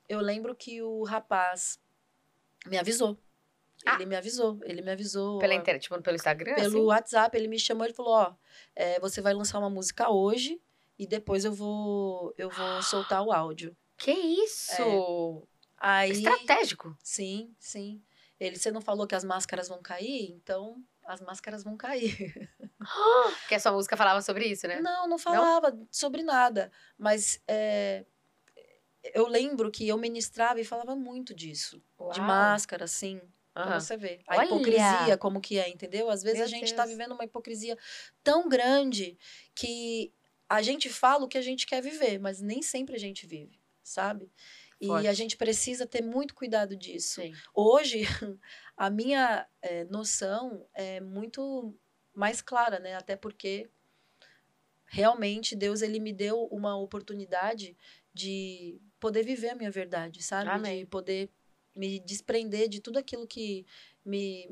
eu 0.09 0.19
lembro 0.19 0.55
que 0.55 0.81
o 0.81 1.03
rapaz 1.03 1.79
me 2.67 2.77
avisou. 2.77 3.17
Ah. 3.85 3.95
Ele 3.95 4.05
me 4.05 4.15
avisou, 4.15 4.59
ele 4.63 4.81
me 4.81 4.91
avisou. 4.91 5.39
Pela 5.39 5.53
internet, 5.53 5.83
tipo, 5.83 6.01
pelo 6.01 6.15
Instagram? 6.15 6.55
pelo 6.55 6.67
assim? 6.67 6.79
WhatsApp, 6.79 7.37
ele 7.37 7.47
me 7.47 7.59
chamou 7.59 7.85
e 7.85 7.93
falou: 7.93 8.13
Ó, 8.13 8.33
é, 8.75 8.99
você 8.99 9.21
vai 9.21 9.33
lançar 9.33 9.59
uma 9.59 9.69
música 9.69 10.09
hoje 10.09 10.61
e 10.97 11.07
depois 11.07 11.45
eu 11.45 11.53
vou, 11.53 12.33
eu 12.37 12.49
vou 12.49 12.81
soltar 12.83 13.21
o 13.23 13.31
áudio. 13.31 13.75
Que 13.97 14.11
isso? 14.11 15.47
Aí. 15.77 16.11
Estratégico. 16.11 16.95
Sim, 17.03 17.53
sim. 17.59 18.01
Ele, 18.39 18.57
você 18.57 18.71
não 18.71 18.81
falou 18.81 19.07
que 19.07 19.15
as 19.15 19.23
máscaras 19.23 19.67
vão 19.67 19.81
cair? 19.81 20.31
Então, 20.31 20.83
as 21.05 21.21
máscaras 21.21 21.63
vão 21.63 21.77
cair. 21.77 22.49
Porque 23.41 23.55
a 23.55 23.59
sua 23.59 23.71
música 23.71 23.95
falava 23.95 24.21
sobre 24.21 24.45
isso, 24.45 24.67
né? 24.67 24.79
Não, 24.81 25.07
não 25.07 25.17
falava 25.17 25.77
sobre 25.91 26.23
nada. 26.23 26.71
Mas 26.97 27.41
é, 27.47 28.05
eu 29.13 29.27
lembro 29.27 29.69
que 29.71 29.87
eu 29.87 29.97
ministrava 29.97 30.59
e 30.59 30.65
falava 30.65 30.95
muito 30.95 31.33
disso. 31.33 31.83
De 32.11 32.19
Uau. 32.19 32.27
máscara, 32.27 32.85
assim. 32.85 33.21
Pra 33.53 33.63
Aham. 33.63 33.79
você 33.79 33.97
ver. 33.97 34.21
A 34.27 34.37
Olha! 34.37 34.45
hipocrisia, 34.45 35.17
como 35.17 35.39
que 35.39 35.57
é, 35.59 35.69
entendeu? 35.69 36.09
Às 36.09 36.23
vezes 36.23 36.39
Meu 36.39 36.47
a 36.47 36.49
gente 36.49 36.73
tá 36.73 36.83
Deus. 36.83 36.97
vivendo 36.97 37.13
uma 37.13 37.23
hipocrisia 37.23 37.77
tão 38.23 38.49
grande 38.49 39.17
que 39.53 40.11
a 40.49 40.61
gente 40.61 40.89
fala 40.89 41.25
o 41.25 41.27
que 41.27 41.37
a 41.37 41.41
gente 41.41 41.65
quer 41.65 41.81
viver, 41.81 42.19
mas 42.19 42.41
nem 42.41 42.61
sempre 42.61 42.95
a 42.95 42.99
gente 42.99 43.25
vive, 43.27 43.59
sabe? 43.83 44.31
E 44.81 44.87
Forte. 44.87 45.07
a 45.07 45.13
gente 45.13 45.37
precisa 45.37 45.85
ter 45.87 46.01
muito 46.01 46.33
cuidado 46.35 46.75
disso. 46.75 47.21
Sim. 47.21 47.33
Hoje, 47.53 48.01
a 48.75 48.89
minha 48.89 49.47
eh, 49.61 49.85
noção 49.85 50.67
é 50.73 50.99
muito 50.99 51.73
mais 52.13 52.41
clara, 52.41 52.79
né? 52.79 52.95
Até 52.95 53.15
porque 53.15 53.69
realmente 54.85 55.55
Deus 55.55 55.81
ele 55.81 55.99
me 55.99 56.13
deu 56.13 56.43
uma 56.51 56.75
oportunidade 56.77 57.75
de 58.13 58.79
poder 58.99 59.23
viver 59.23 59.49
a 59.49 59.55
minha 59.55 59.71
verdade, 59.71 60.21
sabe? 60.21 60.49
Amém. 60.49 60.79
De 60.79 60.85
poder 60.85 61.31
me 61.75 61.99
desprender 61.99 62.67
de 62.69 62.79
tudo 62.81 62.97
aquilo 62.99 63.27
que 63.27 63.65
me 64.05 64.49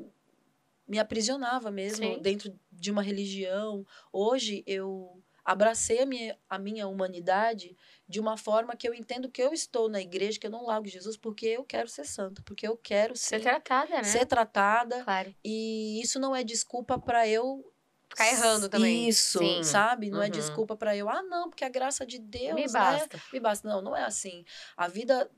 me 0.86 0.98
aprisionava 0.98 1.70
mesmo 1.70 2.18
Sim. 2.18 2.20
dentro 2.20 2.58
de 2.70 2.90
uma 2.90 3.02
religião. 3.02 3.86
Hoje 4.12 4.62
eu 4.66 5.22
abracei 5.44 6.00
a 6.00 6.06
minha, 6.06 6.38
a 6.48 6.58
minha 6.58 6.86
humanidade 6.86 7.76
de 8.08 8.20
uma 8.20 8.36
forma 8.36 8.76
que 8.76 8.88
eu 8.88 8.94
entendo 8.94 9.30
que 9.30 9.42
eu 9.42 9.52
estou 9.52 9.88
na 9.88 10.00
igreja, 10.00 10.38
que 10.38 10.46
eu 10.46 10.50
não 10.50 10.64
largo 10.66 10.86
Jesus 10.88 11.16
porque 11.16 11.46
eu 11.46 11.64
quero 11.64 11.88
ser 11.88 12.04
santa, 12.04 12.42
porque 12.42 12.66
eu 12.66 12.76
quero 12.76 13.14
Ser 13.14 13.38
sim, 13.38 13.42
tratada, 13.42 14.02
né? 14.02 14.04
ser 14.04 14.26
tratada. 14.26 15.04
Claro. 15.04 15.34
E 15.44 16.00
isso 16.02 16.18
não 16.20 16.34
é 16.34 16.44
desculpa 16.44 16.98
para 16.98 17.26
eu 17.28 17.64
Ficar 18.08 18.28
errando 18.28 18.68
também. 18.68 19.08
Isso, 19.08 19.38
Sim. 19.38 19.62
sabe? 19.62 20.10
Não 20.10 20.20
é 20.22 20.26
Uhum. 20.26 20.30
desculpa 20.30 20.76
para 20.76 20.96
eu, 20.96 21.08
ah, 21.08 21.22
não, 21.22 21.48
porque 21.48 21.64
a 21.64 21.68
graça 21.68 22.04
de 22.06 22.18
Deus, 22.18 22.54
Me 22.54 22.68
né? 22.72 22.72
basta. 22.72 23.22
Me 23.32 23.40
basta. 23.40 23.68
Não, 23.68 23.80
não 23.82 23.96
é 23.96 24.02
assim. 24.04 24.44
A 24.76 24.88
vida 24.88 25.30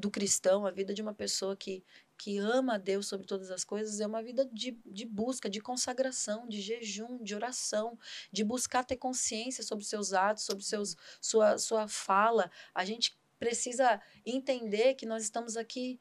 do 0.00 0.10
cristão, 0.10 0.66
a 0.66 0.70
vida 0.70 0.92
de 0.92 1.02
uma 1.02 1.14
pessoa 1.14 1.56
que, 1.56 1.84
que 2.16 2.38
ama 2.38 2.74
a 2.74 2.78
Deus 2.78 3.06
sobre 3.06 3.26
todas 3.26 3.50
as 3.50 3.62
coisas, 3.64 4.00
é 4.00 4.06
uma 4.06 4.22
vida 4.22 4.48
de, 4.52 4.78
de 4.84 5.04
busca, 5.04 5.48
de 5.48 5.60
consagração, 5.60 6.48
de 6.48 6.60
jejum, 6.60 7.22
de 7.22 7.34
oração, 7.34 7.98
de 8.32 8.42
buscar 8.42 8.84
ter 8.84 8.96
consciência 8.96 9.62
sobre 9.62 9.84
seus 9.84 10.12
atos, 10.12 10.44
sobre 10.44 10.64
seus, 10.64 10.96
sua, 11.20 11.58
sua 11.58 11.86
fala. 11.86 12.50
A 12.74 12.84
gente 12.84 13.16
precisa 13.38 14.00
entender 14.24 14.94
que 14.94 15.06
nós 15.06 15.22
estamos 15.22 15.56
aqui 15.56 16.00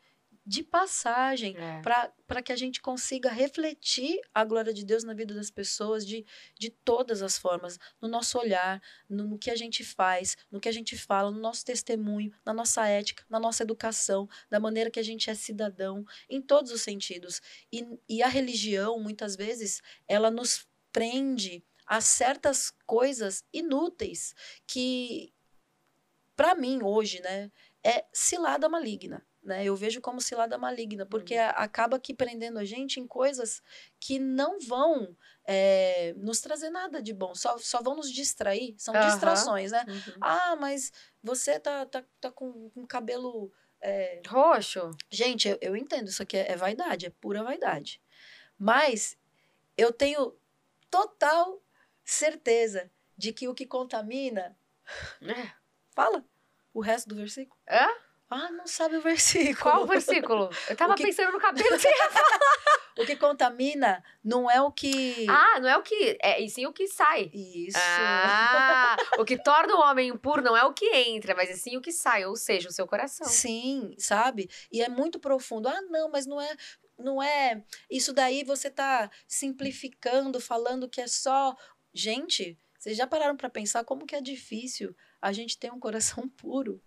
de 0.50 0.64
passagem 0.64 1.56
É. 1.56 1.80
para 2.26 2.42
que 2.42 2.52
a 2.52 2.56
gente 2.56 2.82
consiga 2.82 3.30
refletir 3.30 4.20
a 4.34 4.44
glória 4.44 4.74
de 4.74 4.84
Deus 4.84 5.04
na 5.04 5.14
vida 5.14 5.32
das 5.36 5.52
pessoas 5.52 6.04
de, 6.04 6.26
de 6.58 6.72
todas 6.72 7.22
as 7.22 7.38
formas, 7.38 7.78
no 8.02 8.08
nosso 8.08 8.40
olhar, 8.40 8.82
no, 9.08 9.26
no 9.28 9.38
que 9.38 9.52
a 9.52 9.56
gente 9.56 9.84
faz, 9.84 10.36
no 10.50 10.60
que 10.60 10.68
a 10.68 10.72
gente 10.72 10.98
fala, 10.98 11.30
no 11.30 11.40
nosso 11.40 11.64
testemunho, 11.64 12.34
na 12.44 12.52
nossa 12.52 12.88
ética, 12.88 13.24
na 13.30 13.40
nossa 13.40 13.62
educação, 13.62 14.28
da 14.50 14.60
maneira 14.60 14.90
que 14.90 15.00
a 15.00 15.04
gente 15.04 15.30
é 15.30 15.36
cidadão, 15.36 16.04
em 16.28 16.42
todos 16.42 16.72
os 16.72 16.82
sentidos. 16.82 17.40
E, 17.72 17.86
e 18.10 18.24
a 18.24 18.28
religião, 18.28 19.00
muitas 19.00 19.36
vezes, 19.36 19.84
ela 20.08 20.32
nos 20.32 20.68
prende 20.92 21.64
a 21.86 22.02
certas 22.02 22.74
coisas 22.88 23.44
inúteis 23.54 24.34
que, 24.66 25.32
para 26.36 26.56
mim, 26.56 26.82
hoje, 26.82 27.22
né, 27.22 27.52
é 27.84 28.04
cilada 28.12 28.68
maligna. 28.68 29.24
Né? 29.42 29.64
Eu 29.64 29.76
vejo 29.76 30.02
como 30.02 30.20
cilada 30.20 30.58
maligna, 30.58 31.06
porque 31.06 31.36
Uhum. 31.36 31.50
acaba 31.56 31.98
aqui 31.98 32.14
prendendo 32.14 32.60
a 32.60 32.66
gente 32.66 33.00
em 33.00 33.08
coisas 33.08 33.62
que 34.00 34.20
não 34.20 34.60
vão 34.60 35.16
é, 35.46 36.14
nos 36.18 36.42
trazer 36.42 36.70
nada 36.70 37.02
de 37.02 37.14
bom, 37.14 37.34
só, 37.34 37.58
só 37.58 37.82
vão 37.82 37.96
nos 37.96 38.12
distrair, 38.12 38.76
são 38.78 38.94
Aham. 38.94 39.06
distrações, 39.08 39.72
né? 39.72 39.86
Uhum. 39.88 40.20
Ah, 40.22 40.56
mas 40.60 40.92
você 41.24 41.60
tá, 41.60 41.86
tá, 41.86 42.04
tá 42.20 42.32
com, 42.32 42.70
com 42.70 42.86
cabelo. 42.86 43.52
é, 43.82 44.22
Roxo? 44.28 44.92
Gente, 45.10 45.48
eu, 45.48 45.58
eu 45.62 45.76
entendo, 45.76 46.10
isso 46.10 46.22
aqui 46.22 46.36
é, 46.38 46.52
é 46.52 46.56
vaidade, 46.56 47.06
é 47.06 47.10
pura 47.10 47.42
vaidade. 47.44 48.02
Mas 48.58 49.18
eu 49.78 49.94
tenho 49.94 50.38
total 50.92 51.64
certeza 52.04 52.92
de 53.18 53.32
que 53.32 53.48
o 53.48 53.54
que 53.56 53.66
contamina. 53.66 54.58
É. 55.22 55.52
Fala 55.96 56.26
o 56.74 56.82
resto 56.82 57.08
do 57.10 57.16
versículo. 57.16 57.60
Hã? 57.70 57.88
Ah, 58.30 58.52
não 58.52 58.68
sabe 58.68 58.98
o 58.98 59.02
versículo. 59.02 59.58
Qual 59.58 59.84
o 59.84 59.88
versículo? 59.88 60.50
Eu 60.70 60.76
tava 60.78 60.96
que- 60.96 61.04
pensando 61.04 61.32
no 61.32 61.40
cabelo. 61.40 61.68
você 61.70 61.88
ia 61.90 62.10
O 63.00 63.06
que 63.06 63.16
contamina 63.16 64.04
não 64.22 64.52
é 64.52 64.62
o 64.62 64.72
que. 64.72 65.26
Ah, 65.30 65.60
não 65.62 65.70
é 65.70 65.78
o 65.78 65.82
que. 65.82 66.18
É, 66.22 66.42
e 66.42 66.50
sim 66.50 66.66
o 66.66 66.74
que 66.74 66.86
sai. 66.88 67.32
Isso. 67.34 67.78
Ah, 67.82 68.98
o 69.18 69.24
que 69.26 69.42
torna 69.42 69.74
o 69.74 69.80
homem 69.80 70.10
impuro 70.10 70.42
não 70.42 70.56
é 70.56 70.64
o 70.66 70.74
que 70.74 70.86
entra, 70.94 71.34
mas 71.34 71.50
e 71.50 71.56
sim 71.58 71.78
o 71.78 71.82
que 71.82 71.94
sai, 71.94 72.26
ou 72.26 72.36
seja, 72.36 72.68
o 72.68 72.72
seu 72.74 72.86
coração. 72.86 73.26
Sim, 73.26 73.96
sabe? 73.98 74.50
E 74.72 74.82
é 74.84 74.90
muito 74.90 75.18
profundo. 75.18 75.70
Ah, 75.70 75.82
não, 75.84 76.10
mas 76.12 76.26
não 76.26 76.42
é, 76.42 76.54
não 76.98 77.24
é. 77.24 77.64
Isso 77.90 78.12
daí 78.12 78.44
você 78.44 78.70
tá 78.70 79.10
simplificando, 79.28 80.40
falando 80.42 80.90
que 80.90 81.00
é 81.02 81.08
só. 81.08 81.56
Gente, 81.94 82.60
vocês 82.78 82.96
já 82.98 83.08
pararam 83.08 83.36
para 83.38 83.50
pensar 83.50 83.84
como 83.86 84.06
que 84.06 84.16
é 84.16 84.22
difícil 84.22 84.96
a 85.22 85.32
gente 85.32 85.58
ter 85.58 85.72
um 85.72 85.80
coração 85.80 86.28
puro? 86.38 86.82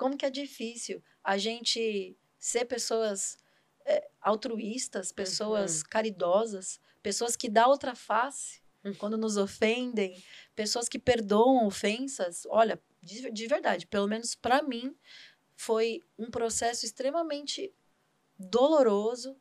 Como 0.00 0.16
que 0.16 0.24
é 0.24 0.30
difícil 0.30 1.02
a 1.22 1.36
gente 1.36 2.16
ser 2.38 2.64
pessoas 2.64 3.36
é, 3.84 4.08
altruístas, 4.18 5.12
pessoas 5.12 5.82
caridosas, 5.82 6.80
pessoas 7.02 7.36
que 7.36 7.50
dão 7.50 7.68
outra 7.68 7.94
face 7.94 8.60
Uhum. 8.82 8.94
quando 8.94 9.18
nos 9.18 9.36
ofendem, 9.36 10.22
pessoas 10.54 10.88
que 10.88 10.98
perdoam 10.98 11.66
ofensas. 11.66 12.46
Olha, 12.48 12.82
de, 13.02 13.30
de 13.30 13.46
verdade, 13.46 13.86
pelo 13.86 14.06
menos 14.08 14.34
para 14.34 14.62
mim, 14.62 14.96
foi 15.54 16.02
um 16.18 16.30
processo 16.30 16.86
extremamente 16.86 17.74
doloroso 18.38 19.36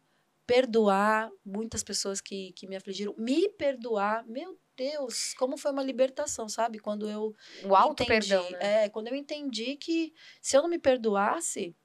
perdoar 0.49 1.31
muitas 1.45 1.83
pessoas 1.83 2.19
que, 2.19 2.51
que 2.53 2.67
me 2.67 2.75
afligiram, 2.75 3.13
me 3.17 3.47
perdoar, 3.49 4.25
meu 4.25 4.57
Deus, 4.75 5.35
como 5.35 5.57
foi 5.57 5.71
uma 5.71 5.83
libertação, 5.83 6.49
sabe? 6.49 6.79
Quando 6.79 7.07
eu 7.07 7.35
O 7.63 7.75
alto 7.75 8.01
entendi, 8.03 8.27
perdão, 8.27 8.49
né? 8.49 8.85
é, 8.85 8.89
quando 8.89 9.09
eu 9.09 9.15
entendi 9.15 9.75
que 9.75 10.11
se 10.41 10.57
eu 10.57 10.63
não 10.63 10.69
me 10.69 10.79
perdoasse, 10.79 11.75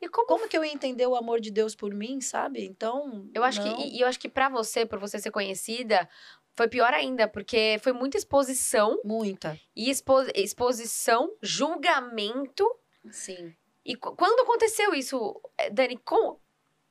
E 0.00 0.08
como, 0.08 0.26
como 0.26 0.48
que 0.48 0.56
eu 0.58 0.64
ia 0.64 0.72
entender 0.72 1.06
o 1.06 1.14
amor 1.14 1.40
de 1.40 1.50
Deus 1.52 1.74
por 1.76 1.94
mim, 1.94 2.20
sabe? 2.20 2.64
Então, 2.64 3.30
eu 3.34 3.44
acho 3.44 3.62
não. 3.64 3.76
que 3.76 3.96
e 3.96 4.00
eu 4.00 4.08
acho 4.08 4.18
que 4.18 4.28
para 4.28 4.48
você, 4.48 4.84
por 4.84 4.98
você 4.98 5.18
ser 5.20 5.30
conhecida, 5.30 6.08
foi 6.56 6.66
pior 6.66 6.92
ainda, 6.92 7.28
porque 7.28 7.78
foi 7.80 7.92
muita 7.92 8.16
exposição 8.16 8.98
muita, 9.04 9.56
e 9.76 9.88
expo- 9.90 10.26
exposição, 10.34 11.30
julgamento. 11.40 12.64
sim. 13.12 13.54
E 13.84 13.94
qu- 13.94 14.16
quando 14.16 14.40
aconteceu 14.40 14.94
isso, 14.94 15.40
eh, 15.56 15.70
Dani, 15.70 15.96
como 15.98 16.40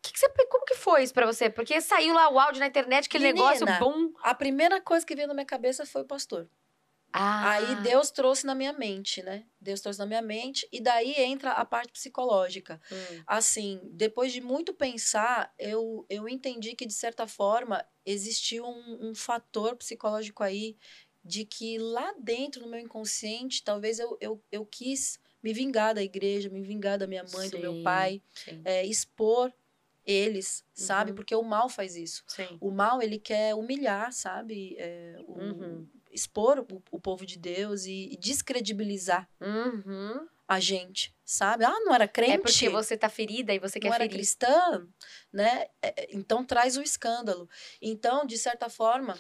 que 0.08 0.14
que 0.14 0.20
você, 0.20 0.30
como 0.47 0.66
que 0.66 0.76
foi 0.76 1.03
isso 1.03 1.14
pra 1.14 1.26
você? 1.26 1.49
Porque 1.49 1.80
saiu 1.82 2.14
lá 2.14 2.30
o 2.30 2.39
áudio 2.39 2.60
na 2.60 2.68
internet, 2.68 3.05
aquele 3.05 3.32
Menina, 3.32 3.53
negócio 3.53 3.80
bom. 3.80 4.12
A 4.22 4.34
primeira 4.34 4.82
coisa 4.82 5.05
que 5.05 5.16
veio 5.16 5.28
na 5.28 5.34
minha 5.34 5.45
cabeça 5.45 5.86
foi 5.86 6.01
o 6.01 6.05
pastor. 6.05 6.49
Ah, 7.14 7.51
Aí 7.51 7.76
Deus 7.84 8.12
trouxe 8.12 8.45
na 8.45 8.53
minha 8.53 8.74
mente, 8.74 9.24
né? 9.24 9.45
Deus 9.60 9.82
trouxe 9.82 9.97
na 9.97 10.05
minha 10.05 10.22
mente 10.22 10.68
e 10.72 10.80
daí 10.80 11.14
entra 11.18 11.51
a 11.51 11.66
parte 11.66 11.91
psicológica. 11.91 12.80
Hum. 12.91 13.24
Assim, 13.26 13.80
depois 13.91 14.32
de 14.32 14.41
muito 14.41 14.74
pensar, 14.74 15.53
eu, 15.58 16.05
eu 16.10 16.28
entendi 16.28 16.76
que, 16.76 16.86
de 16.86 16.93
certa 16.93 17.26
forma, 17.26 17.84
existia 18.05 18.64
um, 18.64 19.10
um 19.10 19.16
fator 19.16 19.76
psicológico 19.76 20.43
aí 20.43 20.78
de 21.24 21.43
que 21.43 21.78
lá 21.78 22.14
dentro, 22.20 22.62
no 22.62 22.70
meu 22.70 22.80
inconsciente, 22.80 23.64
talvez 23.64 23.99
eu, 23.99 24.18
eu, 24.22 24.43
eu 24.51 24.66
quis 24.66 25.20
me 25.41 25.53
vingar 25.53 25.93
da 25.95 26.03
igreja, 26.03 26.49
me 26.49 26.62
vingar 26.62 26.97
da 26.97 27.08
minha 27.08 27.26
mãe, 27.34 27.49
do 27.49 27.60
meu 27.60 27.74
Sim, 27.74 27.84
pai, 27.84 28.22
Sim, 28.34 28.62
é, 28.64 28.86
expor 28.86 29.51
eles, 30.08 30.64
sabe? 30.74 31.12
Uhum. 31.12 31.16
Porque 31.18 31.36
o 31.36 31.43
mal 31.43 31.68
faz 31.70 31.95
isso. 31.95 32.24
sim. 32.28 32.58
O 32.62 32.72
mal, 32.72 33.01
ele 33.01 33.20
quer 33.20 33.53
humilhar, 33.53 34.12
sabe? 34.14 34.76
É, 34.80 35.18
o- 35.28 35.34
Uhum. 35.38 35.88
Expor 36.10 36.60
o, 36.60 36.82
o 36.89 36.99
povo 36.99 37.26
de 37.26 37.38
Deus 37.38 37.86
e, 37.86 38.14
e 38.14 38.18
descredibilizar 38.18 39.30
Uhum. 39.39 40.26
a 40.47 40.60
gente, 40.60 41.14
sabe? 41.26 41.66
Ah, 41.66 41.80
não 41.82 41.93
era 41.93 42.08
crente? 42.08 42.32
É 42.34 42.38
porque 42.39 42.70
você 42.70 42.97
tá 42.97 43.10
ferida 43.10 43.53
e 43.53 43.60
você 43.60 43.80
quer 43.80 43.89
não 43.89 43.95
era 43.95 44.08
cristã, 44.08 44.88
né? 45.32 45.68
É, 45.82 46.03
é, 46.03 46.08
Então 46.12 46.43
traz 46.45 46.78
o 46.78 46.82
escândalo. 46.82 47.47
Então, 47.82 48.26
de 48.26 48.38
certa 48.38 48.70
forma, 48.70 49.18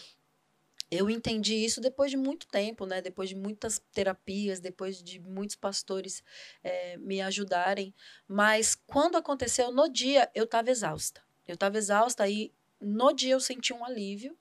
eu 0.89 1.09
entendi 1.09 1.53
isso 1.53 1.81
depois 1.81 2.09
de 2.09 2.17
muito 2.17 2.47
tempo, 2.47 2.85
né? 2.85 3.01
Depois 3.01 3.29
de 3.29 3.35
muitas 3.35 3.79
terapias, 3.91 4.59
depois 4.59 5.03
de 5.03 5.19
muitos 5.19 5.55
pastores 5.55 6.23
é, 6.63 6.97
me 6.97 7.21
ajudarem. 7.21 7.93
Mas 8.27 8.73
quando 8.73 9.17
aconteceu, 9.17 9.71
no 9.71 9.89
dia, 9.89 10.29
eu 10.33 10.45
estava 10.45 10.69
exausta. 10.69 11.21
Eu 11.47 11.55
estava 11.55 11.77
exausta 11.77 12.27
e 12.27 12.53
no 12.79 13.11
dia 13.13 13.33
eu 13.33 13.39
senti 13.39 13.73
um 13.73 13.83
alívio. 13.83 14.37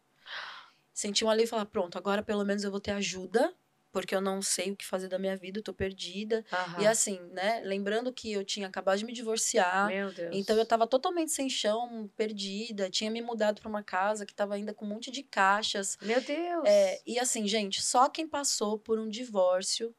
Senti 0.92 1.24
um 1.24 1.30
alívio 1.30 1.48
e 1.48 1.50
falar, 1.50 1.66
pronto, 1.66 1.98
agora 1.98 2.22
pelo 2.22 2.44
menos 2.44 2.64
eu 2.64 2.70
vou 2.70 2.80
ter 2.80 2.92
ajuda, 2.92 3.54
porque 3.96 4.14
eu 4.14 4.20
não 4.20 4.42
sei 4.42 4.72
o 4.72 4.76
que 4.76 4.84
fazer 4.84 5.08
da 5.08 5.18
minha 5.18 5.34
vida, 5.34 5.58
eu 5.58 5.62
tô 5.62 5.72
perdida. 5.72 6.44
Aham. 6.52 6.82
E 6.82 6.86
assim, 6.86 7.18
né? 7.32 7.62
Lembrando 7.64 8.12
que 8.12 8.30
eu 8.30 8.44
tinha 8.44 8.68
acabado 8.68 8.98
de 8.98 9.06
me 9.06 9.12
divorciar. 9.14 9.86
Meu 9.86 10.12
Deus. 10.12 10.36
Então 10.36 10.54
eu 10.54 10.66
tava 10.66 10.86
totalmente 10.86 11.32
sem 11.32 11.48
chão, 11.48 12.06
perdida, 12.14 12.90
tinha 12.90 13.10
me 13.10 13.22
mudado 13.22 13.58
para 13.58 13.70
uma 13.70 13.82
casa 13.82 14.26
que 14.26 14.34
tava 14.34 14.54
ainda 14.54 14.74
com 14.74 14.84
um 14.84 14.88
monte 14.88 15.10
de 15.10 15.22
caixas. 15.22 15.96
Meu 16.02 16.20
Deus. 16.20 16.64
É, 16.66 17.00
e 17.06 17.18
assim, 17.18 17.48
gente, 17.48 17.80
só 17.80 18.06
quem 18.10 18.28
passou 18.28 18.78
por 18.78 18.98
um 18.98 19.08
divórcio 19.08 19.94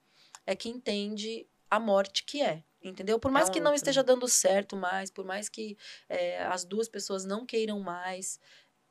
é 0.46 0.56
que 0.56 0.70
entende 0.70 1.48
a 1.68 1.80
morte 1.80 2.24
que 2.24 2.40
é. 2.40 2.64
Entendeu? 2.84 3.18
Por 3.20 3.32
mais 3.32 3.50
um 3.50 3.52
que 3.52 3.60
não 3.60 3.74
esteja 3.74 4.04
dando 4.04 4.28
certo 4.28 4.76
mais, 4.78 5.10
por 5.10 5.26
mais 5.26 5.50
que 5.50 5.76
é, 6.08 6.44
as 6.44 6.64
duas 6.64 6.88
pessoas 6.88 7.26
não 7.26 7.48
queiram 7.48 7.80
mais, 7.80 8.40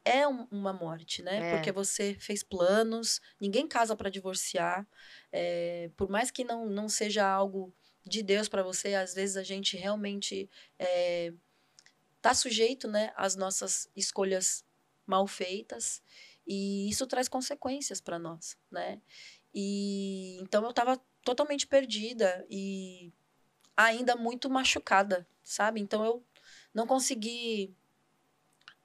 é 0.06 0.26
um- 0.26 0.46
uma 0.50 0.72
morte, 0.72 1.20
né? 1.22 1.38
É. 1.38 1.50
Porque 1.56 1.72
você 1.72 2.14
fez 2.18 2.42
planos, 2.42 3.20
ninguém 3.40 3.66
casa 3.66 3.96
para 3.96 4.08
divorciar. 4.08 4.86
é, 5.32 5.90
por 5.96 6.08
mais 6.08 6.30
que 6.30 6.44
não, 6.44 6.64
não 6.66 6.88
seja 6.88 7.26
algo 7.28 7.74
de 8.04 8.22
Deus 8.22 8.48
para 8.48 8.62
você, 8.62 8.94
às 8.94 9.12
vezes 9.12 9.36
a 9.36 9.42
gente 9.42 9.76
realmente 9.76 10.48
é, 10.78 11.32
tá 12.22 12.32
sujeito, 12.32 12.88
né, 12.88 13.12
às 13.16 13.34
nossas 13.36 13.90
escolhas 13.94 14.64
mal 15.04 15.26
feitas 15.26 16.00
e 16.46 16.88
isso 16.88 17.06
traz 17.06 17.28
consequências 17.28 18.00
para 18.00 18.18
nós, 18.18 18.56
né? 18.70 19.00
E 19.52 20.38
então 20.40 20.64
eu 20.64 20.72
tava 20.72 21.00
totalmente 21.24 21.66
perdida 21.66 22.46
e 22.48 23.12
ainda 23.76 24.14
muito 24.16 24.48
machucada, 24.48 25.26
sabe? 25.42 25.80
Então 25.80 26.04
eu 26.04 26.24
não 26.72 26.86
consegui 26.86 27.74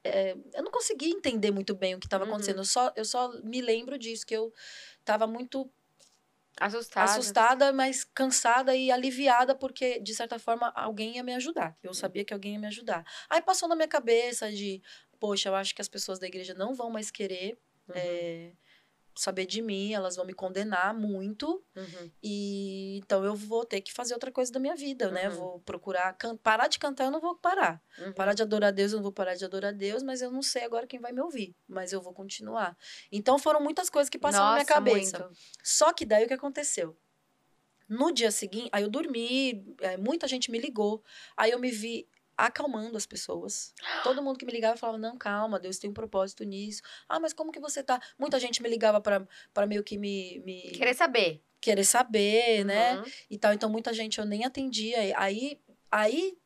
é, 0.03 0.33
eu 0.53 0.63
não 0.63 0.71
consegui 0.71 1.09
entender 1.11 1.51
muito 1.51 1.75
bem 1.75 1.95
o 1.95 1.99
que 1.99 2.07
estava 2.07 2.23
Uhum. 2.23 2.31
acontecendo. 2.31 2.59
Eu 2.59 2.65
só, 2.65 2.91
eu 2.95 3.05
só 3.05 3.29
me 3.43 3.61
lembro 3.61 3.97
disso, 3.97 4.25
que 4.25 4.35
eu 4.35 4.53
estava 5.01 5.27
muito 5.27 5.71
Assustada. 6.59 7.11
assustada, 7.11 7.73
mas 7.73 8.03
cansada 8.03 8.75
e 8.75 8.91
aliviada, 8.91 9.55
porque, 9.55 9.99
de 9.99 10.13
certa 10.13 10.37
forma, 10.37 10.71
alguém 10.75 11.15
ia 11.15 11.23
me 11.23 11.33
ajudar. 11.33 11.77
Eu 11.81 11.93
sabia 11.93 12.23
que 12.23 12.33
alguém 12.33 12.53
ia 12.53 12.59
me 12.59 12.67
ajudar. 12.67 13.03
Aí 13.29 13.41
passou 13.41 13.67
na 13.67 13.75
minha 13.75 13.87
cabeça 13.87 14.51
de, 14.51 14.81
poxa, 15.19 15.49
eu 15.49 15.55
acho 15.55 15.73
que 15.73 15.81
as 15.81 15.87
pessoas 15.89 16.19
da 16.19 16.27
igreja 16.27 16.53
não 16.53 16.73
vão 16.75 16.89
mais 16.91 17.09
querer 17.09 17.57
Uhum. 17.87 18.21
é, 18.21 18.53
saber 19.15 19.45
de 19.45 19.61
mim, 19.61 19.93
elas 19.93 20.15
vão 20.15 20.25
me 20.25 20.33
condenar 20.33 20.93
muito. 20.93 21.63
Uhum. 21.75 22.11
E 22.23 22.97
então 22.97 23.23
eu 23.25 23.35
vou 23.35 23.65
ter 23.65 23.81
que 23.81 23.91
fazer 23.93 24.13
outra 24.13 24.31
coisa 24.31 24.51
da 24.51 24.59
minha 24.59 24.75
vida, 24.75 25.11
né? 25.11 25.29
Uhum. 25.29 25.35
Vou 25.35 25.59
procurar 25.61 26.13
can- 26.13 26.37
parar 26.37 26.67
de 26.67 26.79
cantar, 26.79 27.05
eu 27.05 27.11
não 27.11 27.19
vou 27.19 27.35
parar. 27.35 27.81
Uhum. 27.99 28.13
Parar 28.13 28.33
de 28.33 28.41
adorar 28.41 28.69
a 28.69 28.71
Deus, 28.71 28.91
eu 28.91 28.97
não 28.97 29.03
vou 29.03 29.11
parar 29.11 29.35
de 29.35 29.43
adorar 29.45 29.69
a 29.73 29.75
Deus, 29.75 30.01
mas 30.03 30.21
eu 30.21 30.31
não 30.31 30.41
sei 30.41 30.63
agora 30.63 30.87
quem 30.87 30.99
vai 30.99 31.11
me 31.11 31.21
ouvir, 31.21 31.55
mas 31.67 31.91
eu 31.91 32.01
vou 32.01 32.13
continuar. 32.13 32.77
Então 33.11 33.37
foram 33.37 33.61
muitas 33.61 33.89
coisas 33.89 34.09
que 34.09 34.17
passaram 34.19 34.45
na 34.45 34.51
minha 34.53 34.63
Nossa, 34.63 34.73
cabeça. 34.73 35.19
muito. 35.19 35.37
Só 35.63 35.91
que 35.93 36.05
daí 36.05 36.25
o 36.25 36.27
que 36.27 36.33
aconteceu? 36.33 36.97
No 37.89 38.11
dia 38.11 38.31
seguinte, 38.31 38.69
aí 38.71 38.83
eu 38.83 38.89
dormi, 38.89 39.65
é, 39.81 39.97
muita 39.97 40.25
gente 40.27 40.49
me 40.49 40.57
ligou. 40.57 41.03
Aí 41.35 41.51
eu 41.51 41.59
me 41.59 41.69
vi 41.69 42.07
acalmando 42.45 42.97
as 42.97 43.05
pessoas. 43.05 43.73
Todo 44.03 44.21
mundo 44.21 44.37
que 44.37 44.45
me 44.45 44.51
ligava 44.51 44.77
falava: 44.77 44.97
"Não, 44.97 45.17
calma, 45.17 45.59
Deus 45.59 45.77
tem 45.77 45.89
um 45.89 45.93
propósito 45.93 46.43
nisso". 46.43 46.81
Ah, 47.07 47.19
mas 47.19 47.33
como 47.33 47.51
que 47.51 47.59
você 47.59 47.83
tá? 47.83 48.01
Muita 48.17 48.39
gente 48.39 48.61
me 48.61 48.69
ligava 48.69 49.01
para 49.01 49.67
meio 49.67 49.83
que 49.83 49.97
me, 49.97 50.39
me 50.45 50.71
querer 50.71 50.93
saber. 50.93 51.43
Querer 51.59 51.83
saber, 51.83 52.65
né? 52.65 52.95
uhum. 52.95 53.01
né? 53.03 53.11
E 53.29 53.37
tal. 53.37 53.53
Então 53.53 53.69
muita 53.69 53.93
gente 53.93 54.19
eu 54.19 54.25
nem 54.25 54.45
atendia. 54.45 54.97
Aí 55.17 55.59
aí 55.91 56.37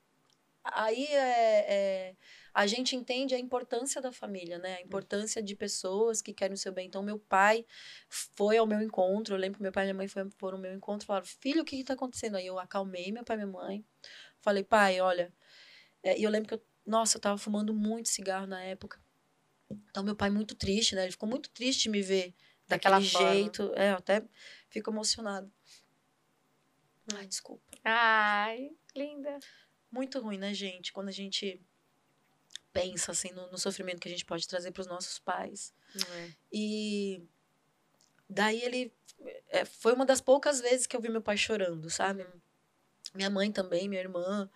aí 0.64 1.06
é, 1.06 1.66
é 1.74 2.16
a 2.56 2.66
gente 2.66 2.96
entende 2.96 3.36
a 3.36 3.40
importância 3.40 4.02
da 4.02 4.14
família, 4.14 4.58
né? 4.58 4.78
A 4.78 4.82
importância 4.82 5.44
de 5.44 5.54
pessoas 5.58 6.22
que 6.22 6.34
querem 6.34 6.54
o 6.54 6.58
seu 6.58 6.72
bem. 6.72 6.88
Então, 6.88 7.04
meu 7.04 7.20
pai 7.20 7.66
foi 8.08 8.58
ao 8.58 8.66
meu 8.66 8.82
encontro. 8.82 9.36
Eu 9.36 9.40
lembro 9.40 9.58
que 9.58 9.62
meu 9.62 9.74
pai 9.74 9.84
e 9.84 9.88
minha 9.88 9.94
mãe 9.94 10.08
foram, 10.08 10.32
foram 10.38 10.58
ao 10.58 10.62
meu 10.62 10.74
encontro 10.74 11.04
e 11.04 11.08
falaram: 11.08 11.26
Filho, 11.26 11.64
o 11.64 11.66
que 11.66 11.76
está 11.76 11.96
acontecendo? 11.96 12.38
Aí 12.38 12.48
eu 12.48 12.58
acalmei 12.58 13.12
meu 13.12 13.26
pai 13.26 13.36
e 13.36 13.40
minha 13.40 13.52
mãe. 13.52 13.86
Falei, 14.40 14.64
pai, 14.64 15.02
olha. 15.02 15.34
É, 16.06 16.18
e 16.18 16.24
eu 16.24 16.30
lembro 16.30 16.48
que 16.48 16.54
eu, 16.54 16.66
nossa, 16.86 17.18
eu 17.18 17.22
tava 17.22 17.38
fumando 17.38 17.74
muito 17.74 18.10
cigarro 18.10 18.46
na 18.46 18.62
época. 18.62 19.02
Então, 19.90 20.04
meu 20.04 20.16
pai 20.16 20.30
muito 20.30 20.54
triste, 20.54 20.94
né? 20.94 21.02
Ele 21.04 21.12
ficou 21.12 21.28
muito 21.28 21.50
triste 21.50 21.84
de 21.84 21.90
me 21.90 22.02
ver 22.04 22.36
daquele 22.68 23.02
jeito. 23.02 23.74
É, 23.76 23.92
eu 23.92 23.96
até 23.96 24.24
fico 24.70 24.92
emocionado. 24.92 25.52
Ai, 27.16 27.26
desculpa. 27.26 27.64
Ai, 27.84 28.70
linda. 28.96 29.40
Muito 29.92 30.20
ruim, 30.20 30.38
né, 30.38 30.54
gente? 30.54 30.94
Quando 30.94 31.10
a 31.10 31.12
gente 31.12 31.60
pensa 32.72 33.12
assim 33.12 33.32
no, 33.32 33.50
no 33.50 33.58
sofrimento 33.58 34.00
que 34.00 34.08
a 34.08 34.12
gente 34.12 34.26
pode 34.26 34.48
trazer 34.48 34.72
para 34.72 34.82
os 34.82 34.88
nossos 34.88 35.18
pais. 35.18 35.74
É. 35.96 36.32
E 36.52 37.24
daí 38.30 38.62
ele 38.62 38.94
é, 39.48 39.66
foi 39.66 39.94
uma 39.94 40.06
das 40.06 40.22
poucas 40.22 40.62
vezes 40.62 40.86
que 40.86 40.96
eu 40.96 41.02
vi 41.02 41.10
meu 41.10 41.22
pai 41.22 41.38
chorando, 41.38 41.90
sabe? 41.90 42.24
Uhum. 42.24 42.42
Minha 43.16 43.30
mãe 43.30 43.52
também, 43.52 43.88
minha 43.90 44.02
irmã. 44.02 44.50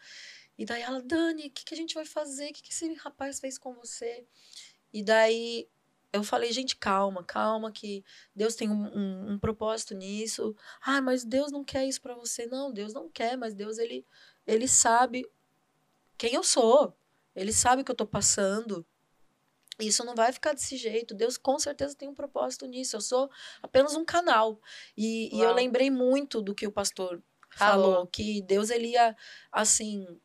E 0.60 0.66
daí 0.66 0.82
ela, 0.82 1.02
Dani, 1.02 1.48
o 1.48 1.52
que, 1.52 1.64
que 1.64 1.74
a 1.74 1.78
gente 1.78 1.96
vai 1.96 2.04
fazer? 2.04 2.50
O 2.50 2.54
que, 2.54 2.62
que 2.62 2.74
esse 2.74 2.94
rapaz 2.96 3.40
fez 3.40 3.58
com 3.58 3.74
você? 3.76 4.28
E 4.92 5.02
daí 5.02 5.70
eu 6.12 6.22
falei, 6.22 6.52
gente, 6.52 6.76
calma, 6.76 7.24
calma, 7.24 7.72
que 7.72 8.04
Deus 8.36 8.56
tem 8.56 8.70
um, 8.70 8.94
um, 8.94 9.32
um 9.32 9.40
propósito 9.40 9.96
nisso. 9.96 10.54
Ah, 10.82 11.00
mas 11.02 11.24
Deus 11.24 11.50
não 11.50 11.64
quer 11.64 11.86
isso 11.86 12.02
para 12.02 12.14
você. 12.14 12.46
Não, 12.46 12.74
Deus 12.74 12.94
não 12.94 13.10
quer, 13.10 13.38
mas 13.38 13.54
Deus, 13.54 13.78
ele, 13.78 14.06
ele 14.46 14.68
sabe 14.68 15.26
quem 16.18 16.34
eu 16.34 16.44
sou. 16.44 16.94
Ele 17.34 17.54
sabe 17.54 17.82
o 17.82 17.86
que 17.86 17.92
eu 17.92 17.96
tô 17.96 18.06
passando. 18.06 18.86
Isso 19.80 20.04
não 20.04 20.14
vai 20.14 20.34
ficar 20.34 20.52
desse 20.52 20.76
jeito. 20.76 21.14
Deus 21.14 21.38
com 21.38 21.58
certeza 21.58 21.96
tem 21.96 22.10
um 22.10 22.14
propósito 22.14 22.66
nisso. 22.66 22.98
Eu 22.98 23.02
sou 23.02 23.32
apenas 23.64 23.96
um 23.96 24.04
canal. 24.04 24.60
E, 24.98 25.34
e 25.34 25.40
eu 25.40 25.54
lembrei 25.54 25.90
muito 25.90 26.42
do 26.42 26.54
que 26.54 26.68
o 26.68 26.72
pastor 26.72 27.24
falou, 27.52 27.94
falou, 27.94 28.08
que 28.08 28.42
Deus 28.42 28.70
ele 28.70 28.90
ia, 28.90 29.16
assim, 29.54 30.20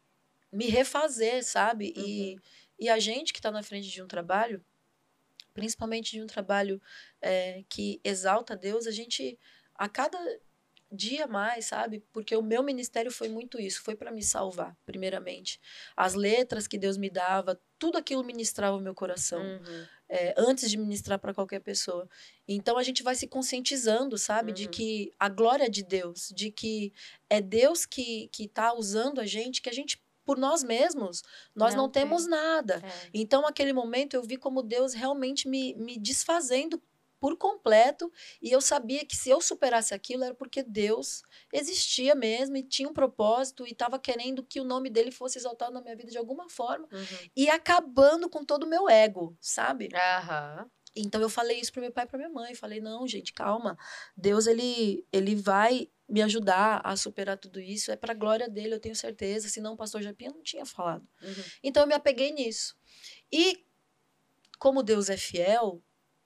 me 0.55 0.69
refazer, 0.69 1.45
sabe? 1.45 1.93
Uhum. 1.97 2.05
E, 2.05 2.37
e 2.79 2.89
a 2.89 2.99
gente 2.99 3.33
que 3.33 3.39
está 3.39 3.51
na 3.51 3.63
frente 3.63 3.89
de 3.89 4.03
um 4.03 4.07
trabalho, 4.07 4.65
principalmente 5.53 6.13
de 6.13 6.23
um 6.23 6.27
trabalho 6.27 6.81
é, 7.21 7.65
que 7.69 8.01
exalta 8.03 8.57
Deus, 8.57 8.87
a 8.87 8.91
gente, 8.91 9.39
a 9.75 9.89
cada 9.89 10.19
dia 10.95 11.27
mais, 11.27 11.67
sabe? 11.67 12.03
Porque 12.13 12.37
o 12.37 12.43
meu 12.43 12.63
ministério 12.63 13.11
foi 13.11 13.29
muito 13.29 13.61
isso, 13.61 13.83
foi 13.83 13.97
para 13.97 14.13
me 14.13 14.23
salvar, 14.23 14.77
primeiramente. 14.87 15.61
As 15.97 16.15
letras 16.15 16.67
que 16.67 16.79
Deus 16.79 16.97
me 16.97 17.11
dava, 17.11 17.61
tudo 17.79 17.99
aquilo 17.99 18.25
ministrava 18.25 18.77
o 18.77 18.81
meu 18.81 18.95
coração. 18.95 19.43
Uhum. 19.43 19.87
É, 20.07 20.35
antes 20.37 20.71
de 20.71 20.77
ministrar 20.77 21.19
para 21.19 21.33
qualquer 21.33 21.61
pessoa. 21.61 22.07
Então 22.47 22.77
a 22.77 22.83
gente 22.83 23.03
vai 23.03 23.15
se 23.15 23.27
conscientizando, 23.27 24.19
sabe, 24.19 24.51
uhum. 24.51 24.55
de 24.55 24.69
que 24.69 25.11
a 25.19 25.31
glória 25.31 25.65
é 25.65 25.69
de 25.69 25.83
Deus, 25.83 26.29
de 26.29 26.51
que 26.51 26.93
é 27.29 27.41
Deus 27.41 27.87
que 27.87 28.29
que 28.31 28.45
está 28.45 28.75
usando 28.75 29.19
a 29.19 29.25
gente, 29.25 29.63
que 29.63 29.69
a 29.69 29.73
gente 29.73 30.04
por 30.25 30.39
nós 30.39 30.63
mesmos, 30.63 31.23
nós 31.55 31.75
não, 31.75 31.85
não 31.85 31.91
temos 31.91 32.27
nada. 32.27 32.83
É. 32.85 33.11
Então, 33.13 33.47
aquele 33.47 33.73
momento, 33.73 34.15
eu 34.15 34.23
vi 34.23 34.37
como 34.37 34.63
Deus 34.63 34.95
realmente 34.95 35.49
me, 35.49 35.75
me 35.75 35.99
desfazendo 35.99 36.83
por 37.25 37.39
completo 37.39 38.13
e 38.43 38.51
eu 38.51 38.61
sabia 38.61 39.03
que 39.03 39.17
se 39.17 39.31
eu 39.31 39.41
superasse 39.41 39.95
aquilo 39.95 40.25
era 40.25 40.35
porque 40.35 40.63
Deus 40.63 41.23
existia 41.51 42.15
mesmo 42.15 42.55
e 42.59 42.63
tinha 42.63 42.87
um 42.87 42.93
propósito 42.93 43.67
e 43.67 43.71
estava 43.71 43.99
querendo 43.99 44.45
que 44.45 44.61
o 44.61 44.65
nome 44.65 44.91
dele 44.91 45.11
fosse 45.11 45.39
exaltado 45.39 45.73
na 45.73 45.81
minha 45.81 45.97
vida 45.97 46.11
de 46.11 46.19
alguma 46.19 46.51
forma 46.51 46.87
uhum. 46.93 47.31
e 47.35 47.49
acabando 47.49 48.29
com 48.29 48.45
todo 48.45 48.65
o 48.65 48.69
meu 48.69 48.91
ego, 48.91 49.35
sabe? 49.41 49.89
Uhum. 50.61 50.71
Então 50.97 51.21
eu 51.21 51.29
falei 51.29 51.61
isso 51.61 51.73
para 51.73 51.83
meu 51.83 51.93
pai 51.93 52.05
e 52.05 52.07
para 52.07 52.19
minha 52.19 52.31
mãe, 52.31 52.55
falei 52.55 52.81
não, 52.81 53.07
gente, 53.07 53.33
calma. 53.33 53.77
Deus 54.17 54.47
ele 54.47 55.05
ele 55.13 55.35
vai 55.35 55.91
me 56.09 56.23
ajudar 56.23 56.81
a 56.85 56.97
superar 56.97 57.39
tudo 57.39 57.61
isso, 57.61 57.91
é 57.91 57.97
para 57.97 58.15
glória 58.15 58.49
dele, 58.49 58.75
eu 58.75 58.81
tenho 58.81 58.95
certeza, 58.95 59.49
senão 59.49 59.73
o 59.73 59.77
pastor 59.77 60.03
Japinha 60.03 60.31
não 60.31 60.43
tinha 60.43 60.65
falado. 60.65 61.07
Uhum. 61.23 61.45
Então 61.63 61.83
eu 61.83 61.87
me 61.87 61.95
apeguei 61.95 62.33
nisso. 62.33 62.77
E 63.33 63.65
como 64.59 64.83
Deus 64.83 65.11
é 65.11 65.17
fiel, 65.17 65.83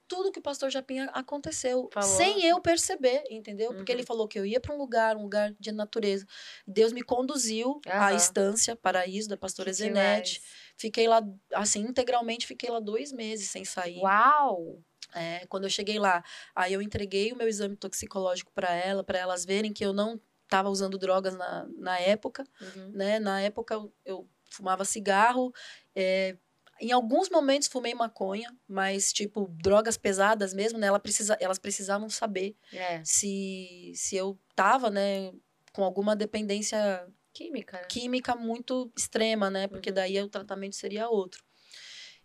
tudo 0.09 0.32
que 0.32 0.38
o 0.38 0.42
pastor 0.42 0.70
Japinha 0.70 1.11
aconteceu 1.12 1.88
falou. 1.92 2.09
sem 2.09 2.44
eu 2.44 2.61
perceber, 2.61 3.22
entendeu? 3.30 3.70
Uhum. 3.70 3.76
Porque 3.76 3.92
ele 3.92 4.00
uhum. 4.00 4.06
falou 4.06 4.26
que 4.26 4.38
eu 4.38 4.46
ia 4.46 4.59
para 4.59 4.74
um 4.74 4.78
lugar, 4.78 5.16
um 5.16 5.22
lugar 5.22 5.54
de 5.61 5.70
natureza. 5.70 6.26
Deus 6.66 6.92
me 6.92 7.02
conduziu 7.02 7.72
uhum. 7.72 7.82
à 7.86 8.14
estância 8.14 8.74
Paraíso 8.74 9.28
da 9.28 9.36
pastora 9.36 9.70
que 9.70 9.76
Zenete. 9.76 10.42
Fiquei 10.76 11.06
lá, 11.06 11.22
assim, 11.54 11.80
integralmente 11.80 12.46
fiquei 12.46 12.70
lá 12.70 12.80
dois 12.80 13.12
meses 13.12 13.50
sem 13.50 13.64
sair. 13.64 14.00
Uau! 14.00 14.82
É, 15.14 15.46
quando 15.46 15.64
eu 15.64 15.70
cheguei 15.70 15.98
lá, 15.98 16.22
aí 16.54 16.72
eu 16.72 16.82
entreguei 16.82 17.32
o 17.32 17.36
meu 17.36 17.48
exame 17.48 17.76
toxicológico 17.76 18.52
para 18.52 18.74
ela, 18.74 19.04
para 19.04 19.18
elas 19.18 19.44
verem 19.44 19.72
que 19.72 19.84
eu 19.84 19.92
não 19.92 20.20
estava 20.44 20.68
usando 20.70 20.98
drogas 20.98 21.34
na, 21.34 21.66
na 21.76 21.98
época, 21.98 22.44
uhum. 22.61 22.90
né? 22.94 23.18
Na 23.18 23.40
época 23.40 23.74
eu, 23.74 23.92
eu 24.04 24.28
fumava 24.50 24.84
cigarro, 24.84 25.52
é, 25.94 26.36
em 26.80 26.92
alguns 26.92 27.28
momentos 27.28 27.68
fumei 27.68 27.94
maconha, 27.94 28.54
mas, 28.66 29.12
tipo, 29.12 29.48
drogas 29.50 29.96
pesadas 29.96 30.54
mesmo, 30.54 30.78
né? 30.78 30.86
Ela 30.86 31.00
precisa, 31.00 31.36
elas 31.40 31.58
precisavam 31.58 32.08
saber 32.08 32.56
é. 32.72 33.02
se, 33.04 33.92
se 33.94 34.16
eu 34.16 34.38
tava, 34.54 34.90
né, 34.90 35.32
com 35.72 35.84
alguma 35.84 36.14
dependência 36.16 37.06
química, 37.32 37.78
né? 37.78 37.84
química 37.84 38.34
muito 38.34 38.92
extrema, 38.96 39.50
né? 39.50 39.68
Porque 39.68 39.90
uhum. 39.90 39.94
daí 39.94 40.20
o 40.20 40.28
tratamento 40.28 40.76
seria 40.76 41.08
outro. 41.08 41.42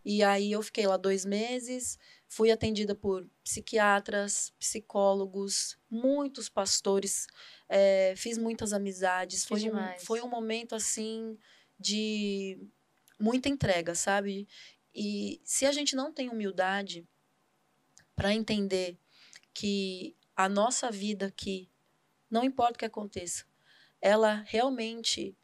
E 0.06 0.22
aí 0.22 0.52
eu 0.52 0.62
fiquei 0.62 0.86
lá 0.86 0.98
dois 0.98 1.24
meses, 1.24 1.98
fui 2.28 2.52
atendida 2.52 2.94
por 2.94 3.26
psiquiatras, 3.44 4.52
psicólogos, 4.60 5.78
muitos 5.90 6.50
pastores, 6.50 7.28
é, 7.70 8.14
fiz 8.18 8.38
muitas 8.38 8.74
amizades. 8.74 9.46
Foi 9.46 9.70
um, 9.70 10.00
foi 10.00 10.22
um 10.22 10.28
momento 10.28 10.76
assim 10.76 11.38
de 11.80 12.60
muita 13.24 13.48
entrega, 13.48 13.96
sabe? 13.96 14.46
E 14.94 15.40
se 15.46 15.66
a 15.66 15.72
gente 15.72 15.96
não 15.96 16.12
tem 16.12 16.30
humildade 16.30 17.08
para 18.14 18.34
entender 18.34 19.00
que 19.54 20.14
a 20.36 20.50
nossa 20.50 20.92
vida 20.92 21.28
aqui, 21.28 21.70
não 22.30 22.44
importa 22.44 22.74
o 22.74 22.80
que 22.80 22.86
aconteça, 22.86 23.46
ela 24.02 24.44
realmente 24.46 25.38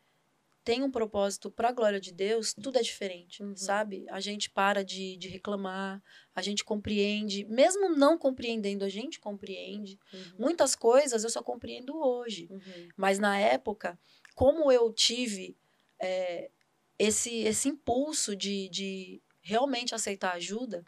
tem 0.62 0.84
um 0.84 0.92
propósito 0.92 1.50
para 1.50 1.70
a 1.70 1.72
glória 1.72 2.02
de 2.02 2.12
Deus, 2.12 2.54
tudo 2.54 2.78
é 2.78 2.82
diferente, 2.82 3.42
uhum. 3.42 3.56
sabe? 3.56 4.06
A 4.10 4.20
gente 4.20 4.50
para 4.50 4.84
de, 4.84 5.16
de 5.16 5.30
reclamar, 5.30 6.04
a 6.36 6.42
gente 6.42 6.66
compreende, 6.66 7.46
mesmo 7.46 7.96
não 7.96 8.18
compreendendo, 8.18 8.84
a 8.84 8.90
gente 8.90 9.22
compreende. 9.22 9.98
Uhum. 10.14 10.34
Muitas 10.38 10.76
coisas 10.76 11.24
eu 11.24 11.30
só 11.30 11.42
compreendo 11.42 11.98
hoje, 11.98 12.50
uhum. 12.52 12.90
mas 12.98 13.20
na 13.20 13.40
época, 13.40 13.98
como 14.36 14.70
eu 14.70 14.92
tive 14.92 15.58
é, 15.98 16.52
esse, 17.00 17.34
esse 17.40 17.70
impulso 17.70 18.36
de, 18.36 18.68
de 18.70 19.22
realmente 19.42 19.96
aceitar 19.96 20.34
ajuda. 20.36 20.84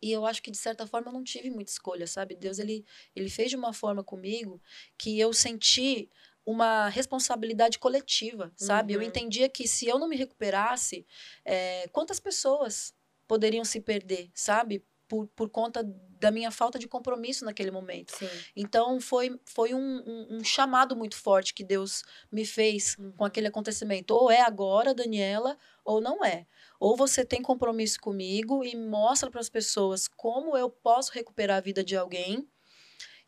E 0.00 0.12
eu 0.12 0.26
acho 0.26 0.42
que, 0.42 0.50
de 0.50 0.58
certa 0.58 0.86
forma, 0.86 1.08
eu 1.08 1.12
não 1.12 1.24
tive 1.24 1.48
muita 1.48 1.70
escolha, 1.70 2.06
sabe? 2.06 2.34
Deus, 2.34 2.58
ele, 2.58 2.84
ele 3.16 3.30
fez 3.30 3.50
de 3.50 3.56
uma 3.56 3.72
forma 3.72 4.04
comigo 4.04 4.60
que 4.98 5.18
eu 5.18 5.32
senti 5.32 6.10
uma 6.44 6.88
responsabilidade 6.88 7.78
coletiva, 7.78 8.52
sabe? 8.56 8.94
Uhum. 8.94 9.02
Eu 9.02 9.06
entendia 9.06 9.48
que 9.48 9.66
se 9.66 9.86
eu 9.86 9.98
não 9.98 10.08
me 10.08 10.16
recuperasse, 10.16 11.06
é, 11.44 11.88
quantas 11.88 12.18
pessoas 12.18 12.92
poderiam 13.28 13.64
se 13.64 13.80
perder, 13.80 14.28
sabe? 14.34 14.84
Por, 15.06 15.28
por 15.28 15.48
conta 15.48 15.84
da 16.22 16.30
minha 16.30 16.52
falta 16.52 16.78
de 16.78 16.86
compromisso 16.86 17.44
naquele 17.44 17.72
momento. 17.72 18.16
Sim. 18.16 18.28
Então 18.54 19.00
foi, 19.00 19.36
foi 19.44 19.74
um, 19.74 20.02
um, 20.06 20.36
um, 20.36 20.44
chamado 20.44 20.94
muito 20.94 21.16
forte 21.16 21.52
que 21.52 21.64
Deus 21.64 22.04
me 22.30 22.46
fez 22.46 22.96
uhum. 22.96 23.10
com 23.16 23.24
aquele 23.24 23.48
acontecimento. 23.48 24.14
Ou 24.14 24.30
é 24.30 24.40
agora, 24.40 24.94
Daniela, 24.94 25.58
ou 25.84 26.00
não 26.00 26.24
é. 26.24 26.46
Ou 26.78 26.96
você 26.96 27.24
tem 27.24 27.42
compromisso 27.42 27.98
comigo 28.00 28.64
e 28.64 28.76
mostra 28.76 29.28
para 29.32 29.40
as 29.40 29.48
pessoas 29.48 30.06
como 30.06 30.56
eu 30.56 30.70
posso 30.70 31.10
recuperar 31.12 31.56
a 31.56 31.60
vida 31.60 31.82
de 31.82 31.96
alguém 31.96 32.48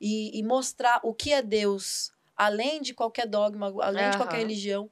e, 0.00 0.38
e, 0.38 0.42
mostrar 0.44 1.00
o 1.02 1.12
que 1.12 1.32
é 1.32 1.42
Deus, 1.42 2.12
além 2.36 2.80
de 2.80 2.94
qualquer 2.94 3.26
dogma, 3.26 3.74
além 3.80 4.04
uhum. 4.04 4.10
de 4.10 4.16
qualquer 4.16 4.38
religião. 4.38 4.88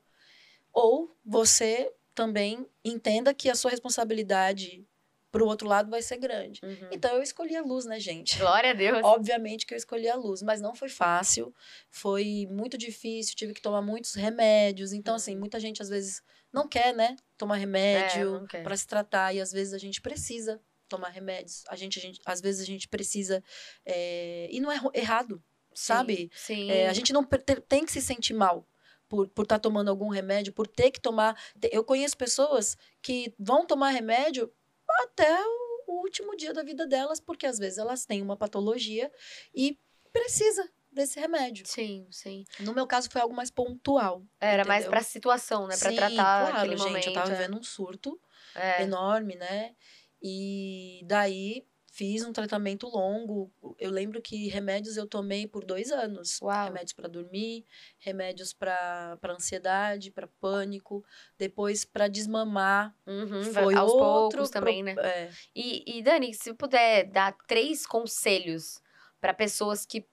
Ou 0.73 1.17
você 1.25 1.93
também 2.17 2.67
entenda 2.85 3.33
que 3.33 3.49
a 3.49 3.55
sua 3.55 3.71
responsabilidade 3.71 4.85
pro 5.33 5.47
outro 5.47 5.67
lado 5.67 5.91
vai 5.91 6.03
ser 6.03 6.19
grande. 6.19 6.61
Uhum. 6.63 6.89
Então 6.93 7.17
eu 7.17 7.23
escolhi 7.23 7.57
a 7.57 7.63
luz, 7.63 7.87
né, 7.87 7.99
gente? 7.99 8.39
Glória 8.39 8.71
a 8.71 8.75
Deus. 8.75 9.01
Obviamente 9.03 9.67
que 9.67 9.73
eu 9.73 9.79
escolhi 9.79 10.07
a 10.09 10.15
luz, 10.15 10.43
mas 10.43 10.61
não 10.61 10.75
foi 10.75 10.91
fácil, 10.91 11.53
foi 11.91 12.47
muito 12.51 12.77
difícil, 12.77 13.35
tive 13.35 13.55
que 13.55 13.63
tomar 13.63 13.81
muitos 13.81 14.15
remédios. 14.15 14.93
Então, 14.93 15.15
assim, 15.15 15.35
muita 15.35 15.59
gente 15.59 15.81
às 15.83 15.89
vezes 15.89 16.23
não 16.53 16.69
quer, 16.69 16.95
né, 16.95 17.17
tomar 17.39 17.57
É, 17.57 17.61
remédio 17.61 18.47
quer. 18.47 18.63
para 18.63 18.77
se 18.77 18.87
tratar, 18.87 19.35
e 19.35 19.41
às 19.41 19.51
vezes 19.51 19.73
a 19.73 19.79
gente 19.79 20.03
precisa 20.03 20.61
tomar 20.87 21.09
remédios. 21.09 21.65
A 21.69 21.77
gente, 21.77 21.99
a 21.99 22.03
gente 22.03 22.21
às 22.27 22.41
vezes 22.43 22.61
a 22.61 22.67
gente 22.67 22.87
precisa. 22.87 23.43
é, 23.87 24.49
E 24.51 24.61
não 24.61 24.71
é 24.71 24.79
errado, 24.93 25.43
sabe? 25.75 26.31
Sim. 26.35 26.71
É, 26.71 26.89
a 26.89 26.93
gente 26.93 27.11
não 27.11 27.25
tem 27.67 27.87
que 27.87 27.91
se 27.93 28.03
sentir 28.03 28.35
mal 28.35 28.69
por 29.09 29.25
estar 29.25 29.35
por 29.35 29.47
tá 29.47 29.59
tomando 29.59 29.89
algum 29.89 30.09
remédio, 30.09 30.53
por 30.53 30.67
ter 30.67 30.91
que 30.91 31.01
tomar. 31.01 31.35
Eu 31.71 31.83
conheço 31.85 32.17
pessoas 32.19 32.77
que 33.01 33.35
vão 33.39 33.67
tomar 33.67 33.89
remédio 33.91 34.53
até 35.01 35.45
o, 35.87 36.03
último 36.03 36.37
dia 36.37 36.53
da 36.53 36.63
vida 36.63 36.87
delas, 36.87 37.21
porque 37.21 37.47
às 37.47 37.59
vezes 37.59 37.79
elas 37.79 38.05
têm 38.05 38.23
uma 38.23 38.37
patologia 38.37 39.11
e 39.55 39.79
precisa 40.13 40.69
desse 40.91 41.19
remédio. 41.19 41.67
Sim, 41.67 42.07
sim. 42.11 42.45
No 42.61 42.75
meu 42.75 42.87
caso 42.87 43.09
foi 43.11 43.21
algo 43.21 43.35
mais 43.35 43.51
pontual. 43.51 44.23
Era 44.41 44.65
mais 44.65 44.85
Entendeu? 44.85 44.91
pra 44.91 45.03
situação, 45.03 45.67
né? 45.67 45.77
Pra 45.77 45.91
Sim, 45.91 45.97
tratar 45.97 46.15
claro, 46.17 46.57
aquele 46.57 46.77
gente, 46.77 46.87
momento. 46.87 47.07
eu 47.07 47.13
tava 47.15 47.31
é. 47.31 47.35
vivendo 47.35 47.59
um 47.59 47.63
surto 47.63 48.21
É. 48.55 48.83
enorme, 48.83 49.37
né? 49.37 49.75
E 50.23 51.03
daí 51.07 51.67
fiz 51.95 52.25
um 52.25 52.33
tratamento 52.33 52.89
longo. 52.89 53.53
Eu 53.79 53.91
lembro 53.91 54.21
que 54.23 54.49
remédios 54.49 54.97
eu 54.97 55.07
tomei 55.07 55.47
por 55.47 55.63
dois 55.63 55.93
anos. 55.93 56.41
Uau. 56.41 56.65
Remédios 56.65 56.95
para 56.95 57.07
dormir, 57.07 57.67
remédios 57.99 58.55
para 58.55 59.19
ansiedade, 59.29 60.11
para 60.11 60.27
pânico, 60.27 61.05
depois 61.39 61.85
para 61.85 62.09
desmamar. 62.09 62.97
Uhum, 63.07 63.45
Foi 63.53 63.75
aos 63.75 63.93
outro 63.93 64.39
poucos 64.39 64.51
também, 64.51 64.83
né? 64.83 64.95
pro- 64.95 65.05
é. 65.05 65.31
E, 65.55 65.99
e, 65.99 66.03
Dani, 66.03 66.33
se 66.33 66.55
puder 66.55 67.05
dar 67.11 67.37
três 67.47 67.87
conselhos 67.87 68.81
para 69.21 69.35
pessoas 69.35 69.85
que 69.85 70.09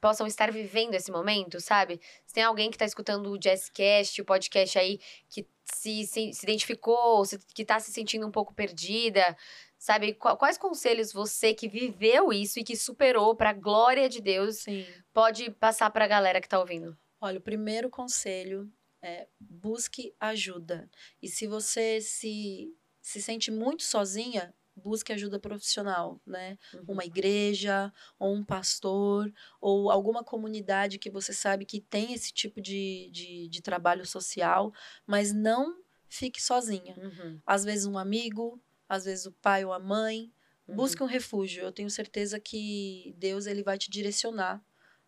possam 0.00 0.26
estar 0.26 0.50
vivendo 0.52 0.94
esse 0.94 1.10
momento, 1.12 1.60
sabe? 1.60 2.00
Se 2.26 2.34
tem 2.34 2.42
alguém 2.42 2.70
que 2.70 2.74
está 2.76 2.84
escutando 2.84 3.30
o 3.30 3.38
Jazzcast, 3.38 4.20
o 4.20 4.24
podcast 4.24 4.78
aí, 4.78 5.00
que 5.28 5.46
se, 5.64 6.04
se, 6.06 6.32
se 6.32 6.44
identificou, 6.44 7.24
se, 7.24 7.38
que 7.54 7.62
está 7.62 7.78
se 7.78 7.92
sentindo 7.92 8.26
um 8.26 8.32
pouco 8.32 8.52
perdida, 8.52 9.36
sabe? 9.80 10.12
Qua- 10.14 10.36
Quais 10.36 10.58
conselhos 10.58 11.10
você 11.12 11.54
que 11.54 11.66
viveu 11.66 12.32
isso 12.32 12.60
e 12.60 12.62
que 12.64 12.76
superou, 12.76 13.34
para 13.34 13.52
glória 13.54 14.08
de 14.08 14.20
Deus, 14.20 14.58
Sim. 14.58 14.86
pode 15.12 15.50
passar 15.50 15.90
para 15.90 16.04
a 16.04 16.08
galera 16.08 16.40
que 16.40 16.46
está 16.46 16.60
ouvindo? 16.60 16.96
Olha, 17.20 17.38
o 17.38 17.42
primeiro 17.42 17.88
conselho 17.90 18.70
é 19.02 19.26
busque 19.40 20.14
ajuda. 20.20 20.88
E 21.22 21.28
se 21.28 21.46
você 21.46 22.00
se, 22.00 22.72
se 23.00 23.20
sente 23.22 23.50
muito 23.50 23.82
sozinha, 23.82 24.54
busque 24.76 25.12
ajuda 25.12 25.38
profissional, 25.40 26.20
né? 26.26 26.58
Uhum. 26.74 26.84
Uma 26.88 27.04
igreja, 27.04 27.92
ou 28.18 28.34
um 28.34 28.44
pastor, 28.44 29.32
ou 29.60 29.90
alguma 29.90 30.22
comunidade 30.22 30.98
que 30.98 31.10
você 31.10 31.32
sabe 31.32 31.64
que 31.64 31.80
tem 31.80 32.12
esse 32.12 32.32
tipo 32.32 32.60
de, 32.60 33.08
de, 33.12 33.48
de 33.48 33.62
trabalho 33.62 34.06
social, 34.06 34.72
mas 35.06 35.32
não 35.32 35.82
fique 36.08 36.40
sozinha. 36.42 36.94
Uhum, 36.98 37.40
Às 37.46 37.64
vezes 37.64 37.86
um 37.86 37.98
amigo, 37.98 38.60
às 38.90 39.04
vezes 39.04 39.24
o 39.24 39.32
pai 39.32 39.64
ou 39.64 39.72
a 39.72 39.78
mãe. 39.78 40.32
uhum. 40.66 40.74
Busque 40.74 41.00
um 41.00 41.06
refúgio. 41.06 41.62
Eu 41.62 41.70
tenho 41.70 41.88
certeza 41.88 42.40
que 42.40 43.14
Deus 43.16 43.46
ele 43.46 43.62
vai 43.62 43.78
te 43.78 43.88
direcionar 43.88 44.60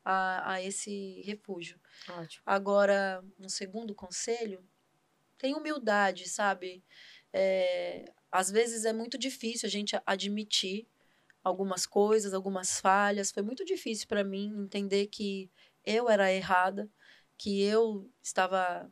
a, 0.04 0.52
a 0.52 0.62
esse 0.62 1.20
refúgio. 1.22 1.80
Ótimo. 2.08 2.44
Agora, 2.46 3.24
um 3.40 3.48
segundo 3.48 3.92
conselho, 3.92 4.64
tem 5.36 5.56
humildade, 5.56 6.28
sabe? 6.28 6.84
É, 7.32 8.04
às 8.30 8.52
vezes 8.52 8.84
é 8.84 8.92
muito 8.92 9.18
difícil 9.18 9.66
a 9.66 9.70
gente 9.70 10.00
admitir 10.06 10.86
algumas 11.42 11.84
coisas, 11.84 12.32
algumas 12.32 12.78
falhas. 12.80 13.32
Foi 13.32 13.42
muito 13.42 13.64
difícil 13.64 14.06
para 14.06 14.22
mim 14.22 14.46
entender 14.56 15.08
que 15.08 15.50
eu 15.84 16.08
era 16.08 16.32
errada, 16.32 16.88
que 17.36 17.60
eu 17.60 18.08
estava 18.22 18.88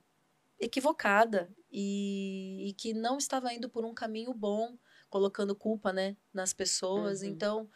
equivocada 0.60 1.50
e, 1.72 2.68
e 2.68 2.72
que 2.74 2.92
não 2.92 3.16
estava 3.16 3.52
indo 3.52 3.68
por 3.68 3.84
um 3.84 3.94
caminho 3.94 4.34
bom, 4.34 4.76
colocando 5.08 5.56
culpa, 5.56 5.92
né, 5.92 6.16
nas 6.32 6.52
pessoas. 6.52 7.22
Uhum. 7.22 7.28
Então, 7.28 7.70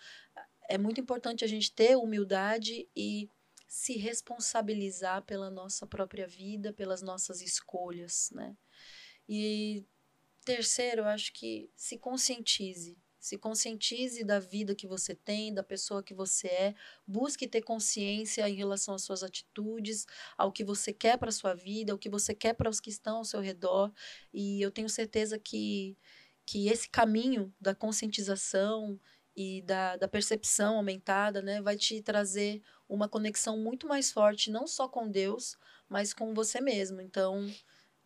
é 0.68 0.76
muito 0.76 1.00
importante 1.00 1.44
a 1.44 1.48
gente 1.48 1.72
ter 1.72 1.96
humildade 1.96 2.88
e 2.94 3.28
se 3.66 3.96
responsabilizar 3.96 5.22
pela 5.22 5.50
nossa 5.50 5.86
própria 5.86 6.26
vida, 6.26 6.72
pelas 6.72 7.02
nossas 7.02 7.40
escolhas, 7.40 8.30
né? 8.32 8.56
E 9.28 9.84
terceiro, 10.44 11.02
eu 11.02 11.06
acho 11.06 11.32
que 11.32 11.70
se 11.74 11.98
conscientize. 11.98 12.96
Se 13.24 13.38
conscientize 13.38 14.22
da 14.22 14.38
vida 14.38 14.74
que 14.74 14.86
você 14.86 15.14
tem, 15.14 15.54
da 15.54 15.62
pessoa 15.62 16.02
que 16.02 16.12
você 16.12 16.46
é. 16.46 16.74
Busque 17.06 17.48
ter 17.48 17.62
consciência 17.62 18.46
em 18.46 18.54
relação 18.54 18.94
às 18.94 19.02
suas 19.02 19.22
atitudes, 19.22 20.04
ao 20.36 20.52
que 20.52 20.62
você 20.62 20.92
quer 20.92 21.16
para 21.16 21.32
sua 21.32 21.54
vida, 21.54 21.90
ao 21.90 21.98
que 21.98 22.10
você 22.10 22.34
quer 22.34 22.52
para 22.52 22.68
os 22.68 22.80
que 22.80 22.90
estão 22.90 23.16
ao 23.16 23.24
seu 23.24 23.40
redor. 23.40 23.90
E 24.30 24.60
eu 24.60 24.70
tenho 24.70 24.90
certeza 24.90 25.38
que, 25.38 25.96
que 26.44 26.68
esse 26.68 26.86
caminho 26.86 27.50
da 27.58 27.74
conscientização 27.74 29.00
e 29.34 29.62
da, 29.62 29.96
da 29.96 30.06
percepção 30.06 30.76
aumentada, 30.76 31.40
né, 31.40 31.62
vai 31.62 31.78
te 31.78 32.02
trazer 32.02 32.62
uma 32.86 33.08
conexão 33.08 33.58
muito 33.58 33.88
mais 33.88 34.12
forte, 34.12 34.50
não 34.50 34.66
só 34.66 34.86
com 34.86 35.10
Deus, 35.10 35.56
mas 35.88 36.12
com 36.12 36.34
você 36.34 36.60
mesmo. 36.60 37.00
Então, 37.00 37.50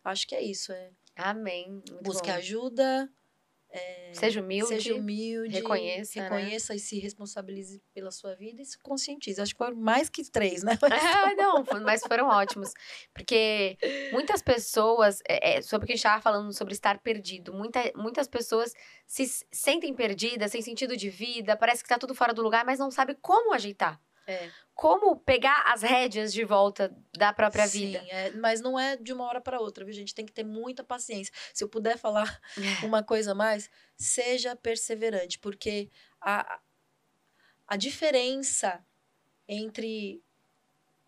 acho 0.01 0.25
que 0.25 0.33
é 0.33 0.41
isso. 0.41 0.71
É. 0.71 0.93
Amém. 1.17 1.71
Muito 1.71 2.01
Busque 2.03 2.29
bom. 2.29 2.37
ajuda, 2.37 3.11
Seja 4.11 4.41
humilde. 4.41 4.67
seja 4.67 4.95
humilde, 4.95 5.53
reconheça, 5.55 6.19
né? 6.19 6.23
reconheça 6.23 6.75
e 6.75 6.79
se 6.79 6.99
responsabilize 6.99 7.81
pela 7.93 8.09
sua 8.11 8.35
vida 8.35 8.61
e 8.61 8.65
se 8.65 8.77
conscientize. 8.79 9.39
Acho 9.39 9.53
que 9.53 9.57
foram 9.57 9.77
mais 9.77 10.09
que 10.09 10.23
três, 10.29 10.63
né? 10.63 10.71
Ah, 11.29 11.35
não, 11.35 11.63
foi- 11.63 11.79
mas 11.81 12.01
foram 12.05 12.27
ótimos. 12.27 12.73
Porque 13.13 13.77
muitas 14.11 14.41
pessoas, 14.41 15.19
é, 15.27 15.57
é, 15.57 15.61
sobre 15.61 15.85
o 15.85 15.87
que 15.87 15.93
a 15.93 15.95
gente 15.95 16.05
estava 16.05 16.21
falando 16.21 16.51
sobre 16.53 16.73
estar 16.73 16.99
perdido, 16.99 17.53
muita, 17.53 17.91
muitas 17.95 18.27
pessoas 18.27 18.73
se 19.05 19.25
sentem 19.51 19.93
perdidas, 19.93 20.51
sem 20.51 20.61
sentido 20.61 20.97
de 20.97 21.09
vida, 21.09 21.55
parece 21.55 21.83
que 21.83 21.89
tá 21.89 21.97
tudo 21.99 22.15
fora 22.15 22.33
do 22.33 22.41
lugar, 22.41 22.65
mas 22.65 22.79
não 22.79 22.89
sabe 22.89 23.15
como 23.21 23.53
ajeitar. 23.53 24.01
É. 24.29 24.49
Como 24.75 25.17
pegar 25.19 25.63
as 25.65 25.81
rédeas 25.81 26.31
de 26.31 26.43
volta 26.45 26.95
da 27.17 27.33
própria 27.33 27.67
Sim, 27.67 27.87
vida. 27.87 28.05
é, 28.09 28.31
mas 28.31 28.61
não 28.61 28.79
é 28.79 28.95
de 28.95 29.11
uma 29.11 29.25
hora 29.25 29.41
para 29.41 29.59
outra, 29.59 29.83
viu, 29.83 29.93
gente? 29.93 30.15
Tem 30.15 30.25
que 30.25 30.31
ter 30.31 30.43
muita 30.45 30.83
paciência. 30.83 31.33
Se 31.53 31.63
eu 31.63 31.67
puder 31.69 31.97
falar 31.97 32.39
uma 32.93 33.03
coisa 33.03 33.31
a 33.31 33.35
mais, 33.35 33.69
seja 33.97 34.55
perseverante, 34.55 35.37
porque 35.39 35.89
a, 36.21 36.59
a 37.67 37.75
diferença 37.75 38.85
entre 39.47 40.23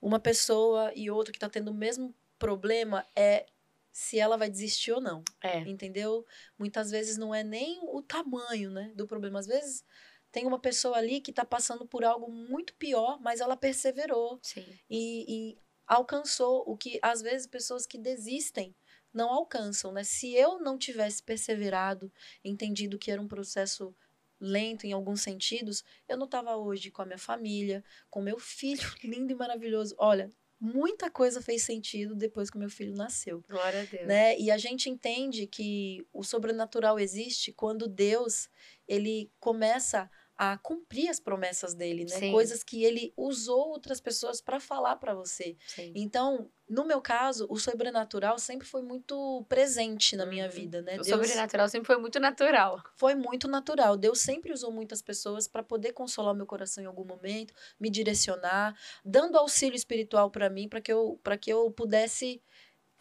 uma 0.01 0.19
pessoa 0.19 0.91
e 0.95 1.09
outra 1.11 1.31
que 1.31 1.37
está 1.37 1.47
tendo 1.49 1.69
o 1.71 1.73
mesmo 1.75 2.13
problema 2.39 3.05
é 3.15 3.45
se 3.91 4.17
ela 4.19 4.37
vai 4.37 4.49
desistir 4.49 4.91
ou 4.93 5.01
não, 5.01 5.23
É. 5.41 5.59
entendeu? 5.59 6.25
Muitas 6.57 6.89
vezes 6.89 7.17
não 7.17 7.35
é 7.35 7.43
nem 7.43 7.79
o 7.83 8.01
tamanho, 8.01 8.71
né, 8.71 8.91
do 8.95 9.05
problema. 9.05 9.39
Às 9.39 9.47
vezes 9.47 9.83
tem 10.31 10.45
uma 10.45 10.59
pessoa 10.59 10.97
ali 10.97 11.19
que 11.19 11.31
está 11.31 11.43
passando 11.43 11.85
por 11.85 12.03
algo 12.03 12.31
muito 12.31 12.73
pior, 12.75 13.19
mas 13.21 13.41
ela 13.41 13.57
perseverou 13.57 14.39
Sim. 14.41 14.65
e, 14.89 15.25
e 15.27 15.57
alcançou 15.85 16.63
o 16.65 16.77
que 16.77 16.99
às 17.01 17.21
vezes 17.21 17.45
pessoas 17.45 17.85
que 17.85 17.97
desistem 17.97 18.73
não 19.13 19.29
alcançam, 19.29 19.91
né? 19.91 20.03
Se 20.03 20.33
eu 20.33 20.59
não 20.59 20.77
tivesse 20.77 21.21
perseverado, 21.21 22.11
entendido 22.43 22.97
que 22.97 23.11
era 23.11 23.21
um 23.21 23.27
processo 23.27 23.93
lento 24.39 24.85
em 24.85 24.93
alguns 24.93 25.21
sentidos, 25.21 25.83
eu 26.07 26.17
não 26.17 26.25
estava 26.25 26.55
hoje 26.55 26.89
com 26.89 27.01
a 27.01 27.05
minha 27.05 27.17
família, 27.17 27.83
com 28.09 28.21
meu 28.21 28.39
filho 28.39 28.89
lindo 29.03 29.31
e 29.31 29.35
maravilhoso. 29.35 29.93
Olha, 29.97 30.31
muita 30.59 31.09
coisa 31.09 31.41
fez 31.41 31.63
sentido 31.63 32.15
depois 32.15 32.49
que 32.49 32.57
meu 32.57 32.69
filho 32.69 32.95
nasceu 32.95 33.43
Glória 33.49 33.81
a 33.81 33.85
Deus. 33.85 34.07
né? 34.07 34.39
E 34.39 34.49
a 34.49 34.57
gente 34.57 34.89
entende 34.89 35.45
que 35.45 36.07
o 36.13 36.23
sobrenatural 36.23 36.99
existe 36.99 37.51
quando 37.51 37.87
Deus 37.87 38.47
ele 38.87 39.31
começa 39.39 40.09
a 40.43 40.57
cumprir 40.57 41.09
as 41.09 41.19
promessas 41.19 41.75
dele, 41.75 42.05
né? 42.05 42.17
Sim. 42.19 42.31
Coisas 42.31 42.63
que 42.63 42.83
ele 42.83 43.13
usou 43.17 43.69
outras 43.69 44.01
pessoas 44.01 44.41
para 44.41 44.59
falar 44.59 44.95
para 44.97 45.13
você. 45.13 45.55
Sim. 45.65 45.93
Então, 45.93 46.51
no 46.69 46.83
meu 46.85 47.01
caso, 47.01 47.45
o 47.49 47.57
sobrenatural 47.59 48.39
sempre 48.39 48.67
foi 48.67 48.81
muito 48.81 49.45
presente 49.49 50.15
na 50.15 50.25
minha 50.25 50.45
Uhum. 50.45 50.49
vida, 50.49 50.81
né? 50.81 50.99
O 50.99 51.03
Deus 51.03 51.07
sobrenatural 51.09 51.69
sempre 51.69 51.87
foi 51.87 51.97
muito 51.97 52.19
natural. 52.19 52.81
foi 52.97 53.15
muito 53.15 53.47
natural. 53.47 53.97
Deus 53.97 54.19
sempre 54.19 54.53
usou 54.53 54.71
muitas 54.71 55.01
pessoas 55.01 55.47
para 55.47 55.63
poder 55.63 55.91
consolar 55.93 56.33
o 56.33 56.37
meu 56.37 56.45
coração 56.45 56.83
em 56.83 56.87
algum 56.87 57.03
momento, 57.05 57.53
me 57.79 57.89
direcionar, 57.89 58.77
dando 59.03 59.37
auxílio 59.37 59.75
espiritual 59.75 60.29
para 60.29 60.49
mim, 60.49 60.69
para 60.69 60.81
que 60.81 60.91
eu 60.93 61.19
para 61.23 61.37
que 61.37 61.51
eu 61.51 61.71
pudesse 61.71 62.41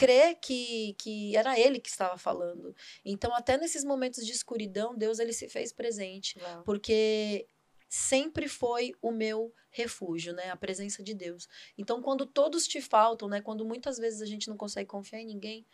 crer 0.00 0.36
que, 0.40 0.94
que 0.94 1.36
era 1.36 1.60
ele 1.60 1.78
que 1.78 1.90
estava 1.90 2.16
falando. 2.16 2.74
Então, 3.04 3.34
até 3.34 3.58
nesses 3.58 3.84
momentos 3.84 4.24
de 4.24 4.32
escuridão, 4.32 4.96
Deus 4.96 5.18
ele 5.18 5.34
se 5.34 5.46
fez 5.46 5.74
presente, 5.74 6.38
porque 6.64 7.46
sempre 7.86 8.48
foi 8.48 8.94
o 9.02 9.12
meu 9.12 9.52
refúgio, 9.70 10.32
né? 10.32 10.48
A 10.48 10.56
presença 10.56 11.02
de 11.02 11.12
Deus. 11.12 11.46
Então, 11.76 12.00
quando 12.00 12.24
todos 12.24 12.66
te 12.66 12.80
faltam, 12.80 13.28
né? 13.28 13.42
Quando 13.42 13.62
muitas 13.62 13.98
vezes 13.98 14.22
a 14.22 14.26
gente 14.26 14.48
não 14.48 14.56
consegue 14.56 14.88
confiar 14.88 15.20
em 15.20 15.26
ninguém, 15.26 15.66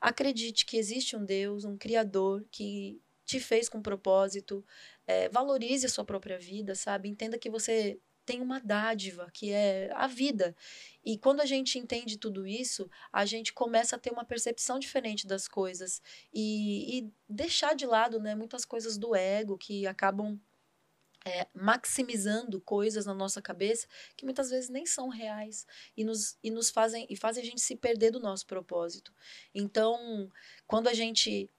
acredite 0.00 0.64
que 0.64 0.78
existe 0.78 1.14
um 1.14 1.22
Deus, 1.22 1.66
um 1.66 1.76
Criador 1.76 2.46
que 2.50 2.98
te 3.26 3.38
fez 3.38 3.68
com 3.68 3.82
propósito. 3.82 4.64
É, 5.06 5.28
valorize 5.28 5.84
a 5.84 5.90
sua 5.90 6.06
própria 6.06 6.38
vida, 6.38 6.74
sabe? 6.74 7.10
Entenda 7.10 7.38
que 7.38 7.50
você 7.50 8.00
tem 8.28 8.42
uma 8.42 8.60
dádiva, 8.60 9.30
que 9.32 9.50
é 9.50 9.90
a 9.94 10.06
vida. 10.06 10.54
E 11.02 11.16
quando 11.16 11.40
a 11.40 11.46
gente 11.46 11.78
entende 11.78 12.18
tudo 12.18 12.46
isso, 12.46 12.86
a 13.10 13.24
gente 13.24 13.54
começa 13.54 13.96
a 13.96 13.98
ter 13.98 14.12
uma 14.12 14.22
percepção 14.22 14.78
diferente 14.78 15.26
das 15.26 15.48
coisas 15.48 16.02
e, 16.30 16.98
e 16.98 17.12
deixar 17.26 17.74
de 17.74 17.86
lado 17.86 18.20
né, 18.20 18.34
muitas 18.34 18.66
coisas 18.66 18.98
do 18.98 19.14
ego 19.14 19.56
que 19.56 19.86
acabam 19.86 20.38
é, 21.24 21.46
maximizando 21.54 22.60
coisas 22.60 23.06
na 23.06 23.14
nossa 23.14 23.40
cabeça 23.40 23.88
que 24.14 24.26
muitas 24.26 24.50
vezes 24.50 24.68
nem 24.68 24.84
são 24.84 25.08
reais 25.08 25.66
e 25.96 26.04
nos, 26.04 26.36
e 26.42 26.50
nos 26.50 26.68
fazem 26.68 27.06
e 27.08 27.16
fazem 27.16 27.42
a 27.42 27.46
gente 27.46 27.62
se 27.62 27.76
perder 27.76 28.10
do 28.10 28.20
nosso 28.20 28.46
propósito. 28.46 29.10
Então, 29.54 30.30
quando 30.66 30.88
a 30.88 30.92
gente 30.92 31.50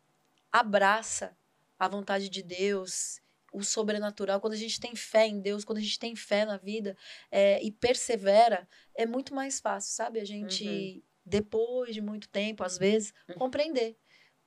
abraça 0.52 1.36
a 1.80 1.88
vontade 1.88 2.30
de 2.30 2.44
Deus 2.44 3.20
o 3.54 3.64
sobrenatural, 3.64 4.40
quando 4.40 4.54
a 4.54 4.58
gente 4.58 4.80
tem 4.80 4.96
fé 4.96 5.28
em 5.28 5.40
Deus, 5.40 5.66
quando 5.66 5.80
a 5.80 5.82
gente 5.82 6.00
tem 6.00 6.16
fé 6.16 6.46
na 6.46 6.58
vida 6.58 6.96
é, 7.32 7.62
e 7.64 7.72
persevera, 7.72 8.68
é 8.96 9.06
muito 9.06 9.34
mais 9.34 9.60
fácil, 9.60 9.94
sabe? 9.94 10.20
A 10.20 10.26
gente, 10.26 10.66
uhum. 10.66 11.02
depois 11.26 11.94
de 11.94 12.02
muito 12.02 12.30
tempo, 12.30 12.64
às 12.64 12.78
vezes, 12.78 13.14
uhum. 13.28 13.36
compreender 13.36 13.98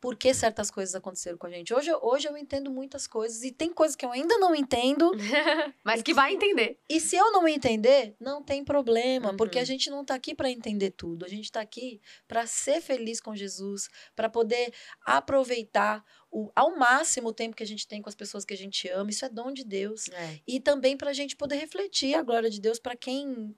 por 0.02 0.16
que 0.16 0.34
certas 0.34 0.68
coisas 0.68 0.96
aconteceram 0.96 1.38
com 1.38 1.46
a 1.46 1.50
gente. 1.50 1.72
Hoje, 1.72 1.88
hoje 2.02 2.26
eu 2.26 2.36
entendo 2.36 2.72
muitas 2.72 3.06
coisas 3.06 3.44
e 3.44 3.52
tem 3.52 3.72
coisas 3.72 3.94
que 3.94 4.04
eu 4.04 4.10
ainda 4.10 4.36
não 4.36 4.52
entendo. 4.52 5.12
Mas 5.84 6.02
que 6.02 6.12
vai 6.12 6.34
entender. 6.34 6.80
E 6.90 6.98
se 6.98 7.14
eu 7.14 7.30
não 7.30 7.46
entender, 7.46 8.16
não 8.18 8.42
tem 8.42 8.64
problema, 8.64 9.30
uhum. 9.30 9.36
porque 9.36 9.60
a 9.60 9.64
gente 9.64 9.88
não 9.90 10.02
está 10.02 10.16
aqui 10.16 10.34
para 10.34 10.50
entender 10.50 10.90
tudo. 10.90 11.24
A 11.24 11.28
gente 11.28 11.44
está 11.44 11.60
aqui 11.60 12.00
para 12.26 12.48
ser 12.48 12.80
feliz 12.80 13.20
com 13.20 13.36
Jesus, 13.36 13.88
para 14.16 14.28
poder 14.28 14.74
aproveitar 15.06 16.04
o, 16.32 16.50
ao 16.56 16.74
máximo 16.74 17.28
o 17.28 17.32
tempo 17.32 17.54
que 17.54 17.62
a 17.62 17.66
gente 17.66 17.86
tem 17.86 18.00
com 18.00 18.08
as 18.08 18.14
pessoas 18.14 18.44
que 18.44 18.54
a 18.54 18.56
gente 18.56 18.88
ama. 18.88 19.10
Isso 19.10 19.24
é 19.24 19.28
dom 19.28 19.52
de 19.52 19.64
Deus. 19.64 20.08
É. 20.08 20.40
E 20.46 20.58
também 20.58 20.96
para 20.96 21.10
a 21.10 21.12
gente 21.12 21.36
poder 21.36 21.56
refletir 21.56 22.14
a 22.14 22.22
glória 22.22 22.48
de 22.48 22.60
Deus 22.60 22.78
para 22.78 22.96
quem 22.96 23.54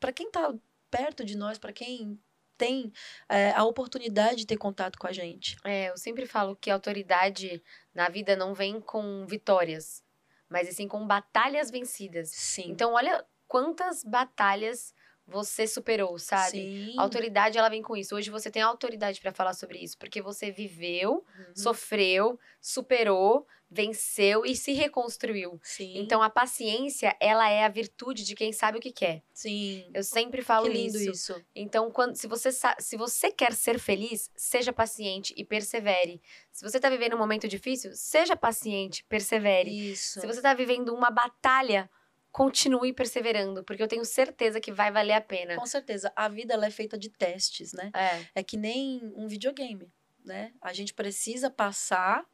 para 0.00 0.12
quem 0.12 0.26
está 0.26 0.52
perto 0.90 1.24
de 1.24 1.36
nós, 1.36 1.58
para 1.58 1.72
quem 1.72 2.20
tem 2.58 2.92
é, 3.28 3.52
a 3.52 3.64
oportunidade 3.64 4.38
de 4.38 4.46
ter 4.46 4.56
contato 4.56 4.98
com 4.98 5.06
a 5.06 5.12
gente. 5.12 5.56
É, 5.64 5.90
eu 5.90 5.96
sempre 5.96 6.26
falo 6.26 6.56
que 6.56 6.70
a 6.70 6.74
autoridade 6.74 7.62
na 7.94 8.08
vida 8.08 8.34
não 8.34 8.52
vem 8.52 8.80
com 8.80 9.26
vitórias, 9.26 10.02
mas 10.48 10.68
sim 10.74 10.88
com 10.88 11.06
batalhas 11.06 11.70
vencidas. 11.70 12.30
Sim. 12.30 12.70
Então, 12.70 12.94
olha 12.94 13.24
quantas 13.46 14.02
batalhas 14.02 14.94
você 15.26 15.66
superou, 15.66 16.18
sabe? 16.18 16.52
Sim. 16.52 16.94
A 16.98 17.02
autoridade, 17.02 17.58
ela 17.58 17.68
vem 17.68 17.82
com 17.82 17.96
isso. 17.96 18.14
Hoje 18.14 18.30
você 18.30 18.50
tem 18.50 18.62
autoridade 18.62 19.20
para 19.20 19.32
falar 19.32 19.54
sobre 19.54 19.78
isso, 19.78 19.98
porque 19.98 20.22
você 20.22 20.50
viveu, 20.50 21.12
uhum. 21.14 21.56
sofreu, 21.56 22.38
superou, 22.60 23.46
venceu 23.68 24.44
e 24.46 24.54
se 24.54 24.72
reconstruiu. 24.72 25.58
Sim. 25.62 25.98
Então 25.98 26.22
a 26.22 26.30
paciência, 26.30 27.16
ela 27.20 27.48
é 27.50 27.64
a 27.64 27.68
virtude 27.68 28.24
de 28.24 28.34
quem 28.34 28.52
sabe 28.52 28.78
o 28.78 28.80
que 28.80 28.92
quer. 28.92 29.22
Sim. 29.34 29.90
Eu 29.92 30.04
sempre 30.04 30.42
falo 30.42 30.66
que 30.66 30.72
lindo 30.72 30.96
isso. 30.96 31.32
isso. 31.32 31.44
Então 31.54 31.90
quando 31.90 32.14
se 32.16 32.26
você 32.26 32.50
se 32.78 32.96
você 32.96 33.30
quer 33.32 33.52
ser 33.52 33.78
feliz, 33.78 34.30
seja 34.36 34.72
paciente 34.72 35.34
e 35.36 35.44
persevere. 35.44 36.22
Se 36.52 36.64
você 36.64 36.78
está 36.78 36.88
vivendo 36.88 37.14
um 37.14 37.18
momento 37.18 37.48
difícil, 37.48 37.90
seja 37.94 38.36
paciente, 38.36 39.04
persevere. 39.08 39.90
Isso. 39.92 40.20
Se 40.20 40.26
você 40.26 40.38
está 40.38 40.54
vivendo 40.54 40.94
uma 40.94 41.10
batalha, 41.10 41.90
continue 42.36 42.92
perseverando, 42.92 43.64
porque 43.64 43.82
eu 43.82 43.88
tenho 43.88 44.04
certeza 44.04 44.60
que 44.60 44.70
vai 44.70 44.92
valer 44.92 45.14
a 45.14 45.22
pena. 45.22 45.56
Com 45.56 45.64
certeza. 45.64 46.12
A 46.14 46.28
vida 46.28 46.52
ela 46.52 46.66
é 46.66 46.70
feita 46.70 46.98
de 46.98 47.08
testes, 47.08 47.72
né? 47.72 47.90
É. 47.94 48.40
É 48.40 48.42
que 48.42 48.58
nem 48.58 49.10
um 49.16 49.26
videogame, 49.26 49.90
né? 50.22 50.52
A 50.60 50.74
gente 50.74 50.92
precisa 50.92 51.48
passar 51.48 52.26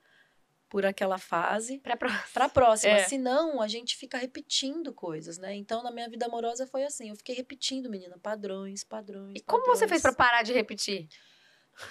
por 0.69 0.85
aquela 0.85 1.19
fase 1.19 1.79
para 1.79 1.97
próxima. 1.97 2.25
Pra 2.35 2.49
próxima. 2.49 2.93
É. 2.95 3.05
Senão, 3.05 3.63
a 3.63 3.69
gente 3.69 3.97
fica 3.97 4.19
repetindo 4.19 4.93
coisas, 4.93 5.39
né? 5.39 5.55
Então, 5.55 5.85
na 5.85 5.93
minha 5.93 6.09
vida 6.09 6.27
amorosa 6.27 6.67
foi 6.67 6.83
assim. 6.83 7.11
Eu 7.11 7.15
fiquei 7.15 7.37
repetindo, 7.37 7.89
menina, 7.89 8.19
padrões, 8.19 8.83
padrões. 8.83 9.35
E 9.37 9.41
como 9.41 9.61
padrões. 9.61 9.79
você 9.79 9.87
fez 9.87 10.03
para 10.03 10.13
parar 10.13 10.43
de 10.43 10.53
repetir? 10.53 11.07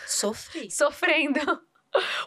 Sofri. 0.05 0.68
Sofrendo. 0.70 1.39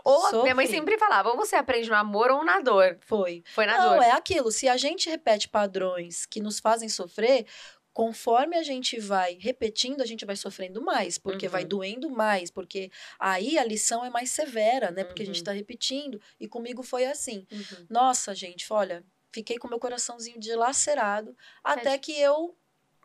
Ou 0.04 0.20
Sofri. 0.22 0.42
minha 0.42 0.54
mãe 0.54 0.66
sempre 0.66 0.98
falava, 0.98 1.30
ou 1.30 1.36
você 1.36 1.56
aprende 1.56 1.88
no 1.88 1.96
amor 1.96 2.30
ou 2.30 2.44
na 2.44 2.60
dor. 2.60 2.98
Foi. 3.00 3.42
Foi 3.46 3.66
na 3.66 3.78
Não, 3.78 3.84
dor. 3.84 3.96
Não, 3.96 4.02
é 4.02 4.10
aquilo. 4.10 4.50
Se 4.50 4.68
a 4.68 4.76
gente 4.76 5.08
repete 5.08 5.48
padrões 5.48 6.26
que 6.26 6.40
nos 6.40 6.60
fazem 6.60 6.88
sofrer, 6.88 7.46
conforme 7.92 8.56
a 8.56 8.62
gente 8.62 8.98
vai 8.98 9.38
repetindo, 9.40 10.02
a 10.02 10.06
gente 10.06 10.26
vai 10.26 10.36
sofrendo 10.36 10.82
mais, 10.82 11.16
porque 11.16 11.46
uhum. 11.46 11.52
vai 11.52 11.64
doendo 11.64 12.10
mais, 12.10 12.50
porque 12.50 12.90
aí 13.18 13.56
a 13.56 13.64
lição 13.64 14.04
é 14.04 14.10
mais 14.10 14.30
severa, 14.30 14.90
né? 14.90 15.04
Porque 15.04 15.22
uhum. 15.22 15.24
a 15.24 15.26
gente 15.26 15.36
está 15.36 15.52
uhum. 15.52 15.56
repetindo. 15.56 16.20
E 16.38 16.48
comigo 16.48 16.82
foi 16.82 17.06
assim. 17.06 17.46
Uhum. 17.50 17.86
Nossa, 17.88 18.34
gente, 18.34 18.70
olha, 18.72 19.04
fiquei 19.32 19.58
com 19.58 19.68
meu 19.68 19.78
coraçãozinho 19.78 20.40
dilacerado, 20.40 21.36
até 21.62 21.96
que 21.96 22.18
eu 22.20 22.56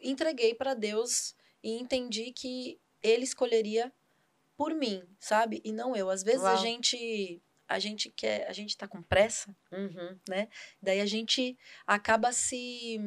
entreguei 0.01 0.55
para 0.55 0.74
Deus 0.74 1.36
e 1.64 1.80
entendi 1.80 2.32
que 2.32 2.80
ele 3.01 3.24
escolheria 3.24 3.93
por 4.60 4.76
mim, 4.76 5.01
sabe? 5.18 5.62
E 5.64 5.72
não 5.72 5.95
eu. 5.95 6.10
Às 6.10 6.22
vezes 6.22 6.41
Uau. 6.41 6.51
a 6.51 6.57
gente 6.57 7.41
a 7.66 7.80
gente 7.80 8.10
quer, 8.10 8.45
a 8.45 8.51
gente 8.51 8.76
tá 8.76 8.89
com 8.89 9.01
pressa, 9.01 9.55
uhum. 9.72 10.20
né? 10.28 10.49
Daí 10.82 10.99
a 10.99 11.05
gente 11.05 11.57
acaba 11.88 12.34
se 12.34 12.99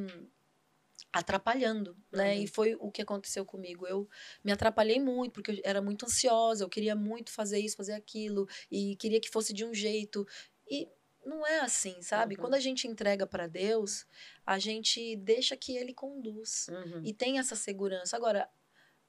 atrapalhando, 1.12 1.94
né? 2.11 2.36
Uhum. 2.36 2.42
E 2.42 2.46
foi 2.46 2.74
o 2.80 2.90
que 2.90 3.03
aconteceu 3.03 3.44
comigo. 3.44 3.86
Eu 3.86 4.09
me 4.42 4.50
atrapalhei 4.50 4.98
muito 4.98 5.34
porque 5.34 5.50
eu 5.50 5.61
era 5.62 5.82
muito 5.82 6.07
ansiosa, 6.07 6.64
eu 6.64 6.70
queria 6.70 6.96
muito 6.96 7.30
fazer 7.30 7.59
isso, 7.59 7.76
fazer 7.76 7.92
aquilo 7.92 8.48
e 8.70 8.96
queria 8.96 9.20
que 9.20 9.28
fosse 9.28 9.53
de 9.53 9.62
um 9.62 9.74
jeito 9.74 10.26
e 10.66 10.88
não 11.22 11.46
é 11.46 11.61
assim, 11.61 12.00
sabe? 12.00 12.34
Uhum. 12.34 12.40
Quando 12.40 12.55
a 12.55 12.61
gente 12.61 12.88
entrega 12.88 13.26
para 13.26 13.46
Deus, 13.46 14.07
a 14.46 14.59
gente 14.59 15.16
deixa 15.16 15.55
que 15.55 15.76
Ele 15.76 15.92
conduz 15.92 16.68
uhum. 16.68 17.03
e 17.05 17.12
tem 17.12 17.38
essa 17.38 17.55
segurança. 17.55 18.16
Agora, 18.16 18.48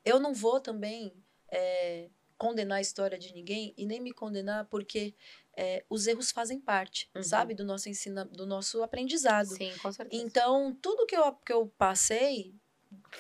eu 0.03 0.19
não 0.19 0.33
vou 0.33 0.59
também 0.59 1.13
é, 1.49 2.09
condenar 2.43 2.79
a 2.79 2.81
história 2.81 3.17
de 3.17 3.33
ninguém 3.33 3.73
e 3.77 3.85
nem 3.85 4.01
me 4.01 4.11
condenar 4.11 4.65
porque 4.65 5.15
é, 5.55 5.85
os 5.89 6.07
erros 6.07 6.29
fazem 6.29 6.59
parte, 6.59 7.09
uhum. 7.15 7.23
sabe, 7.23 7.53
do 7.53 7.63
nosso 7.63 7.87
ensino, 7.87 8.25
do 8.25 8.45
nosso 8.45 8.83
aprendizado. 8.83 9.55
Sim, 9.55 9.71
com 9.81 9.89
certeza. 9.93 10.21
Então, 10.21 10.77
tudo 10.81 11.05
que 11.05 11.15
eu, 11.15 11.31
que 11.31 11.53
eu 11.53 11.67
passei 11.77 12.53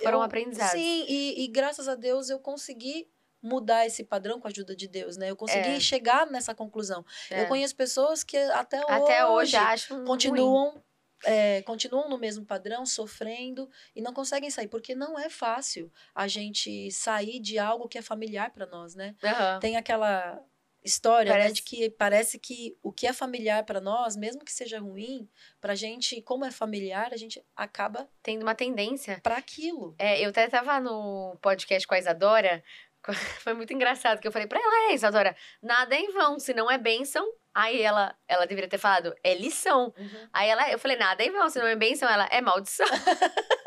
foram 0.01 0.17
eu, 0.17 0.23
aprendizados. 0.23 0.73
Sim, 0.73 1.05
e, 1.07 1.45
e, 1.45 1.47
graças 1.47 1.87
a 1.87 1.95
Deus 1.95 2.29
eu 2.29 2.37
consegui 2.37 3.09
mudar 3.41 3.85
esse 3.85 4.03
padrão 4.03 4.41
com 4.41 4.47
a 4.47 4.51
ajuda 4.51 4.75
de 4.75 4.89
Deus, 4.89 5.15
né? 5.15 5.31
Eu 5.31 5.37
consegui 5.37 5.69
é. 5.69 5.79
chegar 5.79 6.27
nessa 6.27 6.53
conclusão. 6.53 7.05
É. 7.31 7.43
Eu 7.43 7.47
conheço 7.47 7.77
pessoas 7.77 8.25
que 8.25 8.35
até, 8.35 8.79
até 8.91 9.25
hoje, 9.25 9.57
hoje 9.57 9.87
continuam 10.05 10.71
ruim 10.71 10.81
é, 11.23 11.61
continuam 11.63 12.09
no 12.09 12.17
mesmo 12.17 12.45
padrão, 12.45 12.85
sofrendo 12.85 13.69
e 13.95 14.01
não 14.01 14.13
conseguem 14.13 14.49
sair, 14.49 14.67
porque 14.67 14.95
não 14.95 15.17
é 15.17 15.29
fácil 15.29 15.91
a 16.13 16.27
gente 16.27 16.91
sair 16.91 17.39
de 17.39 17.57
algo 17.57 17.87
que 17.87 17.97
é 17.97 18.01
familiar 18.01 18.51
para 18.51 18.65
nós, 18.65 18.95
né? 18.95 19.15
Uhum. 19.23 19.59
Tem 19.59 19.75
aquela 19.77 20.41
história 20.83 21.31
parece... 21.31 21.49
né, 21.49 21.53
de 21.53 21.61
que 21.61 21.89
parece 21.89 22.37
que 22.37 22.77
o 22.83 22.91
que 22.91 23.07
é 23.07 23.13
familiar 23.13 23.63
para 23.63 23.79
nós, 23.79 24.15
mesmo 24.15 24.43
que 24.43 24.51
seja 24.51 24.79
ruim, 24.79 25.29
pra 25.61 25.75
gente, 25.75 26.21
como 26.21 26.45
é 26.45 26.51
familiar, 26.51 27.13
a 27.13 27.17
gente 27.17 27.43
acaba 27.55 28.07
tendo 28.21 28.43
uma 28.43 28.55
tendência 28.55 29.19
para 29.23 29.37
aquilo. 29.37 29.95
É, 29.97 30.23
eu 30.23 30.29
até 30.29 30.47
tava 30.47 30.79
no 30.79 31.37
podcast 31.41 31.87
com 31.87 31.95
a 31.95 31.99
Isadora, 31.99 32.63
foi 33.43 33.53
muito 33.53 33.73
engraçado 33.73 34.19
que 34.19 34.27
eu 34.27 34.31
falei 34.31 34.47
para 34.47 34.59
ela, 34.59 34.91
é, 34.91 34.93
Isadora, 34.93 35.35
nada 35.61 35.95
é 35.95 35.99
em 35.99 36.11
vão, 36.11 36.39
se 36.39 36.53
não 36.53 36.69
é 36.69 36.77
bênção, 36.77 37.27
Aí 37.55 37.83
ela, 37.83 38.15
ela 38.27 38.47
deveria 38.47 38.67
ter 38.67 38.79
falado, 38.79 39.13
é 39.23 39.35
lição. 39.35 39.93
Uhum. 39.95 40.29
Aí 40.33 40.49
ela, 40.49 40.71
eu 40.71 40.79
falei, 40.79 40.97
nada, 40.97 41.21
aí 41.21 41.29
não, 41.29 41.47
se 41.49 41.59
não 41.59 41.67
é 41.67 41.75
bênção, 41.75 42.09
ela, 42.09 42.27
é 42.31 42.41
maldição. 42.41 42.87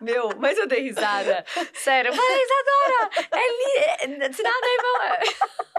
Meu, 0.00 0.28
mas 0.38 0.58
eu 0.58 0.66
dei 0.66 0.82
risada. 0.82 1.42
Sério, 1.72 2.10
eu 2.10 2.14
falei, 2.14 2.42
Isadora, 2.42 3.10
é 3.32 3.48
li... 3.48 3.78
É, 3.78 4.32
se 4.32 4.42
nada 4.42 4.66
é 4.66 4.76
bom. 4.82 4.98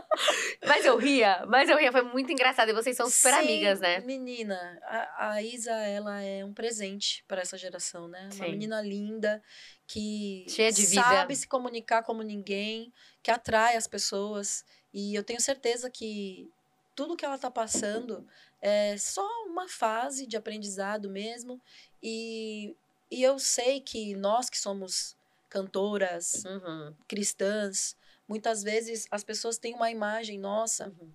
Mas 0.65 0.85
eu 0.85 0.97
ria, 0.97 1.45
mas 1.47 1.69
eu 1.69 1.77
ria, 1.77 1.91
foi 1.91 2.01
muito 2.01 2.31
engraçado. 2.31 2.69
E 2.69 2.73
vocês 2.73 2.95
são 2.95 3.09
super 3.09 3.33
Sim, 3.33 3.39
amigas, 3.39 3.79
né? 3.79 3.99
Menina, 4.01 4.79
a, 4.83 5.31
a 5.31 5.43
Isa, 5.43 5.71
ela 5.71 6.21
é 6.21 6.43
um 6.43 6.53
presente 6.53 7.23
para 7.27 7.41
essa 7.41 7.57
geração, 7.57 8.07
né? 8.07 8.29
Uma 8.33 8.45
Sim. 8.45 8.51
menina 8.51 8.81
linda, 8.81 9.41
que 9.85 10.45
Cheia 10.49 10.71
de 10.71 10.85
sabe 10.85 11.33
vida. 11.33 11.35
se 11.35 11.47
comunicar 11.47 12.03
como 12.03 12.21
ninguém, 12.21 12.91
que 13.21 13.31
atrai 13.31 13.75
as 13.75 13.87
pessoas. 13.87 14.65
E 14.93 15.15
eu 15.15 15.23
tenho 15.23 15.39
certeza 15.39 15.89
que 15.89 16.49
tudo 16.95 17.15
que 17.15 17.23
ela 17.23 17.35
está 17.35 17.51
passando 17.51 18.27
é 18.61 18.97
só 18.97 19.25
uma 19.45 19.67
fase 19.67 20.25
de 20.25 20.35
aprendizado 20.35 21.09
mesmo. 21.09 21.61
E, 22.01 22.75
e 23.09 23.21
eu 23.23 23.37
sei 23.39 23.79
que 23.79 24.15
nós 24.15 24.49
que 24.49 24.57
somos 24.57 25.15
cantoras 25.49 26.43
uhum. 26.45 26.93
cristãs, 27.07 27.95
muitas 28.27 28.63
vezes 28.63 29.07
as 29.09 29.23
pessoas 29.23 29.57
têm 29.57 29.73
uma 29.73 29.89
imagem 29.89 30.39
nossa 30.39 30.89
uhum. 30.89 31.11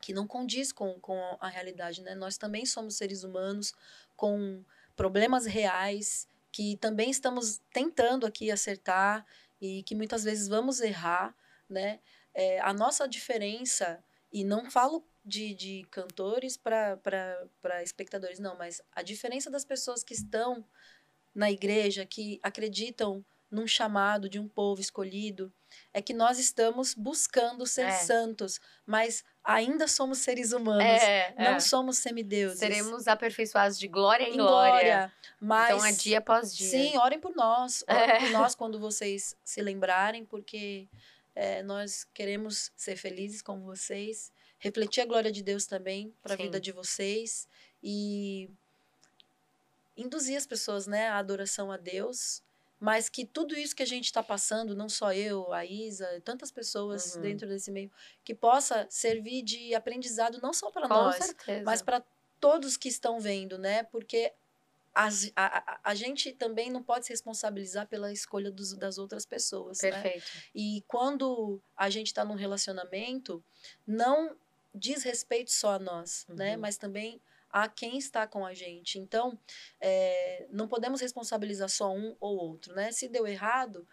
que 0.00 0.12
não 0.12 0.26
condiz 0.26 0.72
com, 0.72 0.98
com 1.00 1.18
a 1.40 1.48
realidade, 1.48 2.02
né? 2.02 2.14
Nós 2.14 2.36
também 2.36 2.66
somos 2.66 2.96
seres 2.96 3.24
humanos 3.24 3.72
com 4.16 4.64
problemas 4.96 5.46
reais 5.46 6.26
que 6.50 6.76
também 6.78 7.10
estamos 7.10 7.60
tentando 7.72 8.26
aqui 8.26 8.50
acertar 8.50 9.24
e 9.60 9.82
que 9.84 9.94
muitas 9.94 10.24
vezes 10.24 10.48
vamos 10.48 10.80
errar, 10.80 11.34
né? 11.68 12.00
é, 12.38 12.60
a 12.60 12.72
nossa 12.72 13.08
diferença, 13.08 14.00
e 14.32 14.44
não 14.44 14.70
falo 14.70 15.04
de, 15.24 15.54
de 15.54 15.84
cantores 15.90 16.56
para 16.56 17.82
espectadores, 17.82 18.38
não, 18.38 18.56
mas 18.56 18.80
a 18.92 19.02
diferença 19.02 19.50
das 19.50 19.64
pessoas 19.64 20.04
que 20.04 20.14
estão 20.14 20.64
na 21.34 21.50
igreja, 21.50 22.06
que 22.06 22.38
acreditam 22.40 23.24
num 23.50 23.66
chamado 23.66 24.28
de 24.28 24.38
um 24.38 24.46
povo 24.46 24.80
escolhido, 24.80 25.52
é 25.92 26.00
que 26.00 26.12
nós 26.12 26.38
estamos 26.38 26.94
buscando 26.94 27.66
ser 27.66 27.86
é. 27.86 27.92
santos, 27.92 28.60
mas 28.86 29.24
ainda 29.42 29.88
somos 29.88 30.18
seres 30.18 30.52
humanos, 30.52 30.84
é, 30.84 31.34
não 31.36 31.54
é. 31.54 31.60
somos 31.60 31.98
semideuses. 31.98 32.58
Seremos 32.58 33.08
aperfeiçoados 33.08 33.78
de 33.78 33.88
glória 33.88 34.24
em, 34.24 34.34
em 34.34 34.36
glória. 34.36 34.70
glória. 34.70 35.12
Mas, 35.40 35.74
então 35.74 35.86
é 35.86 35.92
dia 35.92 36.18
após 36.18 36.54
dia. 36.54 36.70
Sim, 36.70 36.98
orem 36.98 37.18
por 37.18 37.34
nós. 37.34 37.84
Orem 37.88 38.02
é. 38.10 38.20
por 38.20 38.30
nós 38.30 38.54
quando 38.54 38.78
vocês 38.78 39.36
se 39.44 39.62
lembrarem, 39.62 40.24
porque 40.24 40.88
é, 41.34 41.62
nós 41.62 42.06
queremos 42.12 42.70
ser 42.76 42.96
felizes 42.96 43.40
com 43.40 43.60
vocês, 43.60 44.32
refletir 44.58 45.00
a 45.00 45.06
glória 45.06 45.32
de 45.32 45.42
Deus 45.42 45.66
também 45.66 46.14
para 46.22 46.34
a 46.34 46.36
vida 46.36 46.60
de 46.60 46.72
vocês 46.72 47.48
e 47.82 48.50
induzir 49.96 50.36
as 50.36 50.46
pessoas 50.46 50.86
né, 50.86 51.08
à 51.08 51.18
adoração 51.18 51.72
a 51.72 51.76
Deus 51.76 52.42
mas 52.80 53.08
que 53.08 53.24
tudo 53.24 53.56
isso 53.56 53.74
que 53.74 53.82
a 53.82 53.86
gente 53.86 54.04
está 54.04 54.22
passando, 54.22 54.74
não 54.74 54.88
só 54.88 55.12
eu, 55.12 55.52
a 55.52 55.64
Isa, 55.64 56.20
tantas 56.24 56.50
pessoas 56.50 57.16
uhum. 57.16 57.22
dentro 57.22 57.48
desse 57.48 57.70
meio, 57.70 57.90
que 58.24 58.34
possa 58.34 58.86
servir 58.88 59.42
de 59.42 59.74
aprendizado 59.74 60.40
não 60.40 60.52
só 60.52 60.70
para 60.70 60.86
nós, 60.86 61.16
certeza. 61.16 61.64
mas 61.64 61.82
para 61.82 62.02
todos 62.38 62.76
que 62.76 62.88
estão 62.88 63.18
vendo, 63.18 63.58
né? 63.58 63.82
Porque 63.84 64.32
as, 64.94 65.30
a, 65.36 65.80
a, 65.84 65.94
gente 65.94 66.32
também 66.32 66.70
não 66.70 66.82
pode 66.82 67.06
se 67.06 67.12
responsabilizar 67.12 67.86
pela 67.86 68.12
escolha 68.12 68.50
dos, 68.50 68.74
das 68.74 68.98
outras 68.98 69.24
pessoas. 69.24 69.80
Né? 69.82 69.90
Perfeito. 69.90 70.24
Né? 70.34 70.42
E 70.54 70.84
quando 70.88 71.60
a 71.76 71.90
gente 71.90 72.08
está 72.08 72.24
num 72.24 72.34
relacionamento, 72.34 73.42
não 73.86 74.36
diz 74.74 75.02
respeito 75.02 75.52
só 75.52 75.74
a 75.74 75.78
nós, 75.78 76.26
né? 76.28 76.32
uhum. 76.32 76.36
né? 76.36 76.56
Mas 76.56 76.76
também 76.76 77.20
a 77.50 77.68
quem 77.68 77.98
está 77.98 78.26
com 78.26 78.44
a 78.44 78.54
gente. 78.54 78.98
Então, 78.98 79.38
é, 79.80 80.46
não 80.50 80.68
podemos 80.68 81.00
responsabilizar 81.00 81.68
só 81.68 81.92
um 81.92 82.16
ou 82.20 82.36
outro, 82.36 82.74
né? 82.74 82.92
Se 82.92 83.08
deu 83.08 83.26
errado, 83.26 83.86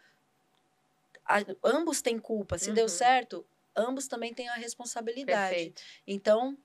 a, 1.26 1.38
ambos 1.64 2.02
têm 2.02 2.20
culpa. 2.20 2.58
Se 2.58 2.70
uhum. 2.70 2.76
deu 2.76 2.90
certo, 2.90 3.46
ambos 3.76 4.08
também 4.08 4.34
têm 4.34 4.50
a 4.50 4.56
responsabilidade. 4.56 5.50
Perfeito. 5.50 5.82
Então, 6.06 6.58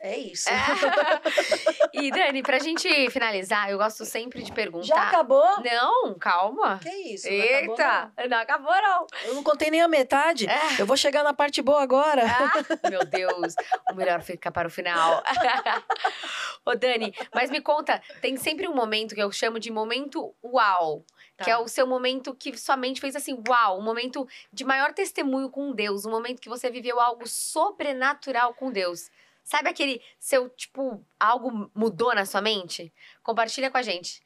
é 0.00 0.16
isso. 0.16 0.48
É. 0.48 0.54
e 1.92 2.10
Dani, 2.10 2.42
pra 2.42 2.58
gente 2.58 3.10
finalizar, 3.10 3.70
eu 3.70 3.78
gosto 3.78 4.04
sempre 4.04 4.42
de 4.42 4.52
perguntar. 4.52 4.86
Já 4.86 5.08
acabou? 5.08 5.62
Não, 5.62 6.14
calma. 6.14 6.78
Que 6.82 6.88
isso? 6.88 7.26
Não 7.26 7.34
Eita, 7.34 7.84
acabou, 7.84 8.10
não. 8.18 8.28
não. 8.28 8.38
acabou, 8.38 8.82
não. 8.82 9.06
Eu 9.24 9.34
não 9.34 9.42
contei 9.42 9.70
nem 9.70 9.80
a 9.80 9.88
metade. 9.88 10.46
É. 10.46 10.80
Eu 10.80 10.86
vou 10.86 10.96
chegar 10.96 11.22
na 11.22 11.32
parte 11.32 11.62
boa 11.62 11.82
agora. 11.82 12.24
Ah, 12.26 12.88
meu 12.90 13.04
Deus, 13.04 13.54
o 13.90 13.94
melhor 13.94 14.22
fica 14.22 14.50
para 14.50 14.68
o 14.68 14.70
final. 14.70 15.22
Ô, 16.64 16.74
Dani, 16.74 17.14
mas 17.34 17.50
me 17.50 17.60
conta, 17.60 18.00
tem 18.20 18.36
sempre 18.36 18.68
um 18.68 18.74
momento 18.74 19.14
que 19.14 19.22
eu 19.22 19.32
chamo 19.32 19.58
de 19.58 19.70
momento 19.70 20.34
uau. 20.44 21.04
Tá. 21.36 21.44
Que 21.44 21.50
é 21.50 21.58
o 21.58 21.68
seu 21.68 21.86
momento 21.86 22.34
que 22.34 22.56
sua 22.56 22.76
mente 22.76 23.00
fez 23.00 23.14
assim, 23.14 23.42
uau, 23.46 23.78
um 23.78 23.82
momento 23.82 24.26
de 24.52 24.64
maior 24.64 24.92
testemunho 24.94 25.50
com 25.50 25.72
Deus, 25.72 26.06
um 26.06 26.10
momento 26.10 26.40
que 26.40 26.48
você 26.48 26.70
viveu 26.70 26.98
algo 26.98 27.26
sobrenatural 27.26 28.54
com 28.54 28.70
Deus. 28.70 29.10
Sabe 29.46 29.68
aquele 29.68 30.02
seu, 30.18 30.48
tipo, 30.48 31.06
algo 31.20 31.70
mudou 31.72 32.12
na 32.12 32.26
sua 32.26 32.42
mente? 32.42 32.92
Compartilha 33.22 33.70
com 33.70 33.78
a 33.78 33.82
gente. 33.82 34.20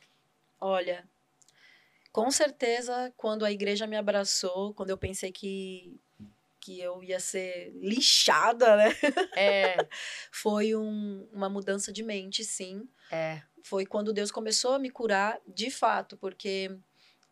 Olha, 0.59 1.07
com 2.11 2.31
certeza, 2.31 3.13
quando 3.19 3.45
a 3.45 3.53
igreja 3.53 3.87
me 3.87 3.99
abraçou, 3.99 4.73
quando 4.73 4.89
eu 4.89 4.97
pensei 4.97 5.31
que, 5.31 6.01
que 6.59 6.81
eu 6.81 7.05
ia 7.05 7.21
ser 7.21 7.71
lixada, 7.75 8.79
né? 8.79 8.97
É. 9.37 9.77
Foi 10.33 10.75
um, 10.75 11.29
uma 11.35 11.51
mudança 11.51 11.93
de 11.93 12.03
mente, 12.03 12.43
sim. 12.43 12.89
É. 13.13 13.43
Foi 13.63 13.85
quando 13.85 14.15
Deus 14.15 14.33
começou 14.33 14.73
a 14.73 14.79
me 14.79 14.89
curar, 14.89 15.39
de 15.47 15.71
fato, 15.71 16.17
porque 16.17 16.75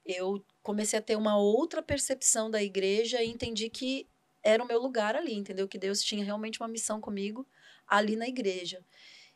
eu 0.05 0.45
comecei 0.62 0.99
a 0.99 1.03
ter 1.03 1.16
uma 1.16 1.39
outra 1.39 1.82
percepção 1.82 2.51
da 2.51 2.62
igreja 2.62 3.22
e 3.22 3.30
entendi 3.30 3.70
que 3.70 4.07
era 4.43 4.62
o 4.62 4.66
meu 4.66 4.78
lugar 4.78 5.16
ali, 5.16 5.32
entendeu? 5.32 5.66
Que 5.66 5.78
Deus 5.78 6.03
tinha 6.03 6.22
realmente 6.22 6.61
uma 6.61 6.68
missão 6.68 7.01
comigo 7.01 7.47
ali 7.89 8.16
na 8.16 8.28
igreja. 8.28 8.84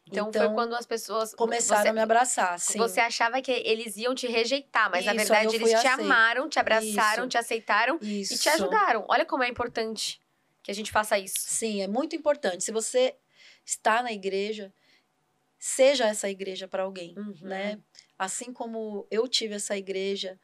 Então, 0.06 0.28
então, 0.28 0.46
foi 0.46 0.54
quando 0.54 0.74
as 0.74 0.84
pessoas 0.84 1.32
começaram 1.34 1.82
você, 1.82 1.88
a 1.88 1.92
me 1.92 2.00
abraçar. 2.00 2.58
Sim. 2.58 2.78
Você 2.78 3.00
achava 3.00 3.40
que 3.40 3.52
eles 3.52 3.96
iam 3.96 4.14
te 4.14 4.26
rejeitar, 4.26 4.90
mas 4.90 5.04
Isso, 5.04 5.14
na 5.14 5.22
verdade 5.22 5.56
eles 5.56 5.80
te 5.80 5.86
amaram, 5.86 6.48
te 6.48 6.58
abraçaram, 6.58 7.22
Isso. 7.22 7.28
te 7.28 7.38
aceitaram 7.38 7.98
Isso. 8.02 8.34
e 8.34 8.38
te 8.38 8.48
ajudaram. 8.48 9.04
Olha 9.08 9.24
como 9.24 9.44
é 9.44 9.48
importante 9.48 10.20
que 10.62 10.70
a 10.70 10.74
gente 10.74 10.90
faça 10.90 11.18
isso. 11.18 11.36
Sim, 11.38 11.82
é 11.82 11.88
muito 11.88 12.14
importante. 12.14 12.64
Se 12.64 12.72
você 12.72 13.16
está 13.64 14.02
na 14.02 14.12
igreja, 14.12 14.72
seja 15.58 16.06
essa 16.06 16.28
igreja 16.28 16.68
para 16.68 16.82
alguém, 16.82 17.14
uhum. 17.16 17.34
né? 17.42 17.78
Assim 18.18 18.52
como 18.52 19.06
eu 19.10 19.26
tive 19.26 19.54
essa 19.54 19.76
igreja 19.76 20.38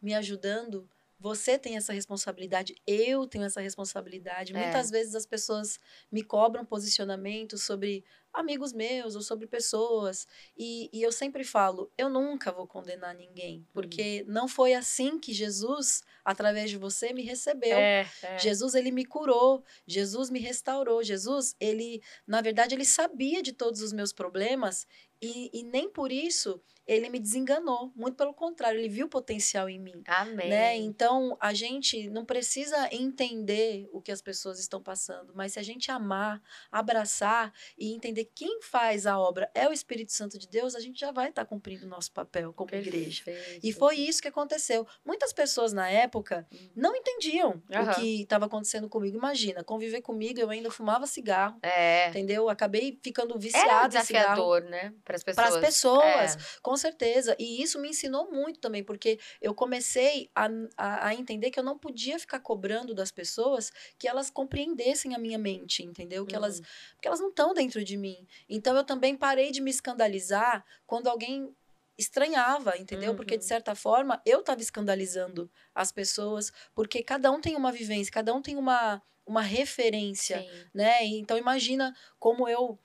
me 0.00 0.14
ajudando, 0.14 0.88
você 1.24 1.58
tem 1.58 1.78
essa 1.78 1.90
responsabilidade, 1.90 2.74
eu 2.86 3.26
tenho 3.26 3.46
essa 3.46 3.58
responsabilidade. 3.58 4.54
É. 4.54 4.62
Muitas 4.62 4.90
vezes 4.90 5.14
as 5.14 5.24
pessoas 5.24 5.80
me 6.12 6.22
cobram 6.22 6.66
posicionamento 6.66 7.56
sobre 7.56 8.04
amigos 8.30 8.74
meus 8.74 9.16
ou 9.16 9.22
sobre 9.22 9.46
pessoas. 9.46 10.28
E, 10.54 10.90
e 10.92 11.02
eu 11.02 11.10
sempre 11.10 11.42
falo: 11.42 11.90
eu 11.96 12.10
nunca 12.10 12.52
vou 12.52 12.66
condenar 12.66 13.14
ninguém, 13.14 13.66
porque 13.72 14.22
uhum. 14.26 14.34
não 14.34 14.46
foi 14.46 14.74
assim 14.74 15.18
que 15.18 15.32
Jesus, 15.32 16.02
através 16.22 16.68
de 16.68 16.76
você, 16.76 17.14
me 17.14 17.22
recebeu. 17.22 17.78
É, 17.78 18.06
é. 18.22 18.38
Jesus, 18.38 18.74
ele 18.74 18.90
me 18.90 19.06
curou, 19.06 19.64
Jesus 19.86 20.28
me 20.28 20.40
restaurou. 20.40 21.02
Jesus, 21.02 21.56
ele, 21.58 22.02
na 22.26 22.42
verdade, 22.42 22.74
ele 22.74 22.84
sabia 22.84 23.42
de 23.42 23.54
todos 23.54 23.80
os 23.80 23.94
meus 23.94 24.12
problemas 24.12 24.86
e, 25.22 25.48
e 25.58 25.62
nem 25.62 25.88
por 25.88 26.12
isso 26.12 26.60
ele 26.86 27.08
me 27.08 27.18
desenganou. 27.18 27.92
Muito 27.94 28.16
pelo 28.16 28.34
contrário, 28.34 28.78
ele 28.78 28.88
viu 28.88 29.08
potencial 29.08 29.68
em 29.68 29.78
mim. 29.78 30.02
Amém. 30.06 30.48
Né? 30.48 30.76
Então, 30.76 31.36
a 31.40 31.54
gente 31.54 32.08
não 32.10 32.24
precisa 32.24 32.88
entender 32.92 33.88
o 33.92 34.00
que 34.00 34.12
as 34.12 34.20
pessoas 34.20 34.58
estão 34.58 34.82
passando, 34.82 35.32
mas 35.34 35.52
se 35.52 35.58
a 35.58 35.62
gente 35.62 35.90
amar, 35.90 36.42
abraçar 36.70 37.52
e 37.78 37.92
entender 37.92 38.30
quem 38.34 38.60
faz 38.62 39.06
a 39.06 39.18
obra 39.18 39.50
é 39.54 39.68
o 39.68 39.72
Espírito 39.72 40.12
Santo 40.12 40.38
de 40.38 40.48
Deus, 40.48 40.74
a 40.74 40.80
gente 40.80 40.98
já 40.98 41.10
vai 41.10 41.28
estar 41.30 41.44
tá 41.44 41.48
cumprindo 41.48 41.86
o 41.86 41.88
nosso 41.88 42.12
papel 42.12 42.52
como 42.52 42.70
Perfeito. 42.70 42.96
igreja. 42.96 43.24
E 43.62 43.72
foi 43.72 43.96
isso 43.96 44.20
que 44.20 44.28
aconteceu. 44.28 44.86
Muitas 45.04 45.32
pessoas 45.32 45.72
na 45.72 45.88
época 45.88 46.46
hum. 46.52 46.70
não 46.76 46.94
entendiam 46.94 47.62
uhum. 47.70 47.82
o 47.82 47.94
que 47.94 48.22
estava 48.22 48.46
acontecendo 48.46 48.88
comigo. 48.88 49.16
Imagina, 49.16 49.64
conviver 49.64 50.02
comigo, 50.02 50.40
eu 50.40 50.50
ainda 50.50 50.70
fumava 50.70 51.06
cigarro. 51.06 51.58
É. 51.62 52.08
Entendeu? 52.08 52.48
Acabei 52.48 52.98
ficando 53.02 53.38
viciada 53.38 53.70
Era 53.70 53.88
desafiador, 53.88 54.62
né? 54.64 54.92
Para 55.04 55.16
as 55.16 55.22
pessoas. 55.22 55.48
Para 55.48 55.58
as 55.58 55.64
pessoas. 55.64 56.36
É. 56.36 56.38
Com 56.74 56.76
certeza. 56.76 57.36
E 57.38 57.62
isso 57.62 57.78
me 57.78 57.90
ensinou 57.90 58.32
muito 58.32 58.58
também, 58.58 58.82
porque 58.82 59.20
eu 59.40 59.54
comecei 59.54 60.28
a, 60.34 60.48
a, 60.76 61.06
a, 61.06 61.14
entender 61.14 61.52
que 61.52 61.60
eu 61.60 61.62
não 61.62 61.78
podia 61.78 62.18
ficar 62.18 62.40
cobrando 62.40 62.92
das 62.92 63.12
pessoas 63.12 63.70
que 63.96 64.08
elas 64.08 64.28
compreendessem 64.28 65.14
a 65.14 65.18
minha 65.18 65.38
mente, 65.38 65.84
entendeu? 65.84 66.26
Que 66.26 66.34
uhum. 66.34 66.42
elas, 66.42 66.60
porque 66.94 67.06
elas 67.06 67.20
não 67.20 67.28
estão 67.28 67.54
dentro 67.54 67.84
de 67.84 67.96
mim. 67.96 68.26
Então 68.48 68.76
eu 68.76 68.82
também 68.82 69.16
parei 69.16 69.52
de 69.52 69.60
me 69.60 69.70
escandalizar 69.70 70.64
quando 70.84 71.06
alguém 71.06 71.54
estranhava, 71.96 72.76
entendeu? 72.76 73.10
Uhum. 73.12 73.16
Porque 73.16 73.36
de 73.38 73.44
uhum. 73.44 73.48
certa 73.48 73.76
forma 73.76 74.20
eu 74.26 74.40
estava 74.40 74.60
escandalizando 74.60 75.48
as 75.72 75.92
pessoas, 75.92 76.52
porque 76.74 77.04
cada 77.04 77.30
um 77.30 77.40
tem 77.40 77.54
uma 77.54 77.70
vivência, 77.70 78.12
cada 78.12 78.34
um 78.34 78.42
tem 78.42 78.56
uma 78.56 79.00
uma 79.24 79.42
referência, 79.42 80.40
Sim. 80.40 80.66
né? 80.74 81.04
Então 81.04 81.38
imagina 81.38 81.94
como 82.18 82.48
eu 82.48 82.76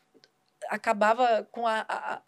acabava 0.69 1.43
com 1.51 1.65
a, 1.65 1.85
a, 1.89 2.21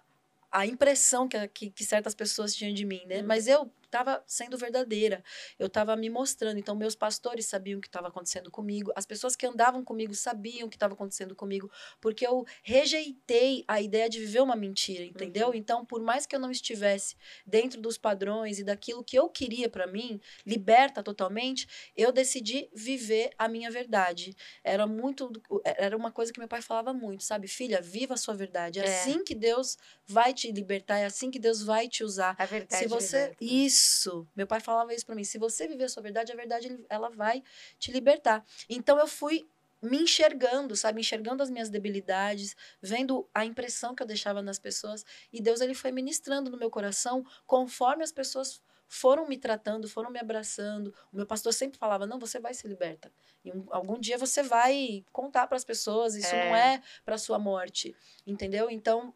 a 0.52 0.66
impressão 0.66 1.28
que, 1.28 1.48
que, 1.48 1.70
que, 1.70 1.84
certas 1.86 2.14
pessoas 2.14 2.54
tinham 2.54 2.74
de 2.74 2.86
mim, 2.86 3.02
né? 3.06 3.22
Uhum. 3.22 3.28
Mas 3.28 3.48
eu 3.48 3.72
estava 3.92 4.24
sendo 4.26 4.58
verdadeira, 4.58 5.22
eu 5.60 5.68
estava 5.68 5.96
me 5.98 6.10
mostrando. 6.10 6.58
Então, 6.58 6.76
meus 6.76 6.96
pastores 6.96 7.46
sabiam 7.46 7.78
o 7.78 7.82
que 7.82 7.90
estava 7.90 8.08
acontecendo 8.08 8.50
comigo, 8.50 8.92
as 8.96 9.06
pessoas 9.06 9.36
que 9.36 9.46
andavam 9.46 9.84
comigo 9.84 10.16
sabiam 10.16 10.68
o 10.68 10.70
que 10.70 10.78
estava 10.78 10.94
acontecendo 10.94 11.36
comigo, 11.36 11.70
porque 12.00 12.26
eu 12.26 12.46
rejeitei 12.64 13.66
a 13.68 13.82
ideia 13.82 14.10
de 14.10 14.20
viver 14.20 14.42
uma 14.42 14.56
mentira, 14.56 15.04
entendeu? 15.04 15.50
Uhum. 15.50 15.56
Então, 15.56 15.86
por 15.86 16.02
mais 16.02 16.26
que 16.26 16.36
eu 16.36 16.40
não 16.40 16.50
estivesse 16.50 17.16
dentro 17.46 17.82
dos 17.82 17.98
padrões 17.98 18.60
e 18.60 18.64
daquilo 18.64 19.04
que 19.04 19.18
eu 19.18 19.28
queria 19.30 19.70
para 19.70 19.86
mim, 19.86 20.20
liberta 20.46 21.04
totalmente, 21.04 21.68
eu 21.96 22.12
decidi 22.12 22.70
viver 22.74 23.32
a 23.38 23.48
minha 23.50 23.70
verdade. 23.70 24.36
Era 24.64 24.88
muito, 24.88 25.32
era 25.66 25.98
uma 25.98 26.12
coisa 26.12 26.32
que 26.32 26.40
meu 26.40 26.48
pai 26.48 26.62
falava 26.62 26.94
muito, 26.94 27.24
sabe? 27.24 27.48
Filha, 27.48 27.82
viva 27.82 28.14
a 28.14 28.18
sua 28.18 28.34
verdade. 28.34 28.80
É, 28.80 28.86
é. 28.86 28.86
assim 28.86 29.24
que 29.24 29.36
Deus 29.36 29.78
vai 30.08 30.34
te 30.34 30.52
libertar, 30.52 30.98
é 30.98 31.06
assim 31.06 31.30
que 31.30 31.40
Deus 31.40 31.62
vai 31.62 31.90
te 31.90 32.04
usar. 32.04 32.36
A 32.38 32.46
verdade. 32.46 32.84
Se 32.84 32.88
você 32.88 33.18
liberta. 33.22 33.44
isso 33.44 33.81
isso. 33.82 34.28
Meu 34.36 34.46
pai 34.48 34.60
falava 34.60 34.94
isso 34.94 35.06
para 35.06 35.16
mim. 35.16 35.24
Se 35.24 35.38
você 35.38 35.68
viver 35.68 35.86
a 35.86 35.90
sua 35.90 36.04
verdade, 36.04 36.32
a 36.32 36.36
verdade 36.36 36.86
ela 36.90 37.10
vai 37.10 37.44
te 37.80 37.92
libertar. 37.92 38.46
Então 38.70 39.00
eu 39.00 39.08
fui 39.08 39.48
me 39.82 39.98
enxergando, 39.98 40.76
sabe, 40.76 41.02
enxergando 41.02 41.42
as 41.42 41.50
minhas 41.50 41.70
debilidades, 41.70 42.56
vendo 42.82 43.28
a 43.34 43.44
impressão 43.44 43.96
que 43.96 44.04
eu 44.04 44.08
deixava 44.08 44.40
nas 44.42 44.60
pessoas, 44.60 45.04
e 45.34 45.42
Deus 45.42 45.60
ele 45.60 45.74
foi 45.74 45.92
ministrando 45.92 46.52
no 46.52 46.58
meu 46.58 46.70
coração 46.70 47.26
conforme 47.48 48.04
as 48.04 48.12
pessoas 48.12 48.62
foram 48.88 49.28
me 49.28 49.38
tratando, 49.38 49.88
foram 49.88 50.12
me 50.12 50.20
abraçando. 50.20 50.94
O 51.12 51.16
meu 51.16 51.26
pastor 51.26 51.54
sempre 51.54 51.80
falava: 51.80 52.06
não, 52.06 52.20
você 52.20 52.40
vai 52.40 52.54
se 52.54 52.68
liberta. 52.68 53.12
E 53.44 53.52
um, 53.52 53.66
algum 53.72 53.98
dia 53.98 54.18
você 54.18 54.44
vai 54.44 55.04
contar 55.12 55.48
para 55.48 55.58
as 55.58 55.64
pessoas, 55.64 56.14
isso 56.14 56.36
é. 56.36 56.46
não 56.46 56.56
é 56.56 56.82
para 57.04 57.18
sua 57.18 57.40
morte, 57.40 57.96
entendeu? 58.28 58.70
Então, 58.70 59.14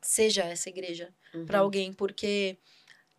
seja 0.00 0.44
essa 0.44 0.68
igreja 0.68 1.12
uhum. 1.34 1.46
para 1.46 1.60
alguém, 1.60 1.92
porque 1.92 2.58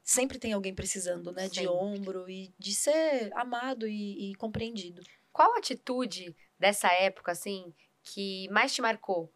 sempre 0.08 0.40
tem 0.40 0.54
alguém 0.54 0.74
precisando, 0.74 1.34
né? 1.34 1.44
Sempre. 1.44 1.60
De 1.60 1.68
ombro 1.68 2.30
e 2.30 2.50
de 2.58 2.74
ser 2.74 3.30
amado 3.36 3.86
e, 3.86 4.32
e 4.32 4.36
compreendido. 4.36 5.04
Qual 5.34 5.58
atitude 5.58 6.34
dessa 6.58 6.88
época, 6.94 7.34
assim, 7.34 7.74
que 8.02 8.48
mais 8.50 8.74
te 8.74 8.82
marcou? 8.82 9.30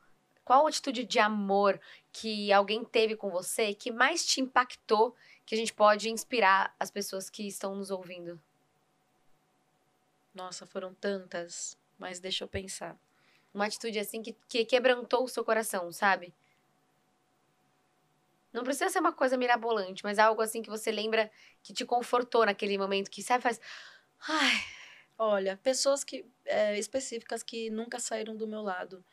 Qual 0.46 0.66
atitude 0.66 1.04
de 1.04 1.20
amor 1.20 1.80
que 2.14 2.54
alguém 2.54 2.86
teve 2.86 3.18
com 3.18 3.30
você 3.30 3.74
que 3.74 3.92
mais 3.92 4.26
te 4.26 4.40
impactou, 4.40 5.14
que 5.46 5.54
a 5.54 5.58
gente 5.58 5.74
pode 5.74 6.10
inspirar 6.10 6.74
as 6.80 6.90
pessoas 6.90 7.30
que 7.30 7.46
estão 7.46 7.76
nos 7.76 7.92
ouvindo? 7.92 8.42
Nossa, 10.34 10.66
foram 10.66 10.94
tantas, 10.94 11.78
mas 12.00 12.22
deixa 12.22 12.46
eu 12.46 12.48
pensar. 12.48 12.98
Uma 13.54 13.66
atitude 13.66 14.00
assim 14.00 14.22
que, 14.22 14.34
que 14.48 14.64
quebrantou 14.64 15.26
o 15.26 15.28
seu 15.28 15.44
coração, 15.44 15.92
sabe? 15.92 16.34
Não 18.54 18.64
precisa 18.64 18.90
ser 18.90 19.00
uma 19.00 19.14
coisa 19.14 19.38
mirabolante, 19.38 20.04
mas 20.04 20.20
algo 20.20 20.42
assim 20.42 20.62
que 20.62 20.70
você 20.70 20.92
lembra 20.92 21.32
que 21.64 21.74
te 21.74 21.86
confortou 21.86 22.46
naquele 22.46 22.78
momento, 22.78 23.10
que 23.10 23.24
sabe, 23.24 23.42
faz. 23.44 23.60
Ai. 24.28 24.52
Olha, 25.24 25.56
pessoas 25.62 26.04
que 26.04 26.26
é, 26.46 26.80
específicas 26.80 27.44
que 27.44 27.70
nunca 27.70 28.00
saíram 28.00 28.36
do 28.36 28.48
meu 28.48 28.64
lado. 28.64 29.06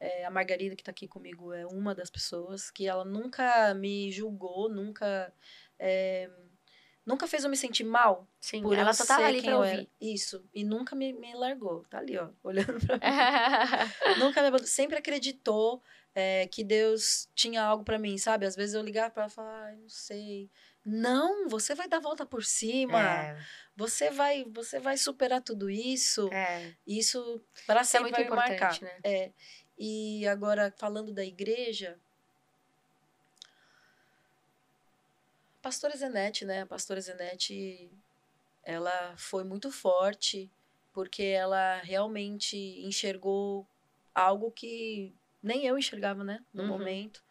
É, 0.00 0.24
a 0.24 0.30
Margarida, 0.30 0.74
que 0.74 0.82
está 0.82 0.90
aqui 0.90 1.06
comigo, 1.06 1.52
é 1.52 1.64
uma 1.64 1.94
das 1.94 2.10
pessoas 2.10 2.68
que 2.68 2.88
ela 2.88 3.04
nunca 3.04 3.72
me 3.72 4.10
julgou, 4.10 4.68
nunca. 4.68 5.32
É, 5.78 6.28
nunca 7.06 7.28
fez 7.28 7.44
eu 7.44 7.50
me 7.50 7.56
sentir 7.56 7.84
mal. 7.84 8.26
Sim, 8.40 8.62
por 8.62 8.76
ela 8.76 8.92
só 8.92 9.06
tava 9.06 9.24
ali 9.24 9.40
pra 9.40 9.56
ouvir. 9.56 9.88
Isso. 10.00 10.44
E 10.52 10.64
nunca 10.64 10.96
me, 10.96 11.12
me 11.12 11.32
largou. 11.34 11.84
Tá 11.88 11.98
ali, 11.98 12.18
ó, 12.18 12.30
olhando 12.42 12.84
pra 12.84 12.96
mim. 12.98 14.18
nunca 14.18 14.50
me 14.50 14.66
sempre 14.66 14.98
acreditou 14.98 15.80
é, 16.14 16.46
que 16.46 16.62
Deus 16.62 17.28
tinha 17.34 17.62
algo 17.62 17.84
para 17.84 17.98
mim, 17.98 18.18
sabe? 18.18 18.46
Às 18.46 18.54
vezes 18.54 18.74
eu 18.74 18.82
ligava 18.82 19.10
para 19.10 19.26
e 19.26 19.30
falar, 19.30 19.64
ai, 19.64 19.76
não 19.76 19.88
sei. 19.88 20.50
Não, 20.84 21.48
você 21.48 21.74
vai 21.74 21.88
dar 21.88 22.00
volta 22.00 22.26
por 22.26 22.44
cima. 22.44 23.00
É. 23.00 23.38
Você 23.76 24.10
vai, 24.10 24.44
você 24.44 24.78
vai 24.78 24.96
superar 24.96 25.40
tudo 25.40 25.70
isso. 25.70 26.28
É. 26.32 26.74
Isso 26.86 27.42
para 27.66 27.80
é 27.80 27.84
sempre 27.84 28.10
é 28.10 28.12
vai 28.12 28.24
me 28.24 28.30
marcar. 28.30 28.80
Né? 28.80 28.98
É. 29.02 29.32
E 29.78 30.26
agora 30.26 30.72
falando 30.76 31.12
da 31.12 31.24
igreja, 31.24 31.98
pastora 35.62 35.96
Zenete, 35.96 36.44
né? 36.44 36.62
A 36.62 36.66
pastora 36.66 37.00
Zenete, 37.00 37.90
ela 38.62 39.14
foi 39.16 39.44
muito 39.44 39.70
forte 39.70 40.50
porque 40.92 41.22
ela 41.22 41.78
realmente 41.78 42.56
enxergou 42.84 43.66
algo 44.14 44.50
que 44.50 45.14
nem 45.42 45.66
eu 45.66 45.78
enxergava, 45.78 46.22
né, 46.22 46.40
no 46.52 46.62
uhum. 46.62 46.68
momento. 46.68 47.22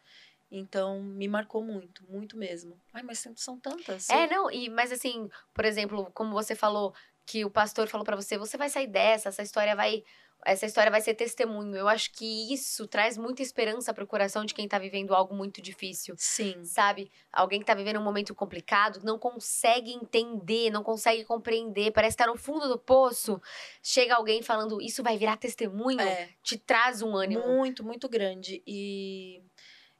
Então, 0.50 1.02
me 1.02 1.26
marcou 1.26 1.64
muito, 1.64 2.04
muito 2.10 2.36
mesmo. 2.36 2.78
Ai, 2.92 3.02
mas 3.02 3.24
são 3.36 3.58
tantas. 3.58 4.10
É, 4.10 4.26
não, 4.26 4.50
e 4.50 4.68
mas 4.68 4.92
assim, 4.92 5.30
por 5.54 5.64
exemplo, 5.64 6.10
como 6.12 6.32
você 6.32 6.54
falou 6.54 6.94
que 7.24 7.44
o 7.44 7.50
pastor 7.50 7.88
falou 7.88 8.04
para 8.04 8.16
você, 8.16 8.36
você 8.36 8.58
vai 8.58 8.68
sair 8.68 8.86
dessa, 8.86 9.30
essa 9.30 9.42
história 9.42 9.74
vai 9.74 10.04
essa 10.44 10.66
história 10.66 10.90
vai 10.90 11.00
ser 11.00 11.14
testemunho. 11.14 11.76
Eu 11.76 11.88
acho 11.88 12.10
que 12.12 12.52
isso 12.52 12.86
traz 12.86 13.16
muita 13.16 13.42
esperança 13.42 13.94
pro 13.94 14.06
coração 14.06 14.44
de 14.44 14.52
quem 14.52 14.66
tá 14.66 14.78
vivendo 14.78 15.14
algo 15.14 15.34
muito 15.34 15.62
difícil. 15.62 16.14
Sim. 16.18 16.64
Sabe? 16.64 17.10
Alguém 17.32 17.60
que 17.60 17.66
tá 17.66 17.74
vivendo 17.74 17.98
um 17.98 18.04
momento 18.04 18.34
complicado, 18.34 19.00
não 19.04 19.18
consegue 19.18 19.92
entender, 19.92 20.70
não 20.70 20.82
consegue 20.82 21.24
compreender, 21.24 21.92
parece 21.92 22.14
estar 22.14 22.24
tá 22.24 22.30
no 22.30 22.36
fundo 22.36 22.68
do 22.68 22.78
poço. 22.78 23.40
Chega 23.82 24.16
alguém 24.16 24.42
falando, 24.42 24.80
isso 24.80 25.02
vai 25.02 25.16
virar 25.16 25.36
testemunho, 25.36 26.00
é. 26.00 26.28
te 26.42 26.58
traz 26.58 27.02
um 27.02 27.14
ânimo. 27.14 27.46
Muito, 27.46 27.84
muito 27.84 28.08
grande. 28.08 28.62
E 28.66 29.40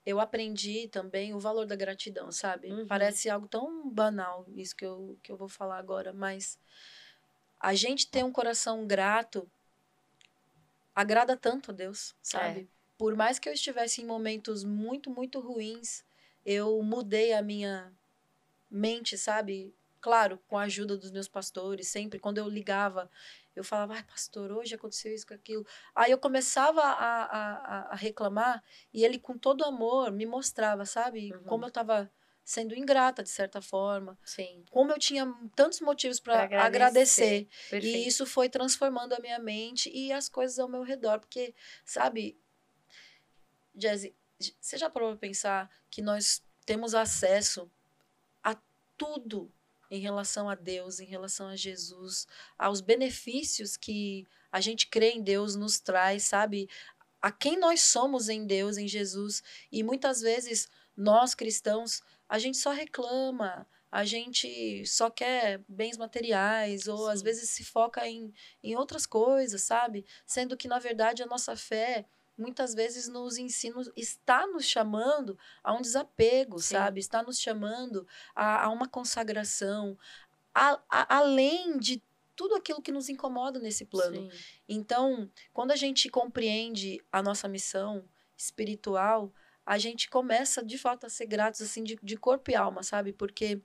eu 0.05 0.19
aprendi 0.19 0.89
também 0.89 1.33
o 1.33 1.39
valor 1.39 1.67
da 1.67 1.77
gratidão, 1.77 2.33
sabe? 2.33 2.73
Uhum. 2.73 2.87
Parece 2.87 3.31
algo 3.31 3.47
tão 3.47 3.89
banal 3.89 4.45
isso 4.57 4.75
que 4.75 4.85
eu, 4.85 5.17
que 5.23 5.31
eu 5.31 5.37
vou 5.37 5.49
falar 5.49 5.79
agora, 5.79 6.13
mas 6.13 6.59
a 7.61 7.75
gente 7.75 8.11
ter 8.11 8.25
um 8.25 8.33
coração 8.33 8.85
grato 8.85 9.49
agrada 10.95 11.37
tanto 11.37 11.71
a 11.71 11.75
Deus, 11.75 12.15
sabe? 12.23 12.61
É. 12.61 12.67
Por 12.97 13.17
mais 13.17 13.39
que 13.39 13.49
eu 13.49 13.53
estivesse 13.53 14.03
em 14.03 14.07
momentos 14.07 14.65
muito, 14.65 15.11
muito 15.11 15.41
ruins, 15.41 16.05
eu 16.45 16.83
mudei 16.83 17.33
a 17.33 17.43
minha 17.43 17.93
mente, 18.71 19.17
sabe? 19.19 19.75
Claro, 20.01 20.41
com 20.49 20.59
a 20.59 20.63
ajuda 20.63 20.97
dos 20.97 21.11
meus 21.11 21.29
pastores, 21.29 21.89
sempre 21.89 22.19
quando 22.19 22.39
eu 22.39 22.49
ligava, 22.49 23.11
eu 23.55 23.63
falava, 23.63 23.95
ai, 23.95 24.03
pastor, 24.03 24.51
hoje 24.51 24.75
aconteceu 24.75 25.15
isso, 25.15 25.27
com 25.27 25.35
aquilo. 25.35 25.67
Aí 25.95 26.11
eu 26.11 26.19
começava 26.19 26.81
a, 26.81 27.25
a, 27.25 27.93
a 27.93 27.95
reclamar 27.95 28.63
e 28.93 29.05
ele, 29.05 29.19
com 29.19 29.37
todo 29.37 29.65
amor, 29.65 30.11
me 30.11 30.27
mostrava, 30.27 30.85
sabe? 30.85 31.33
Uhum. 31.33 31.45
Como 31.45 31.65
eu 31.65 31.69
estava 31.69 32.11
sendo 32.45 32.75
ingrata 32.75 33.23
de 33.23 33.31
certa 33.31 33.61
forma. 33.61 34.19
Sim. 34.25 34.65
Como 34.71 34.91
eu 34.91 34.99
tinha 34.99 35.27
tantos 35.55 35.81
motivos 35.81 36.19
para 36.21 36.43
agradecer. 36.43 37.49
agradecer. 37.71 37.81
E 37.81 38.07
isso 38.07 38.27
foi 38.27 38.49
transformando 38.49 39.15
a 39.15 39.21
minha 39.21 39.39
mente 39.39 39.91
e 39.95 40.13
as 40.13 40.29
coisas 40.29 40.59
ao 40.59 40.69
meu 40.69 40.83
redor, 40.83 41.21
porque 41.21 41.55
sabe, 41.85 42.37
Jazzy, 43.75 44.15
você 44.61 44.77
já 44.77 44.91
parou 44.91 45.11
para 45.11 45.19
pensar 45.19 45.71
que 45.91 46.03
nós 46.03 46.43
temos 46.67 46.95
acesso 46.95 47.71
a 48.43 48.57
tudo 48.97 49.51
em 49.91 50.01
relação 50.01 50.49
a 50.49 50.55
Deus, 50.55 51.01
em 51.01 51.05
relação 51.05 51.49
a 51.49 51.57
Jesus, 51.57 52.27
aos 52.59 52.81
benefícios 52.81 53.77
que 53.77 54.27
a 54.51 54.61
gente 54.61 54.87
crê 54.87 55.11
em 55.11 55.23
Deus 55.23 55.55
nos 55.55 55.79
traz, 55.79 56.25
sabe? 56.25 56.69
A 57.21 57.31
quem 57.31 57.59
nós 57.59 57.83
somos 57.83 58.29
em 58.29 58.47
Deus, 58.47 58.77
em 58.77 58.89
Jesus. 58.89 59.43
E 59.71 59.83
muitas 59.83 60.21
vezes 60.21 60.69
nós 60.97 61.35
cristãos 61.35 62.03
a 62.33 62.39
gente 62.39 62.57
só 62.57 62.71
reclama, 62.71 63.69
a 63.91 64.07
gente 64.07 64.87
só 64.87 65.11
quer 65.11 65.63
bens 65.69 65.99
materiais, 65.99 66.89
ou 66.89 66.97
Sim. 66.97 67.13
às 67.13 67.21
vezes 67.21 67.51
se 67.51 67.63
foca 67.63 68.09
em, 68.09 68.33
em 68.63 68.75
outras 68.75 69.05
coisas, 69.05 69.61
sabe? 69.61 70.07
Sendo 70.25 70.57
que, 70.57 70.67
na 70.67 70.79
verdade, 70.79 71.23
a 71.23 71.27
nossa 71.27 71.55
fé 71.55 72.07
muitas 72.39 72.73
vezes 72.73 73.07
nos 73.07 73.37
ensina, 73.37 73.83
está 73.95 74.47
nos 74.47 74.65
chamando 74.65 75.39
a 75.63 75.75
um 75.75 75.83
desapego, 75.83 76.59
Sim. 76.59 76.75
sabe? 76.75 77.01
Está 77.01 77.23
nos 77.23 77.39
chamando 77.39 78.09
a, 78.35 78.65
a 78.65 78.71
uma 78.71 78.89
consagração, 78.89 79.99
a, 80.55 80.81
a, 80.89 81.17
além 81.19 81.77
de 81.77 82.03
tudo 82.35 82.55
aquilo 82.55 82.81
que 82.81 82.91
nos 82.91 83.11
incomoda 83.11 83.59
nesse 83.59 83.85
plano. 83.85 84.31
Sim. 84.31 84.39
Então, 84.67 85.31
quando 85.53 85.71
a 85.71 85.77
gente 85.77 86.09
compreende 86.09 86.99
a 87.13 87.23
nossa 87.23 87.47
missão 87.47 88.09
espiritual, 88.35 89.35
a 89.65 89.79
gente 89.79 90.09
começa 90.09 90.65
de 90.65 90.77
fato 90.77 91.07
a 91.07 91.09
ser 91.09 91.27
gratos 91.27 91.61
assim 91.63 91.83
de, 91.83 91.99
de 92.03 92.17
corpo 92.17 92.51
e 92.51 92.55
alma, 92.55 92.83
sabe? 92.83 93.13
Porque 93.13 93.61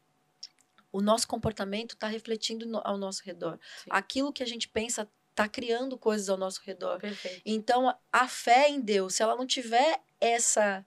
o 0.91 1.01
nosso 1.01 1.27
comportamento 1.27 1.93
está 1.93 2.07
refletindo 2.07 2.65
no, 2.65 2.81
ao 2.83 2.97
nosso 2.97 3.23
redor. 3.23 3.59
Sim. 3.83 3.89
Aquilo 3.89 4.33
que 4.33 4.43
a 4.43 4.47
gente 4.47 4.67
pensa 4.67 5.09
está 5.29 5.47
criando 5.47 5.97
coisas 5.97 6.29
ao 6.29 6.37
nosso 6.37 6.61
redor. 6.63 6.99
Perfeito. 6.99 7.41
Então, 7.45 7.95
a 8.11 8.27
fé 8.27 8.69
em 8.69 8.81
Deus, 8.81 9.15
se 9.15 9.23
ela 9.23 9.35
não 9.35 9.45
tiver 9.45 10.01
essa, 10.19 10.83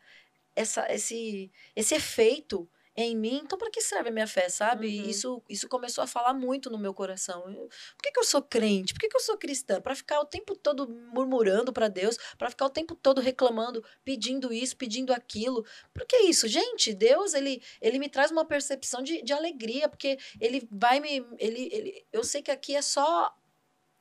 essa, 0.56 0.92
esse, 0.92 1.52
esse 1.76 1.94
efeito 1.94 2.68
em 3.04 3.16
mim, 3.16 3.40
então 3.44 3.58
para 3.58 3.70
que 3.70 3.80
serve 3.80 4.08
a 4.08 4.12
minha 4.12 4.26
fé, 4.26 4.48
sabe? 4.48 4.86
Uhum. 4.86 5.08
isso, 5.08 5.42
isso 5.48 5.68
começou 5.68 6.02
a 6.02 6.06
falar 6.06 6.34
muito 6.34 6.70
no 6.70 6.78
meu 6.78 6.94
coração. 6.94 7.48
Eu, 7.48 7.68
por 7.68 8.02
que, 8.02 8.12
que 8.12 8.20
eu 8.20 8.24
sou 8.24 8.42
crente? 8.42 8.92
Por 8.92 9.00
que, 9.00 9.08
que 9.08 9.16
eu 9.16 9.20
sou 9.20 9.36
cristã? 9.36 9.80
Para 9.80 9.94
ficar 9.94 10.20
o 10.20 10.24
tempo 10.24 10.54
todo 10.56 10.88
murmurando 10.88 11.72
para 11.72 11.88
Deus, 11.88 12.16
para 12.38 12.50
ficar 12.50 12.66
o 12.66 12.70
tempo 12.70 12.94
todo 12.94 13.20
reclamando, 13.20 13.84
pedindo 14.04 14.52
isso, 14.52 14.76
pedindo 14.76 15.12
aquilo. 15.12 15.64
Por 15.92 16.06
que 16.06 16.16
isso? 16.18 16.48
Gente, 16.48 16.94
Deus, 16.94 17.34
ele, 17.34 17.62
ele 17.80 17.98
me 17.98 18.08
traz 18.08 18.30
uma 18.30 18.44
percepção 18.44 19.02
de, 19.02 19.22
de 19.22 19.32
alegria, 19.32 19.88
porque 19.88 20.18
ele 20.40 20.66
vai 20.70 21.00
me. 21.00 21.24
Ele, 21.38 21.68
ele, 21.72 22.06
eu 22.12 22.24
sei 22.24 22.42
que 22.42 22.50
aqui 22.50 22.74
é 22.74 22.82
só 22.82 23.34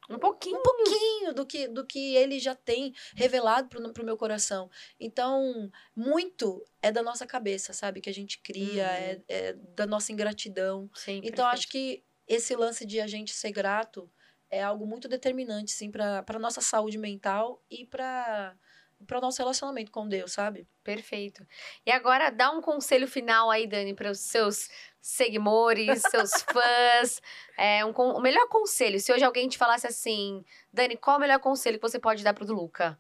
um 0.10 0.18
pouquinho. 0.18 0.58
Um 0.58 0.64
pouquinho 0.64 1.34
do 1.34 1.46
que, 1.46 1.68
do 1.68 1.86
que 1.86 2.16
ele 2.16 2.40
já 2.40 2.56
tem 2.56 2.94
revelado 3.16 3.70
para 3.70 4.02
o 4.02 4.06
meu 4.06 4.18
coração. 4.18 4.70
Então, 5.00 5.70
muito 5.96 6.66
é 6.82 6.92
da 6.92 7.04
nossa 7.04 7.28
cabeça, 7.28 7.74
sabe? 7.74 8.02
Que 8.02 8.10
a 8.10 8.14
gente 8.14 8.42
cria, 8.42 8.84
uhum. 8.84 8.90
é, 8.90 9.22
é, 9.28 9.54
da 9.54 9.86
nossa 9.86 10.12
ingratidão. 10.12 10.90
Sim, 10.96 11.18
então, 11.24 11.46
perfeito. 11.46 11.54
acho 11.54 11.68
que 11.70 12.04
esse 12.28 12.56
lance 12.56 12.86
de 12.86 13.00
a 13.00 13.08
gente 13.08 13.34
ser 13.34 13.52
grato 13.52 14.12
é 14.50 14.64
algo 14.64 14.86
muito 14.86 15.08
determinante, 15.08 15.72
sim, 15.72 15.92
para 15.92 16.24
a 16.28 16.40
nossa 16.40 16.62
saúde 16.62 16.98
mental 16.98 17.64
e 17.70 17.86
para 17.86 18.58
para 19.06 19.18
o 19.18 19.22
nosso 19.22 19.40
relacionamento 19.40 19.92
com 19.92 20.08
Deus, 20.08 20.34
sabe? 20.34 20.68
Perfeito. 20.84 21.46
E 21.86 21.92
agora 21.92 22.30
dá 22.30 22.52
um 22.52 22.62
conselho 22.62 23.08
final 23.08 23.50
aí, 23.50 23.66
Dani, 23.66 23.94
para 23.94 24.12
os 24.12 24.20
seus 24.20 24.70
seguidores, 25.02 26.02
seus 26.10 26.32
fãs. 26.44 27.22
É, 27.58 27.86
um, 27.86 27.92
o 27.92 28.22
melhor 28.22 28.48
conselho, 28.48 29.00
se 29.00 29.12
hoje 29.12 29.24
alguém 29.24 29.48
te 29.48 29.58
falasse 29.58 29.88
assim, 29.88 30.44
Dani, 30.72 30.98
qual 30.98 31.18
o 31.18 31.20
melhor 31.20 31.40
conselho 31.40 31.78
que 31.78 31.88
você 31.88 32.00
pode 32.00 32.24
dar 32.24 32.34
para 32.34 32.44
o 32.44 32.54
Luca? 32.54 33.00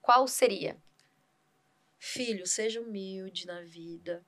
Qual 0.00 0.26
seria? 0.26 0.76
Filho, 1.98 2.46
seja 2.46 2.80
humilde 2.80 3.46
na 3.46 3.62
vida. 3.62 4.24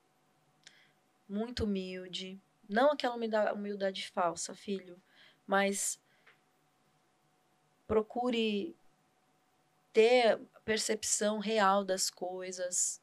Muito 1.27 1.65
humilde. 1.65 2.39
Não 2.67 2.91
aquela 2.91 3.15
humildade, 3.15 3.53
humildade 3.53 4.07
falsa, 4.09 4.53
filho, 4.53 5.01
mas 5.45 5.99
procure 7.87 8.75
ter 9.93 10.39
percepção 10.67 11.39
real 11.39 11.85
das 11.85 12.09
coisas. 12.09 13.01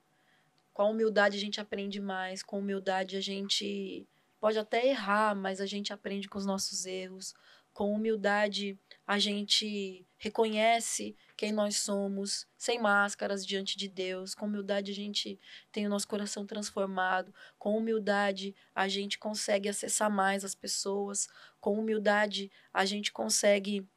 Com 0.74 0.82
a 0.82 0.88
humildade 0.90 1.38
a 1.38 1.40
gente 1.40 1.62
aprende 1.62 1.98
mais, 1.98 2.42
com 2.42 2.56
a 2.56 2.58
humildade 2.58 3.16
a 3.16 3.22
gente 3.22 4.06
pode 4.38 4.58
até 4.58 4.86
errar, 4.86 5.34
mas 5.34 5.62
a 5.62 5.66
gente 5.66 5.90
aprende 5.90 6.28
com 6.28 6.36
os 6.36 6.44
nossos 6.44 6.84
erros. 6.84 7.32
Com 7.72 7.90
humildade 7.90 8.78
a 9.06 9.18
gente 9.18 10.06
reconhece 10.18 11.16
quem 11.38 11.52
nós 11.52 11.78
somos, 11.78 12.46
sem 12.58 12.78
máscaras 12.78 13.46
diante 13.46 13.78
de 13.78 13.88
Deus. 13.88 14.34
Com 14.34 14.44
humildade 14.44 14.90
a 14.90 14.94
gente 14.94 15.40
tem 15.72 15.86
o 15.86 15.88
nosso 15.88 16.06
coração 16.06 16.44
transformado. 16.44 17.34
Com 17.58 17.78
humildade 17.78 18.54
a 18.74 18.86
gente 18.88 19.18
consegue 19.18 19.70
acessar 19.70 20.10
mais 20.10 20.44
as 20.44 20.54
pessoas. 20.54 21.28
Com 21.62 21.78
humildade 21.78 22.52
a 22.74 22.84
gente 22.84 23.10
consegue 23.10 23.88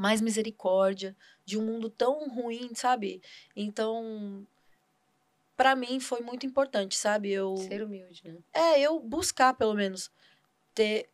mais 0.00 0.22
misericórdia 0.22 1.14
de 1.44 1.58
um 1.58 1.62
mundo 1.66 1.90
tão 1.90 2.26
ruim, 2.26 2.74
sabe? 2.74 3.20
Então, 3.54 4.46
para 5.54 5.76
mim 5.76 6.00
foi 6.00 6.22
muito 6.22 6.46
importante, 6.46 6.96
sabe? 6.96 7.30
Eu 7.30 7.54
ser 7.58 7.82
humilde, 7.82 8.22
né? 8.24 8.38
É, 8.50 8.80
eu 8.80 8.98
buscar 8.98 9.52
pelo 9.52 9.74
menos 9.74 10.10
ter 10.74 11.06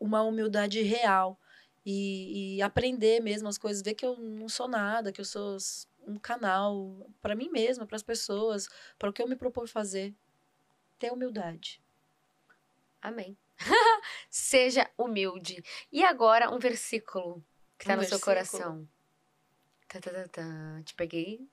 uma 0.00 0.22
humildade 0.22 0.80
real 0.80 1.38
e, 1.84 2.56
e 2.56 2.62
aprender 2.62 3.20
mesmo 3.20 3.46
as 3.46 3.58
coisas, 3.58 3.82
ver 3.82 3.92
que 3.92 4.06
eu 4.06 4.16
não 4.16 4.48
sou 4.48 4.66
nada, 4.66 5.12
que 5.12 5.20
eu 5.20 5.24
sou 5.26 5.58
um 6.06 6.18
canal 6.18 7.06
para 7.20 7.34
mim 7.34 7.50
mesma, 7.50 7.86
para 7.86 7.96
as 7.96 8.02
pessoas, 8.02 8.70
para 8.98 9.10
o 9.10 9.12
que 9.12 9.20
eu 9.20 9.28
me 9.28 9.36
propor 9.36 9.68
fazer. 9.68 10.14
Ter 10.98 11.12
humildade. 11.12 11.82
Amém. 13.02 13.36
Seja 14.30 14.90
humilde. 14.96 15.62
E 15.92 16.02
agora 16.02 16.50
um 16.50 16.58
versículo 16.58 17.44
que 17.80 17.90
um 17.90 17.96
no 17.96 18.04
seu 18.04 18.20
coração. 18.20 18.88
Tá, 19.88 20.00
tá, 20.00 20.10
tá, 20.10 20.28
tá. 20.28 20.82
Te 20.84 20.94
peguei 20.94 21.48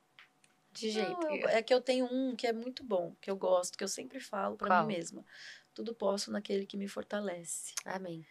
de 0.71 0.91
jeito. 0.91 1.19
Não, 1.21 1.35
eu, 1.35 1.49
é 1.49 1.63
que 1.63 1.73
eu 1.73 1.81
tenho 1.81 2.05
um 2.05 2.35
que 2.35 2.45
é 2.45 2.53
muito 2.53 2.83
bom, 2.83 3.15
que 3.19 3.31
eu 3.31 3.35
gosto, 3.35 3.77
que 3.77 3.83
eu 3.83 3.87
sempre 3.87 4.19
falo 4.19 4.55
para 4.55 4.83
mim 4.83 4.93
mesma. 4.93 5.25
Tudo 5.73 5.93
posso 5.93 6.31
naquele 6.31 6.65
que 6.65 6.77
me 6.77 6.87
fortalece. 6.87 7.73
Amém. 7.85 8.25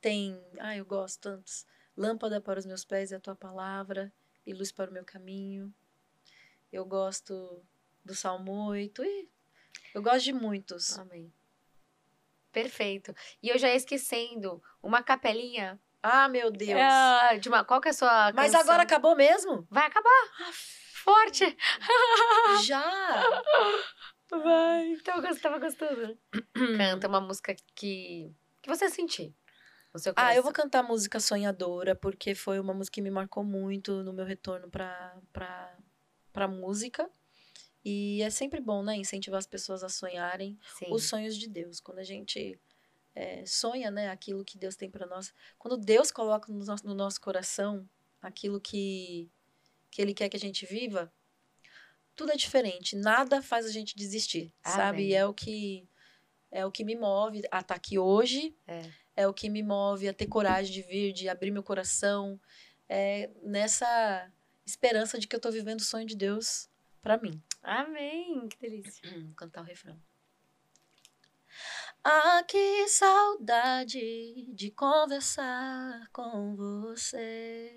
Tem, 0.00 0.42
ah, 0.58 0.76
eu 0.76 0.84
gosto 0.84 1.20
tantos. 1.20 1.66
Lâmpada 1.96 2.40
para 2.40 2.58
os 2.58 2.66
meus 2.66 2.84
pés 2.84 3.12
é 3.12 3.16
a 3.16 3.20
tua 3.20 3.36
palavra 3.36 4.12
e 4.44 4.52
luz 4.52 4.72
para 4.72 4.90
o 4.90 4.92
meu 4.92 5.04
caminho. 5.04 5.72
Eu 6.72 6.84
gosto 6.84 7.64
do 8.04 8.14
Salmo 8.14 8.66
8 8.66 9.04
e 9.04 9.28
eu 9.94 10.02
gosto 10.02 10.24
de 10.24 10.32
muitos. 10.32 10.98
Amém. 10.98 11.32
Perfeito. 12.50 13.14
E 13.42 13.48
eu 13.48 13.58
já 13.58 13.68
ia 13.68 13.76
esquecendo 13.76 14.62
uma 14.82 15.02
capelinha. 15.02 15.80
Ah, 16.06 16.28
meu 16.28 16.50
Deus. 16.50 16.78
É, 16.78 17.38
de 17.38 17.48
uma, 17.48 17.64
qual 17.64 17.80
que 17.80 17.88
é 17.88 17.90
a 17.90 17.94
sua 17.94 18.30
Mas 18.34 18.52
canção? 18.52 18.60
agora 18.60 18.82
acabou 18.82 19.16
mesmo? 19.16 19.66
Vai 19.70 19.86
acabar. 19.86 20.10
Ah, 20.38 20.50
forte. 21.02 21.56
Já. 22.66 23.22
Vai. 24.30 24.88
Então, 24.92 25.22
você 25.22 25.40
tava 25.40 25.58
gostando. 25.58 26.18
Canta 26.76 27.08
uma 27.08 27.22
música 27.22 27.56
que, 27.74 28.30
que 28.60 28.68
você 28.68 28.90
sentir. 28.90 29.34
Ah, 30.14 30.34
eu 30.34 30.42
vou 30.42 30.52
cantar 30.52 30.82
música 30.82 31.18
Sonhadora, 31.18 31.94
porque 31.94 32.34
foi 32.34 32.60
uma 32.60 32.74
música 32.74 32.96
que 32.96 33.00
me 33.00 33.10
marcou 33.10 33.42
muito 33.42 34.02
no 34.02 34.12
meu 34.12 34.26
retorno 34.26 34.68
pra, 34.68 35.16
pra, 35.32 35.74
pra 36.34 36.46
música. 36.46 37.08
E 37.82 38.20
é 38.20 38.28
sempre 38.28 38.60
bom, 38.60 38.82
né? 38.82 38.94
Incentivar 38.94 39.38
as 39.38 39.46
pessoas 39.46 39.82
a 39.82 39.88
sonharem 39.88 40.58
Sim. 40.78 40.86
os 40.90 41.04
sonhos 41.04 41.34
de 41.34 41.48
Deus. 41.48 41.80
Quando 41.80 42.00
a 42.00 42.04
gente 42.04 42.60
é, 43.14 43.44
sonha, 43.46 43.90
né? 43.90 44.10
Aquilo 44.10 44.44
que 44.44 44.58
Deus 44.58 44.76
tem 44.76 44.90
para 44.90 45.06
nós. 45.06 45.32
Quando 45.58 45.76
Deus 45.76 46.10
coloca 46.10 46.52
no 46.52 46.64
nosso, 46.64 46.86
no 46.86 46.94
nosso 46.94 47.20
coração 47.20 47.88
aquilo 48.20 48.60
que, 48.60 49.30
que 49.90 50.02
Ele 50.02 50.14
quer 50.14 50.28
que 50.28 50.36
a 50.36 50.40
gente 50.40 50.66
viva, 50.66 51.12
tudo 52.16 52.32
é 52.32 52.36
diferente. 52.36 52.96
Nada 52.96 53.42
faz 53.42 53.66
a 53.66 53.70
gente 53.70 53.96
desistir, 53.96 54.52
Amém. 54.62 54.76
sabe? 54.76 55.08
E 55.08 55.14
é 55.14 55.26
o 55.26 55.34
que 55.34 55.88
é 56.50 56.64
o 56.64 56.70
que 56.70 56.84
me 56.84 56.94
move 56.94 57.38
a 57.38 57.40
estar 57.40 57.62
tá 57.62 57.74
aqui 57.74 57.98
hoje. 57.98 58.56
É 58.66 58.90
é 59.16 59.26
o 59.26 59.34
que 59.34 59.48
me 59.48 59.62
move 59.62 60.08
a 60.08 60.14
ter 60.14 60.26
coragem 60.26 60.72
de 60.72 60.82
vir, 60.82 61.12
de 61.12 61.28
abrir 61.28 61.50
meu 61.50 61.62
coração, 61.62 62.40
é 62.88 63.30
nessa 63.42 64.30
esperança 64.66 65.18
de 65.18 65.26
que 65.26 65.34
eu 65.34 65.38
estou 65.38 65.52
vivendo 65.52 65.80
o 65.80 65.84
sonho 65.84 66.06
de 66.06 66.16
Deus 66.16 66.68
para 67.00 67.18
mim. 67.18 67.42
Amém, 67.62 68.48
que 68.48 68.58
delícia. 68.58 69.08
Vou 69.10 69.34
cantar 69.34 69.62
o 69.62 69.64
refrão. 69.64 70.00
Ah, 72.06 72.44
que 72.46 72.86
saudade 72.86 74.52
de 74.54 74.70
conversar 74.72 76.06
com 76.12 76.54
você. 76.54 77.72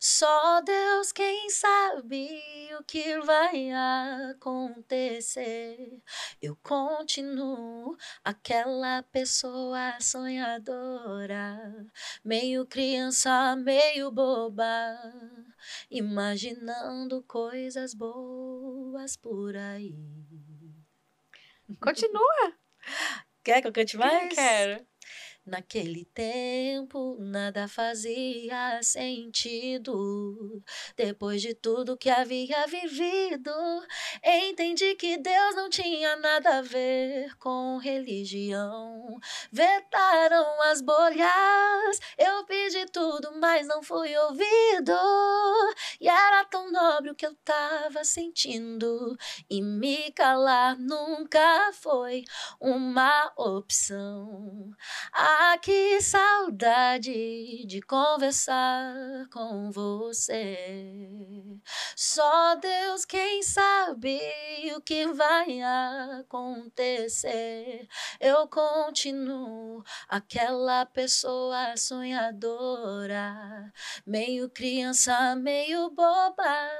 Só 0.00 0.60
Deus 0.62 1.12
quem 1.12 1.48
sabe 1.48 2.28
o 2.76 2.82
que 2.82 3.20
vai 3.20 3.70
acontecer. 4.32 6.02
Eu 6.42 6.56
continuo 6.64 7.96
aquela 8.24 9.04
pessoa 9.04 10.00
sonhadora, 10.00 11.86
meio 12.24 12.66
criança, 12.66 13.54
meio 13.54 14.10
boba, 14.10 14.98
imaginando 15.88 17.22
coisas 17.22 17.94
boas 17.94 19.16
por 19.16 19.56
aí. 19.56 19.94
Continua. 21.80 22.65
Quer 23.44 23.62
que 23.62 23.68
eu 23.68 23.72
cante 23.72 23.96
mais? 23.96 24.34
Quero. 24.34 24.84
Naquele 25.46 26.04
tempo 26.06 27.16
nada 27.20 27.68
fazia 27.68 28.82
sentido. 28.82 30.60
Depois 30.96 31.40
de 31.40 31.54
tudo 31.54 31.96
que 31.96 32.10
havia 32.10 32.66
vivido, 32.66 33.52
entendi 34.24 34.96
que 34.96 35.16
Deus 35.16 35.54
não 35.54 35.70
tinha 35.70 36.16
nada 36.16 36.58
a 36.58 36.62
ver 36.62 37.36
com 37.38 37.78
religião. 37.78 39.20
Vetaram 39.52 40.62
as 40.62 40.80
bolhas, 40.80 42.00
eu 42.18 42.44
pedi 42.46 42.84
tudo, 42.86 43.38
mas 43.38 43.68
não 43.68 43.84
fui 43.84 44.16
ouvido. 44.16 44.96
E 46.00 46.08
era 46.08 46.44
tão 46.46 46.72
nobre 46.72 47.12
o 47.12 47.14
que 47.14 47.24
eu 47.24 47.36
tava 47.44 48.02
sentindo. 48.02 49.16
E 49.48 49.62
me 49.62 50.10
calar 50.10 50.76
nunca 50.76 51.70
foi 51.72 52.24
uma 52.60 53.32
opção. 53.36 54.72
Ah, 55.38 55.58
que 55.58 56.00
saudade 56.00 57.66
de 57.66 57.82
conversar 57.82 59.28
com 59.30 59.70
você. 59.70 60.56
Só 61.94 62.54
Deus 62.54 63.04
quem 63.04 63.42
sabe 63.42 64.18
o 64.74 64.80
que 64.80 65.06
vai 65.08 65.60
acontecer. 66.20 67.86
Eu 68.18 68.48
continuo 68.48 69.84
aquela 70.08 70.86
pessoa 70.86 71.76
sonhadora, 71.76 73.70
meio 74.06 74.48
criança, 74.48 75.36
meio 75.36 75.90
boba, 75.90 76.70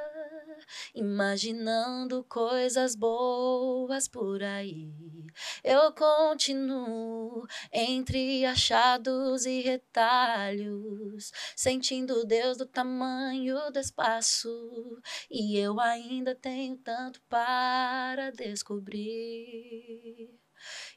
imaginando 0.95 2.25
coisas 2.25 2.97
boas 2.97 4.09
por 4.09 4.43
aí. 4.43 5.16
Eu 5.63 5.93
continuo 5.93 7.47
entre 7.73 8.45
achados 8.45 9.47
e 9.47 9.61
retalhos, 9.61 11.33
sentindo 11.55 12.25
Deus 12.25 12.57
do 12.59 12.67
tamanho 12.67 13.71
do 13.71 13.79
espaço, 13.79 15.01
e 15.31 15.59
eu 15.59 15.81
ainda 15.81 16.35
tenho 16.35 16.77
tanto 16.79 17.21
para 17.29 18.31
descobrir. 18.33 20.31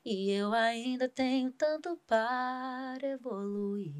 E 0.04 0.32
eu 0.32 0.54
ainda 0.54 1.08
tenho 1.10 1.52
tanto 1.52 1.98
para 2.08 3.08
evoluir. 3.08 3.94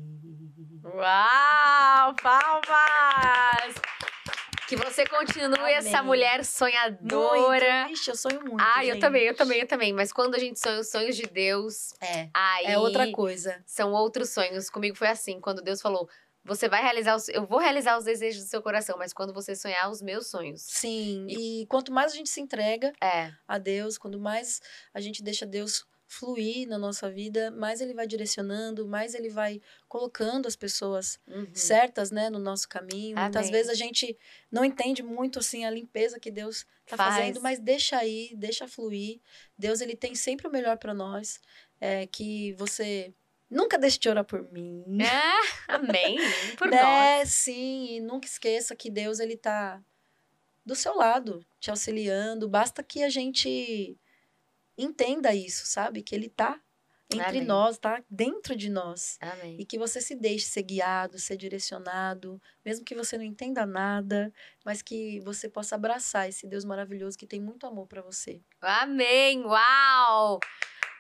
Uau! 0.84 2.16
Palmas! 2.16 3.76
Que 4.70 4.76
você 4.76 5.04
continue 5.04 5.58
Amém. 5.58 5.74
essa 5.74 6.04
mulher 6.04 6.46
sonhadora. 6.46 7.86
Muito. 7.86 7.94
Ixi, 7.94 8.10
eu 8.12 8.16
sonho 8.16 8.40
muito. 8.42 8.62
Ah, 8.62 8.84
gente. 8.84 8.90
eu 8.90 9.00
também, 9.00 9.24
eu 9.24 9.36
também, 9.36 9.60
eu 9.62 9.68
também. 9.68 9.92
Mas 9.92 10.14
quando 10.14 10.36
a 10.36 10.38
gente 10.38 10.60
sonha 10.60 10.80
os 10.80 10.92
sonhos 10.92 11.18
de 11.18 11.24
Deus. 11.24 11.92
É. 12.00 12.30
Aí 12.32 12.68
é 12.68 12.78
outra 12.78 13.12
coisa. 13.12 13.64
São 13.66 13.94
outros 13.94 14.30
sonhos. 14.30 14.70
Comigo 14.70 14.96
foi 14.96 15.08
assim. 15.08 15.42
Quando 15.42 15.64
Deus 15.64 15.82
falou. 15.82 16.08
Você 16.46 16.70
vai 16.70 16.84
realizar 16.84 17.16
os, 17.16 17.28
eu 17.30 17.46
vou 17.48 17.60
realizar 17.60 17.98
os 17.98 18.06
desejos 18.06 18.44
do 18.44 18.50
seu 18.50 18.62
coração, 18.62 18.98
mas 18.98 19.12
quando 19.12 19.34
você 19.34 19.56
sonhar 19.56 19.90
os 19.90 20.02
meus 20.02 20.28
sonhos. 20.28 20.62
Sim, 20.62 21.28
e, 21.28 21.64
e 21.64 21.68
quanto 21.68 21.92
mais 21.92 22.14
a 22.14 22.16
gente 22.16 22.30
se 22.30 22.40
entrega 22.40 22.94
é. 23.04 23.32
a 23.48 23.58
Deus, 23.58 23.98
quando 23.98 24.20
mais 24.20 24.62
a 24.94 25.02
gente 25.02 25.22
deixa 25.22 25.46
Deus 25.46 25.86
fluir 26.12 26.68
na 26.68 26.76
nossa 26.80 27.08
vida, 27.10 27.52
mais 27.52 27.80
ele 27.82 27.94
vai 27.94 28.08
direcionando, 28.08 28.88
mais 28.88 29.14
ele 29.14 29.30
vai 29.30 29.62
colocando 29.88 30.48
as 30.48 30.56
pessoas 30.56 31.20
Uhum. 31.28 31.46
certas, 31.54 32.10
né, 32.10 32.32
no 32.32 32.40
nosso 32.40 32.68
caminho. 32.68 33.16
Muitas 33.16 33.44
Amém. 33.48 33.52
vezes 33.52 33.70
a 33.70 33.76
gente 33.76 34.18
não 34.52 34.66
entende 34.66 35.04
muito 35.04 35.38
assim 35.38 35.66
a 35.66 35.70
limpeza 35.70 36.20
que 36.20 36.32
Deus 36.32 36.66
está 36.84 36.98
Faz. 36.98 37.16
fazendo, 37.16 37.42
mas 37.42 37.60
deixa 37.60 37.96
aí, 38.00 38.34
deixa 38.36 38.68
fluir. 38.68 39.22
Deus 39.56 39.82
ele 39.82 39.96
tem 39.96 40.16
sempre 40.16 40.48
o 40.48 40.52
melhor 40.52 40.78
para 40.80 40.96
nós. 40.96 41.40
É 41.80 42.08
que 42.08 42.54
você 42.54 43.14
nunca 43.48 43.78
deixe 43.78 44.00
de 44.00 44.10
orar 44.10 44.26
por 44.26 44.52
mim. 44.52 44.84
Ah, 45.04 45.40
amém. 45.70 46.18
Por 46.58 46.70
né? 46.74 46.82
nós. 46.82 47.30
Sim, 47.30 47.86
e 47.98 48.00
nunca 48.02 48.26
esqueça 48.28 48.76
que 48.76 48.90
Deus 48.90 49.20
ele 49.20 49.38
tá 49.38 49.80
do 50.66 50.74
seu 50.76 50.96
lado, 50.96 51.46
te 51.60 51.70
auxiliando. 51.70 52.50
Basta 52.50 52.82
que 52.82 53.04
a 53.04 53.10
gente 53.10 53.96
entenda 54.84 55.34
isso, 55.34 55.66
sabe? 55.66 56.02
Que 56.02 56.16
ele 56.16 56.30
tá 56.30 56.60
entre 57.12 57.40
Amém. 57.40 57.46
nós, 57.46 57.78
tá 57.80 58.04
dentro 58.10 58.56
de 58.56 58.70
nós. 58.70 59.18
Amém. 59.20 59.58
E 59.60 59.66
que 59.66 59.80
você 59.80 60.00
se 60.00 60.16
deixe 60.16 60.46
ser 60.46 60.62
guiado, 60.62 61.18
ser 61.18 61.38
direcionado, 61.38 62.40
mesmo 62.64 62.86
que 62.86 62.94
você 62.94 63.18
não 63.18 63.24
entenda 63.24 63.66
nada, 63.66 64.32
mas 64.64 64.82
que 64.84 65.20
você 65.22 65.50
possa 65.50 65.76
abraçar 65.76 66.30
esse 66.30 66.46
Deus 66.46 66.64
maravilhoso 66.64 67.18
que 67.18 67.26
tem 67.26 67.42
muito 67.42 67.66
amor 67.66 67.88
para 67.88 68.02
você. 68.02 68.42
Amém! 68.62 69.44
Uau! 69.44 70.40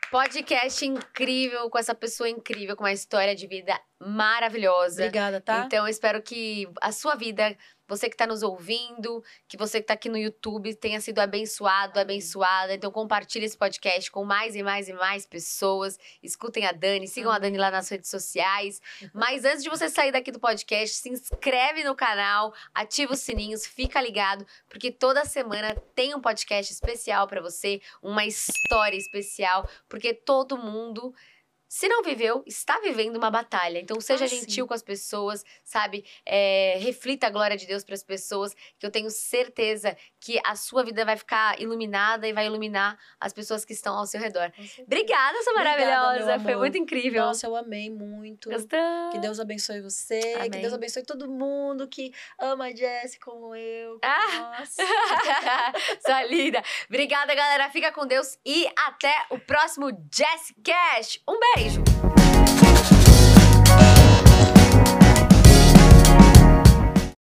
Podcast 0.09 0.83
incrível, 0.83 1.69
com 1.69 1.77
essa 1.77 1.93
pessoa 1.93 2.27
incrível, 2.27 2.75
com 2.75 2.83
uma 2.83 2.91
história 2.91 3.35
de 3.35 3.45
vida 3.45 3.79
maravilhosa. 3.99 5.03
Obrigada, 5.03 5.39
tá? 5.39 5.65
Então, 5.67 5.85
eu 5.85 5.87
espero 5.87 6.19
que 6.23 6.67
a 6.81 6.91
sua 6.91 7.13
vida, 7.13 7.55
você 7.89 8.07
que 8.07 8.13
está 8.13 8.27
nos 8.27 8.43
ouvindo, 8.43 9.23
que 9.47 9.57
você 9.57 9.79
que 9.79 9.85
está 9.85 9.95
aqui 9.95 10.07
no 10.07 10.17
YouTube, 10.17 10.75
tenha 10.75 11.01
sido 11.01 11.17
abençoado, 11.17 11.99
abençoada. 11.99 12.75
Então, 12.75 12.91
compartilhe 12.91 13.45
esse 13.45 13.57
podcast 13.57 14.11
com 14.11 14.23
mais 14.23 14.55
e 14.55 14.61
mais 14.61 14.87
e 14.87 14.93
mais 14.93 15.25
pessoas. 15.25 15.97
Escutem 16.21 16.67
a 16.67 16.71
Dani, 16.71 17.07
sigam 17.07 17.31
a 17.31 17.39
Dani 17.39 17.57
lá 17.57 17.71
nas 17.71 17.89
redes 17.89 18.09
sociais. 18.09 18.79
Mas 19.11 19.43
antes 19.43 19.63
de 19.63 19.69
você 19.71 19.89
sair 19.89 20.11
daqui 20.11 20.31
do 20.31 20.39
podcast, 20.39 20.95
se 20.97 21.09
inscreve 21.09 21.83
no 21.83 21.95
canal, 21.95 22.53
ativa 22.75 23.13
os 23.13 23.19
sininhos, 23.21 23.65
fica 23.65 23.99
ligado, 23.99 24.45
porque 24.69 24.91
toda 24.91 25.25
semana 25.25 25.75
tem 25.95 26.13
um 26.13 26.21
podcast 26.21 26.71
especial 26.71 27.25
para 27.27 27.41
você, 27.41 27.81
uma 28.03 28.23
história 28.23 28.97
especial, 28.97 29.67
porque 29.87 30.13
todo 30.13 30.57
mundo 30.57 31.11
se 31.69 31.87
não 31.87 32.01
viveu, 32.03 32.43
está 32.47 32.79
vivendo 32.79 33.15
uma 33.17 33.29
batalha. 33.29 33.77
Então, 33.79 34.01
seja 34.01 34.25
Ah, 34.25 34.27
sim. 34.27 34.39
gentil 34.39 34.65
com 34.67 34.73
as 34.73 34.81
pessoas, 34.81 35.45
sabe? 35.63 36.03
É, 36.25 36.77
reflita 36.79 37.27
a 37.27 37.29
glória 37.29 37.55
de 37.55 37.67
Deus 37.67 37.83
para 37.83 37.93
as 37.93 38.01
pessoas, 38.03 38.55
que 38.79 38.85
eu 38.85 38.89
tenho 38.91 39.09
certeza 39.11 39.95
que 40.19 40.41
a 40.43 40.55
sua 40.55 40.83
vida 40.83 41.05
vai 41.05 41.15
ficar 41.15 41.61
iluminada 41.61 42.27
e 42.27 42.33
vai 42.33 42.47
iluminar 42.47 42.97
as 43.19 43.31
pessoas 43.31 43.63
que 43.63 43.71
estão 43.73 43.95
ao 43.95 44.05
seu 44.07 44.19
redor. 44.19 44.51
Obrigada, 44.79 45.41
sua 45.43 45.53
Obrigada, 45.53 45.85
maravilhosa. 45.85 46.37
meu 46.37 46.39
Foi 46.39 46.55
muito 46.55 46.77
incrível. 46.77 47.23
Nossa, 47.25 47.45
eu 47.45 47.55
amei 47.55 47.89
muito. 47.89 48.49
Gostou? 48.49 49.09
Que 49.11 49.19
Deus 49.19 49.39
abençoe 49.39 49.79
você, 49.81 50.19
Amém. 50.37 50.49
que 50.49 50.57
Deus 50.57 50.73
abençoe 50.73 51.03
todo 51.05 51.29
mundo 51.29 51.87
que 51.87 52.11
ama 52.39 52.65
a 52.65 52.75
Jessie 52.75 53.19
como 53.19 53.55
eu. 53.55 53.99
Ah. 54.01 54.57
Nossa. 54.59 54.81
Sua 56.05 56.23
linda. 56.23 56.61
Obrigada, 56.87 57.33
galera. 57.35 57.69
Fica 57.69 57.91
com 57.91 58.05
Deus 58.07 58.37
e 58.45 58.67
até 58.87 59.13
o 59.29 59.39
próximo 59.39 59.91
Jazz 60.09 60.53
Cash. 60.63 61.19
Um 61.27 61.37
beijo! 61.59 62.18